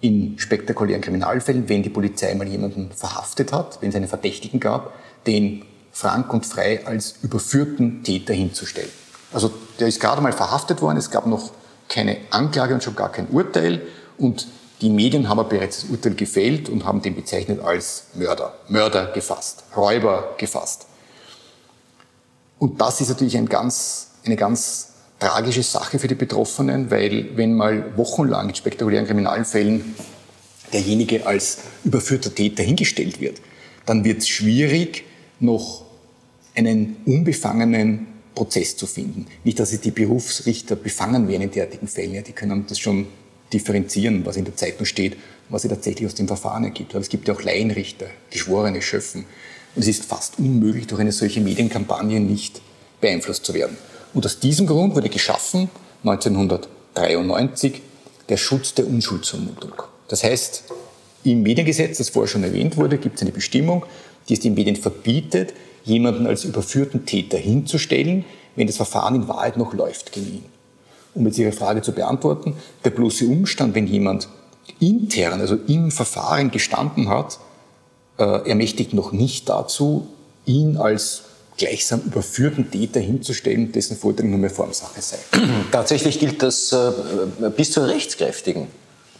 in 0.04 0.38
spektakulären 0.38 1.00
Kriminalfällen, 1.00 1.66
wenn 1.70 1.82
die 1.82 1.88
Polizei 1.88 2.34
mal 2.34 2.46
jemanden 2.46 2.90
verhaftet 2.94 3.54
hat, 3.54 3.80
wenn 3.80 3.88
es 3.88 3.94
einen 3.94 4.06
Verdächtigen 4.06 4.60
gab, 4.60 4.92
den 5.26 5.64
frank 5.92 6.30
und 6.34 6.44
frei 6.44 6.86
als 6.86 7.14
überführten 7.22 8.02
Täter 8.02 8.34
hinzustellen. 8.34 8.90
Also 9.32 9.50
der 9.80 9.88
ist 9.88 10.00
gerade 10.00 10.20
mal 10.20 10.34
verhaftet 10.34 10.82
worden, 10.82 10.98
es 10.98 11.10
gab 11.10 11.26
noch 11.26 11.52
keine 11.88 12.18
Anklage 12.30 12.74
und 12.74 12.84
schon 12.84 12.94
gar 12.94 13.10
kein 13.10 13.28
Urteil 13.28 13.80
und 14.18 14.46
die 14.82 14.90
Medien 14.90 15.30
haben 15.30 15.48
bereits 15.48 15.80
das 15.80 15.90
Urteil 15.90 16.14
gefällt 16.14 16.68
und 16.68 16.84
haben 16.84 17.00
den 17.00 17.14
bezeichnet 17.14 17.60
als 17.60 18.08
Mörder, 18.12 18.52
Mörder 18.68 19.06
gefasst, 19.06 19.64
Räuber 19.74 20.34
gefasst. 20.36 20.86
Und 22.58 22.78
das 22.78 23.00
ist 23.00 23.08
natürlich 23.08 23.38
ein 23.38 23.48
ganz, 23.48 24.08
eine 24.26 24.36
ganz 24.36 24.93
tragische 25.24 25.62
Sache 25.62 25.98
für 25.98 26.08
die 26.08 26.14
Betroffenen, 26.14 26.90
weil 26.90 27.30
wenn 27.34 27.54
mal 27.54 27.96
wochenlang 27.96 28.50
in 28.50 28.54
spektakulären 28.54 29.06
Kriminalfällen 29.06 29.94
derjenige 30.70 31.26
als 31.26 31.58
überführter 31.82 32.34
Täter 32.34 32.62
hingestellt 32.62 33.20
wird, 33.20 33.40
dann 33.86 34.04
wird 34.04 34.18
es 34.18 34.28
schwierig, 34.28 35.04
noch 35.40 35.84
einen 36.54 36.96
unbefangenen 37.06 38.06
Prozess 38.34 38.76
zu 38.76 38.86
finden. 38.86 39.26
Nicht, 39.44 39.60
dass 39.60 39.78
die 39.80 39.90
Berufsrichter 39.90 40.76
befangen 40.76 41.26
werden 41.26 41.42
in 41.42 41.50
derartigen 41.50 41.88
Fällen. 41.88 42.14
Ja, 42.14 42.22
die 42.22 42.32
können 42.32 42.66
das 42.68 42.78
schon 42.78 43.06
differenzieren, 43.50 44.26
was 44.26 44.36
in 44.36 44.44
der 44.44 44.56
Zeitung 44.56 44.84
steht, 44.84 45.16
was 45.48 45.62
sich 45.62 45.70
tatsächlich 45.70 46.06
aus 46.06 46.14
dem 46.14 46.26
Verfahren 46.26 46.64
ergibt. 46.64 46.92
Aber 46.94 47.00
es 47.00 47.08
gibt 47.08 47.28
ja 47.28 47.34
auch 47.34 47.42
Laienrichter, 47.42 48.06
geschworene 48.30 48.82
Schöffen. 48.82 49.24
Und 49.74 49.82
es 49.82 49.88
ist 49.88 50.04
fast 50.04 50.38
unmöglich, 50.38 50.86
durch 50.86 51.00
eine 51.00 51.12
solche 51.12 51.40
Medienkampagne 51.40 52.20
nicht 52.20 52.60
beeinflusst 53.00 53.46
zu 53.46 53.54
werden. 53.54 53.78
Und 54.14 54.24
aus 54.24 54.38
diesem 54.38 54.66
Grund 54.66 54.94
wurde 54.94 55.08
geschaffen, 55.08 55.68
1993, 56.04 57.82
der 58.28 58.36
Schutz 58.36 58.74
der 58.74 58.86
Unschuldsvermutung. 58.86 59.72
Das 60.08 60.22
heißt, 60.22 60.64
im 61.24 61.42
Mediengesetz, 61.42 61.98
das 61.98 62.10
vorher 62.10 62.28
schon 62.28 62.44
erwähnt 62.44 62.76
wurde, 62.76 62.98
gibt 62.98 63.16
es 63.16 63.22
eine 63.22 63.32
Bestimmung, 63.32 63.84
die 64.28 64.34
es 64.34 64.40
den 64.40 64.54
Medien 64.54 64.76
verbietet, 64.76 65.54
jemanden 65.84 66.26
als 66.26 66.44
überführten 66.44 67.06
Täter 67.06 67.38
hinzustellen, 67.38 68.24
wenn 68.56 68.66
das 68.66 68.76
Verfahren 68.76 69.16
in 69.16 69.28
Wahrheit 69.28 69.56
noch 69.56 69.74
läuft 69.74 70.12
gegen 70.12 70.26
ihn. 70.26 70.44
Um 71.14 71.26
jetzt 71.26 71.38
Ihre 71.38 71.52
Frage 71.52 71.82
zu 71.82 71.92
beantworten, 71.92 72.56
der 72.84 72.90
bloße 72.90 73.26
Umstand, 73.26 73.74
wenn 73.74 73.86
jemand 73.86 74.28
intern, 74.80 75.40
also 75.40 75.56
im 75.66 75.90
Verfahren 75.90 76.50
gestanden 76.50 77.08
hat, 77.08 77.38
äh, 78.18 78.48
ermächtigt 78.48 78.94
noch 78.94 79.12
nicht 79.12 79.48
dazu, 79.48 80.08
ihn 80.46 80.76
als 80.76 81.23
gleichsam 81.56 82.02
überführten 82.06 82.70
Täter 82.70 83.00
hinzustellen, 83.00 83.72
dessen 83.72 83.96
Vorteil 83.96 84.26
nur 84.26 84.38
mehr 84.38 84.50
Formsache 84.50 85.00
sei. 85.00 85.18
Tatsächlich 85.72 86.18
gilt 86.18 86.42
das 86.42 86.72
äh, 86.72 87.50
bis 87.56 87.72
zur 87.72 87.86
rechtskräftigen 87.86 88.66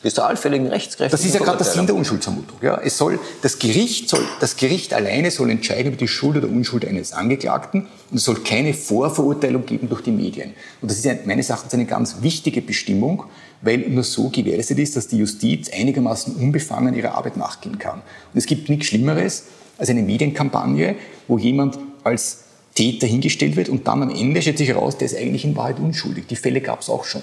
bis 0.05 0.12
zur 0.12 0.26
allfälligen 0.26 0.66
rechtskräftigen 0.66 1.11
Das 1.11 1.24
ist 1.24 1.32
ja 1.32 1.41
gerade 1.41 1.64
der 1.64 1.66
Sinn 1.66 1.87
der 1.87 1.95
Unschuldsvermutung. 1.95 2.59
Ja, 2.61 2.78
es 2.85 2.99
soll, 2.99 3.18
das, 3.41 3.59
Gericht 3.59 4.11
soll, 4.11 4.20
das 4.39 4.57
Gericht 4.59 4.93
alleine 4.93 5.30
soll 5.30 5.49
entscheiden 5.49 5.87
über 5.87 5.97
die 5.97 6.09
Schuld 6.09 6.37
oder 6.37 6.47
Unschuld 6.47 6.87
eines 6.87 7.14
Angeklagten 7.14 7.87
und 8.11 8.18
es 8.18 8.24
soll 8.24 8.41
keine 8.45 8.74
Vorverurteilung 8.74 9.64
geben 9.64 9.89
durch 9.89 10.03
die 10.03 10.11
Medien. 10.11 10.53
Und 10.82 10.91
das 10.91 10.99
ist 10.99 11.07
ja 11.07 11.14
meines 11.24 11.49
Erachtens 11.49 11.72
eine 11.72 11.87
ganz 11.87 12.16
wichtige 12.20 12.61
Bestimmung, 12.61 13.24
weil 13.62 13.78
nur 13.78 14.05
so 14.05 14.28
gewährleistet 14.28 14.78
ist, 14.78 14.95
dass 14.95 15.09
die 15.09 15.16
Justiz 15.16 15.70
einigermaßen 15.72 16.37
unbefangen 16.37 16.95
ihrer 16.95 17.14
Arbeit 17.14 17.39
nachgehen 17.39 17.78
kann. 17.78 18.03
Und 18.35 18.39
es 18.39 18.45
gibt 18.45 18.68
nichts 18.68 18.89
Schlimmeres 18.89 19.45
als 19.78 19.89
eine 19.89 20.03
Medienkampagne, 20.03 20.97
wo 21.28 21.39
jemand 21.39 21.78
als 22.05 22.45
Täter 22.75 23.07
hingestellt 23.07 23.57
wird 23.57 23.69
und 23.69 23.87
dann 23.87 24.03
am 24.03 24.11
Ende 24.11 24.43
stellt 24.43 24.59
sich 24.59 24.69
heraus, 24.69 24.99
der 24.99 25.07
ist 25.07 25.17
eigentlich 25.17 25.45
in 25.45 25.57
Wahrheit 25.57 25.79
unschuldig. 25.79 26.27
Die 26.29 26.37
Fälle 26.37 26.61
gab 26.61 26.81
es 26.81 26.89
auch 26.89 27.05
schon. 27.05 27.23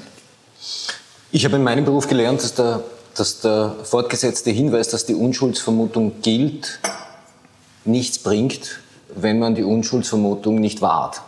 Ich 1.32 1.46
habe 1.46 1.58
in 1.58 1.64
meinem 1.64 1.86
Beruf 1.86 2.08
gelernt, 2.08 2.44
dass 2.44 2.56
der, 2.56 2.84
dass 3.16 3.42
der 3.42 3.76
fortgesetzte 3.84 4.52
Hinweis, 4.52 4.90
dass 4.90 5.06
die 5.06 5.16
Unschuldsvermutung 5.16 6.22
gilt, 6.22 6.80
nichts 7.86 8.20
bringt, 8.20 8.80
wenn 9.16 9.40
man 9.40 9.56
die 9.56 9.64
Unschuldsvermutung 9.64 10.60
nicht 10.60 10.82
wahrt. 10.82 11.22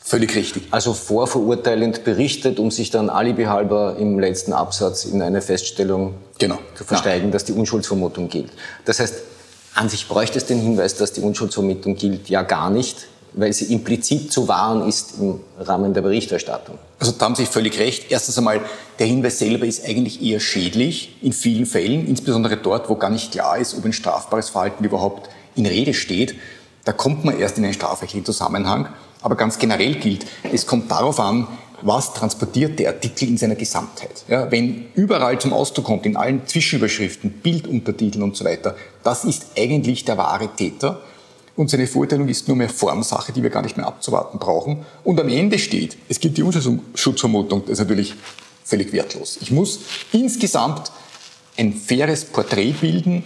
Völlig 0.00 0.36
richtig. 0.36 0.68
Also 0.70 0.94
vorverurteilend 0.94 2.04
berichtet, 2.04 2.60
um 2.60 2.70
sich 2.70 2.90
dann 2.90 3.10
alibihalber 3.10 3.96
im 3.98 4.20
letzten 4.20 4.52
Absatz 4.52 5.04
in 5.04 5.20
eine 5.20 5.42
Feststellung 5.42 6.14
genau. 6.38 6.58
zu 6.76 6.84
versteigen, 6.84 7.26
ja. 7.26 7.32
dass 7.32 7.44
die 7.44 7.52
Unschuldsvermutung 7.52 8.28
gilt. 8.28 8.52
Das 8.84 9.00
heißt, 9.00 9.16
an 9.76 9.88
sich 9.88 10.08
bräuchte 10.08 10.38
es 10.38 10.46
den 10.46 10.60
Hinweis, 10.60 10.96
dass 10.96 11.12
die 11.12 11.20
Unschuldsvermutung 11.20 11.96
gilt, 11.96 12.28
ja 12.28 12.42
gar 12.42 12.70
nicht, 12.70 13.06
weil 13.34 13.52
sie 13.52 13.72
implizit 13.72 14.32
zu 14.32 14.48
wahren 14.48 14.88
ist 14.88 15.18
im 15.20 15.40
Rahmen 15.58 15.92
der 15.92 16.00
Berichterstattung. 16.00 16.78
Also 16.98 17.12
da 17.12 17.26
haben 17.26 17.34
Sie 17.34 17.44
völlig 17.44 17.78
recht. 17.78 18.06
Erstens 18.08 18.38
einmal, 18.38 18.62
der 18.98 19.06
Hinweis 19.06 19.38
selber 19.38 19.66
ist 19.66 19.84
eigentlich 19.84 20.22
eher 20.22 20.40
schädlich 20.40 21.16
in 21.20 21.34
vielen 21.34 21.66
Fällen, 21.66 22.06
insbesondere 22.06 22.56
dort, 22.56 22.88
wo 22.88 22.94
gar 22.94 23.10
nicht 23.10 23.32
klar 23.32 23.58
ist, 23.58 23.76
ob 23.76 23.84
ein 23.84 23.92
strafbares 23.92 24.48
Verhalten 24.48 24.82
überhaupt 24.82 25.28
in 25.54 25.66
Rede 25.66 25.92
steht. 25.92 26.36
Da 26.84 26.92
kommt 26.92 27.26
man 27.26 27.38
erst 27.38 27.58
in 27.58 27.64
einen 27.64 27.74
strafrechtlichen 27.74 28.24
Zusammenhang. 28.24 28.88
Aber 29.20 29.34
ganz 29.34 29.58
generell 29.58 29.96
gilt, 29.96 30.24
es 30.52 30.66
kommt 30.66 30.90
darauf 30.90 31.20
an, 31.20 31.48
was 31.82 32.14
transportiert 32.14 32.78
der 32.78 32.88
Artikel 32.88 33.28
in 33.28 33.38
seiner 33.38 33.54
Gesamtheit. 33.54 34.24
Ja, 34.28 34.50
wenn 34.50 34.86
überall 34.94 35.38
zum 35.38 35.52
Ausdruck 35.52 35.86
kommt, 35.86 36.06
in 36.06 36.16
allen 36.16 36.46
Zwischenüberschriften, 36.46 37.30
Bilduntertiteln 37.30 38.22
und 38.22 38.36
so 38.36 38.44
weiter, 38.44 38.74
das 39.02 39.24
ist 39.24 39.46
eigentlich 39.56 40.04
der 40.04 40.16
wahre 40.18 40.48
Täter. 40.54 41.00
Und 41.54 41.70
seine 41.70 41.86
Verurteilung 41.86 42.28
ist 42.28 42.48
nur 42.48 42.56
mehr 42.56 42.68
Formsache, 42.68 43.32
die 43.32 43.42
wir 43.42 43.50
gar 43.50 43.62
nicht 43.62 43.76
mehr 43.76 43.86
abzuwarten 43.86 44.38
brauchen. 44.38 44.84
Und 45.04 45.18
am 45.18 45.28
Ende 45.28 45.58
steht, 45.58 45.96
es 46.08 46.20
gibt 46.20 46.36
die 46.36 46.42
Unschutzvermutung, 46.42 47.62
das 47.62 47.72
ist 47.72 47.78
natürlich 47.78 48.14
völlig 48.64 48.92
wertlos. 48.92 49.38
Ich 49.40 49.50
muss 49.50 49.80
insgesamt 50.12 50.90
ein 51.56 51.72
faires 51.72 52.26
Porträt 52.26 52.74
bilden, 52.80 53.24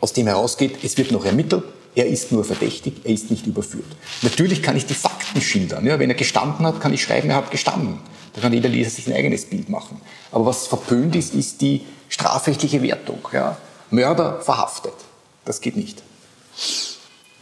aus 0.00 0.12
dem 0.12 0.26
herausgeht, 0.26 0.78
es 0.82 0.96
wird 0.98 1.12
noch 1.12 1.24
ermittelt, 1.24 1.64
er 1.94 2.06
ist 2.06 2.32
nur 2.32 2.44
verdächtig, 2.44 2.94
er 3.04 3.12
ist 3.12 3.30
nicht 3.30 3.46
überführt. 3.46 3.84
Natürlich 4.22 4.62
kann 4.62 4.76
ich 4.76 4.86
die 4.86 4.94
Fakten 4.94 5.40
schildern. 5.40 5.86
Ja, 5.86 5.98
wenn 5.98 6.10
er 6.10 6.16
gestanden 6.16 6.64
hat, 6.66 6.80
kann 6.80 6.92
ich 6.92 7.02
schreiben, 7.02 7.30
er 7.30 7.36
hat 7.36 7.50
gestanden. 7.50 7.98
Da 8.34 8.40
kann 8.40 8.52
jeder 8.52 8.68
Leser 8.68 8.90
sich 8.90 9.06
ein 9.08 9.12
eigenes 9.12 9.46
Bild 9.46 9.68
machen. 9.68 10.00
Aber 10.30 10.46
was 10.46 10.66
verpönt 10.66 11.16
ist, 11.16 11.34
ist 11.34 11.60
die 11.60 11.84
strafrechtliche 12.08 12.82
Wertung. 12.82 13.18
Ja. 13.32 13.56
Mörder 13.90 14.40
verhaftet. 14.40 14.94
Das 15.44 15.60
geht 15.60 15.76
nicht. 15.76 16.02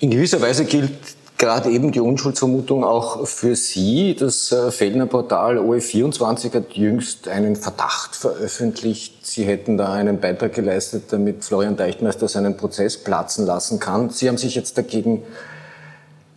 In 0.01 0.11
gewisser 0.11 0.41
Weise 0.41 0.65
gilt 0.65 0.97
gerade 1.39 1.71
eben 1.71 1.93
die 1.93 2.01
Unschuldsvermutung 2.01 2.85
auch 2.85 3.27
für 3.27 3.55
Sie. 3.55 4.15
Das 4.15 4.53
äh, 4.53 4.71
Fellner 4.71 5.07
Portal 5.07 5.59
OE24 5.59 6.53
hat 6.53 6.73
jüngst 6.75 7.29
einen 7.29 7.57
Verdacht 7.57 8.17
veröffentlicht. 8.17 9.25
Sie 9.25 9.45
hätten 9.45 9.79
da 9.79 9.93
einen 9.93 10.21
Beitrag 10.21 10.53
geleistet, 10.53 11.05
damit 11.11 11.45
Florian 11.45 11.77
Deichtmeister 11.77 12.29
seinen 12.29 12.57
Prozess 12.57 12.97
platzen 12.97 13.47
lassen 13.47 13.79
kann. 13.79 14.11
Sie 14.11 14.29
haben 14.29 14.37
sich 14.37 14.57
jetzt 14.57 14.77
dagegen 14.77 15.23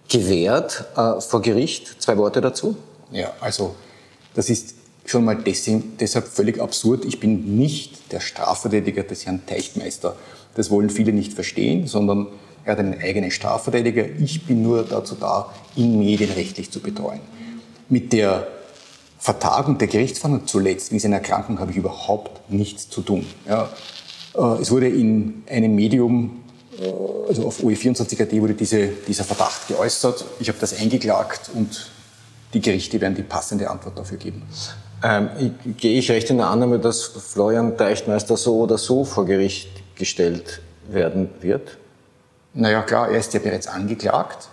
gewehrt 0.08 0.86
äh, 0.96 1.20
vor 1.20 1.42
Gericht. 1.42 2.02
Zwei 2.02 2.18
Worte 2.18 2.40
dazu? 2.40 2.78
Ja, 3.12 3.32
also 3.42 3.76
das 4.36 4.50
ist 4.50 4.76
schon 5.06 5.26
mal 5.26 5.38
deshalb 5.44 6.28
völlig 6.28 6.62
absurd. 6.62 7.06
Ich 7.06 7.20
bin 7.20 7.58
nicht 7.58 8.12
der 8.12 8.20
Strafverteidiger 8.20 9.04
des 9.04 9.26
Herrn 9.26 9.46
Teichtmeister. 9.48 10.16
Das 10.56 10.70
wollen 10.70 10.90
viele 10.90 11.12
nicht 11.12 11.34
verstehen, 11.34 11.88
sondern 11.88 12.28
er 12.66 12.74
hat 12.74 12.80
einen 12.80 13.00
eigenen 13.00 13.32
Strafverteidiger. 13.32 14.06
Ich 14.20 14.46
bin 14.46 14.62
nur 14.62 14.84
dazu 14.84 15.16
da, 15.16 15.54
ihn 15.76 16.00
medienrechtlich 16.00 16.72
zu 16.72 16.80
betreuen. 16.80 17.22
Mit 17.90 18.14
der 18.14 18.48
Vertagung 19.18 19.78
der 19.78 19.88
Gerichtsverhandlung 19.88 20.48
zuletzt, 20.48 20.92
wie 20.92 21.00
seine 21.00 21.16
Erkrankung, 21.16 21.60
habe 21.60 21.72
ich 21.72 21.78
überhaupt 21.78 22.50
nichts 22.50 22.90
zu 22.90 23.02
tun. 23.02 23.26
Ja, 23.48 23.70
äh, 24.36 24.62
es 24.62 24.72
wurde 24.72 24.88
in 24.88 25.44
einem 25.50 25.76
Medium, 25.76 26.44
äh, 26.80 26.92
also 27.28 27.48
auf 27.48 27.64
OE24.at 27.64 28.32
wurde 28.34 28.54
diese, 28.54 28.88
dieser 28.88 29.24
Verdacht 29.24 29.68
geäußert. 29.68 30.26
Ich 30.40 30.48
habe 30.48 30.58
das 30.60 30.80
eingeklagt 30.80 31.52
und 31.54 31.92
die 32.54 32.62
Gerichte 32.62 33.00
werden 33.00 33.16
die 33.16 33.24
passende 33.24 33.70
Antwort 33.70 33.98
dafür 33.98 34.18
geben. 34.18 34.44
Ähm, 35.04 35.30
gehe 35.78 35.98
ich 35.98 36.12
recht 36.12 36.30
in 36.30 36.38
der 36.38 36.48
Annahme, 36.48 36.80
dass 36.80 37.04
Florian 37.04 37.78
Deichtmeister 37.78 38.38
so 38.38 38.60
oder 38.60 38.78
so 38.78 39.04
vor 39.04 39.26
Gericht 39.26 39.70
gestellt 39.96 40.62
werden 40.90 41.30
wird? 41.42 41.78
Naja, 42.54 42.82
klar, 42.82 43.10
er 43.10 43.20
ist 43.20 43.34
ja 43.34 43.40
bereits 43.40 43.68
angeklagt. 43.68 44.50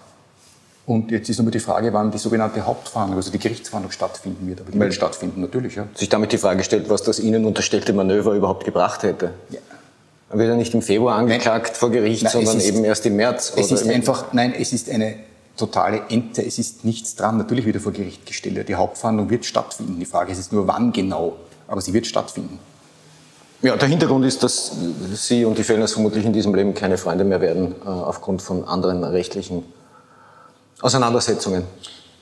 Und 0.87 1.11
jetzt 1.11 1.29
ist 1.29 1.39
nur 1.43 1.51
die 1.51 1.61
Frage, 1.61 1.93
wann 1.93 2.11
die 2.11 2.19
sogenannte 2.19 2.65
Hauptverhandlung, 2.65 3.19
also 3.19 3.31
die 3.31 3.39
Gerichtsverhandlung 3.39 3.93
stattfinden 3.93 4.47
wird. 4.49 4.63
Aber 4.63 4.71
die 4.71 4.81
wird 4.81 4.95
stattfinden, 4.95 5.43
natürlich. 5.43 5.75
Ja. 5.75 5.87
Sich 5.95 6.09
damit 6.09 6.33
die 6.33 6.39
Frage 6.39 6.65
stellt, 6.65 6.89
was 6.89 7.03
das 7.03 7.21
Ihnen 7.21 7.45
unterstellte 7.45 7.93
Manöver 7.93 8.33
überhaupt 8.33 8.65
gebracht 8.65 9.03
hätte. 9.03 9.33
Ja. 9.51 9.59
Wird 10.31 10.49
er 10.49 10.57
nicht 10.57 10.73
im 10.75 10.83
Februar 10.83 11.17
angeklagt 11.17 11.73
nein. 11.73 11.75
vor 11.75 11.91
Gericht, 11.91 12.23
nein, 12.23 12.33
sondern 12.33 12.57
ist, 12.57 12.67
eben 12.67 12.85
erst 12.85 13.05
im 13.05 13.17
März? 13.17 13.53
Es 13.57 13.71
ist 13.71 13.87
einfach, 13.87 14.33
nein, 14.33 14.55
es 14.59 14.73
ist 14.73 14.91
eine 14.91 15.17
totale 15.59 16.03
Ente. 16.09 16.43
Es 16.43 16.59
ist 16.59 16.87
nichts 16.87 17.17
dran. 17.17 17.37
Natürlich 17.37 17.67
wird 17.67 17.77
er 17.77 17.83
vor 17.83 17.93
Gericht 17.93 18.25
gestellt. 18.25 18.69
Die 18.69 18.75
Hauptverhandlung 18.75 19.29
wird 19.29 19.45
stattfinden. 19.45 19.99
Die 19.99 20.07
Frage 20.07 20.33
ist 20.33 20.53
nur, 20.53 20.67
wann 20.67 20.93
genau. 20.93 21.37
Aber 21.67 21.83
sie 21.83 21.93
wird 21.93 22.07
stattfinden. 22.07 22.59
Ja, 23.61 23.77
der 23.77 23.89
Hintergrund 23.89 24.25
ist, 24.25 24.43
dass 24.45 24.73
Sie 25.15 25.45
und 25.45 25.59
die 25.59 25.65
Fellners 25.65 25.93
vermutlich 25.93 26.25
in 26.25 26.33
diesem 26.33 26.55
Leben 26.55 26.75
keine 26.75 26.97
Freunde 26.97 27.25
mehr 27.25 27.41
werden, 27.41 27.75
äh, 27.85 27.89
aufgrund 27.89 28.41
von 28.41 28.65
anderen 28.65 29.03
rechtlichen 29.03 29.65
Auseinandersetzungen. 30.81 31.65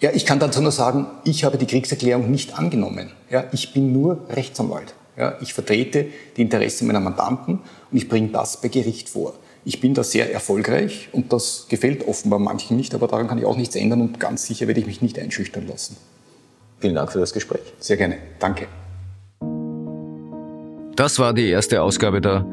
Ja, 0.00 0.10
ich 0.12 0.24
kann 0.24 0.38
dazu 0.38 0.62
nur 0.62 0.72
sagen, 0.72 1.06
ich 1.24 1.44
habe 1.44 1.58
die 1.58 1.66
Kriegserklärung 1.66 2.30
nicht 2.30 2.58
angenommen. 2.58 3.12
Ja, 3.30 3.44
ich 3.52 3.74
bin 3.74 3.92
nur 3.92 4.18
Rechtsanwalt. 4.30 4.94
Ja, 5.16 5.36
ich 5.40 5.52
vertrete 5.52 6.06
die 6.36 6.42
Interessen 6.42 6.86
meiner 6.86 7.00
Mandanten 7.00 7.60
und 7.90 7.96
ich 7.96 8.08
bringe 8.08 8.28
das 8.28 8.60
bei 8.60 8.68
Gericht 8.68 9.08
vor. 9.08 9.34
Ich 9.64 9.80
bin 9.80 9.94
da 9.94 10.04
sehr 10.04 10.32
erfolgreich 10.32 11.08
und 11.12 11.32
das 11.32 11.66
gefällt 11.68 12.06
offenbar 12.06 12.38
manchen 12.38 12.76
nicht, 12.76 12.94
aber 12.94 13.08
daran 13.08 13.26
kann 13.26 13.38
ich 13.38 13.44
auch 13.44 13.56
nichts 13.56 13.74
ändern 13.74 14.00
und 14.00 14.20
ganz 14.20 14.46
sicher 14.46 14.68
werde 14.68 14.80
ich 14.80 14.86
mich 14.86 15.02
nicht 15.02 15.18
einschüchtern 15.18 15.66
lassen. 15.66 15.96
Vielen 16.78 16.94
Dank 16.94 17.10
für 17.10 17.18
das 17.18 17.32
Gespräch. 17.32 17.72
Sehr 17.80 17.96
gerne. 17.96 18.18
Danke. 18.38 18.68
Das 20.96 21.18
war 21.18 21.34
die 21.34 21.50
erste 21.50 21.82
Ausgabe 21.82 22.22
der 22.22 22.46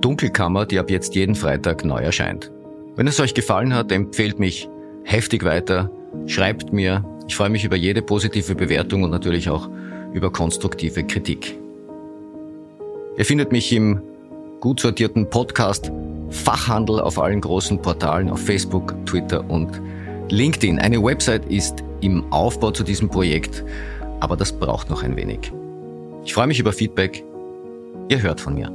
Dunkelkammer, 0.00 0.66
die 0.66 0.78
ab 0.78 0.88
jetzt 0.88 1.16
jeden 1.16 1.34
Freitag 1.34 1.84
neu 1.84 1.98
erscheint. 1.98 2.52
Wenn 2.94 3.08
es 3.08 3.18
euch 3.18 3.34
gefallen 3.34 3.74
hat, 3.74 3.90
empfehlt 3.90 4.38
mich 4.38 4.68
heftig 5.02 5.44
weiter, 5.44 5.90
schreibt 6.26 6.72
mir. 6.72 7.04
Ich 7.26 7.34
freue 7.34 7.50
mich 7.50 7.64
über 7.64 7.74
jede 7.74 8.00
positive 8.00 8.54
Bewertung 8.54 9.02
und 9.02 9.10
natürlich 9.10 9.50
auch 9.50 9.68
über 10.12 10.30
konstruktive 10.30 11.02
Kritik. 11.02 11.58
Ihr 13.16 13.24
findet 13.24 13.50
mich 13.50 13.72
im 13.72 14.00
gut 14.60 14.78
sortierten 14.78 15.28
Podcast 15.28 15.90
Fachhandel 16.30 17.00
auf 17.00 17.18
allen 17.18 17.40
großen 17.40 17.82
Portalen, 17.82 18.30
auf 18.30 18.38
Facebook, 18.38 18.94
Twitter 19.06 19.44
und 19.50 19.82
LinkedIn. 20.30 20.78
Eine 20.78 21.02
Website 21.02 21.46
ist 21.46 21.82
im 22.00 22.32
Aufbau 22.32 22.70
zu 22.70 22.84
diesem 22.84 23.08
Projekt, 23.08 23.64
aber 24.20 24.36
das 24.36 24.52
braucht 24.52 24.88
noch 24.88 25.02
ein 25.02 25.16
wenig. 25.16 25.52
Ich 26.24 26.32
freue 26.32 26.46
mich 26.46 26.60
über 26.60 26.72
Feedback 26.72 27.24
Ihr 28.10 28.22
hört 28.22 28.40
von 28.40 28.54
mir. 28.54 28.70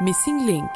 Missing 0.00 0.46
Link 0.46 0.70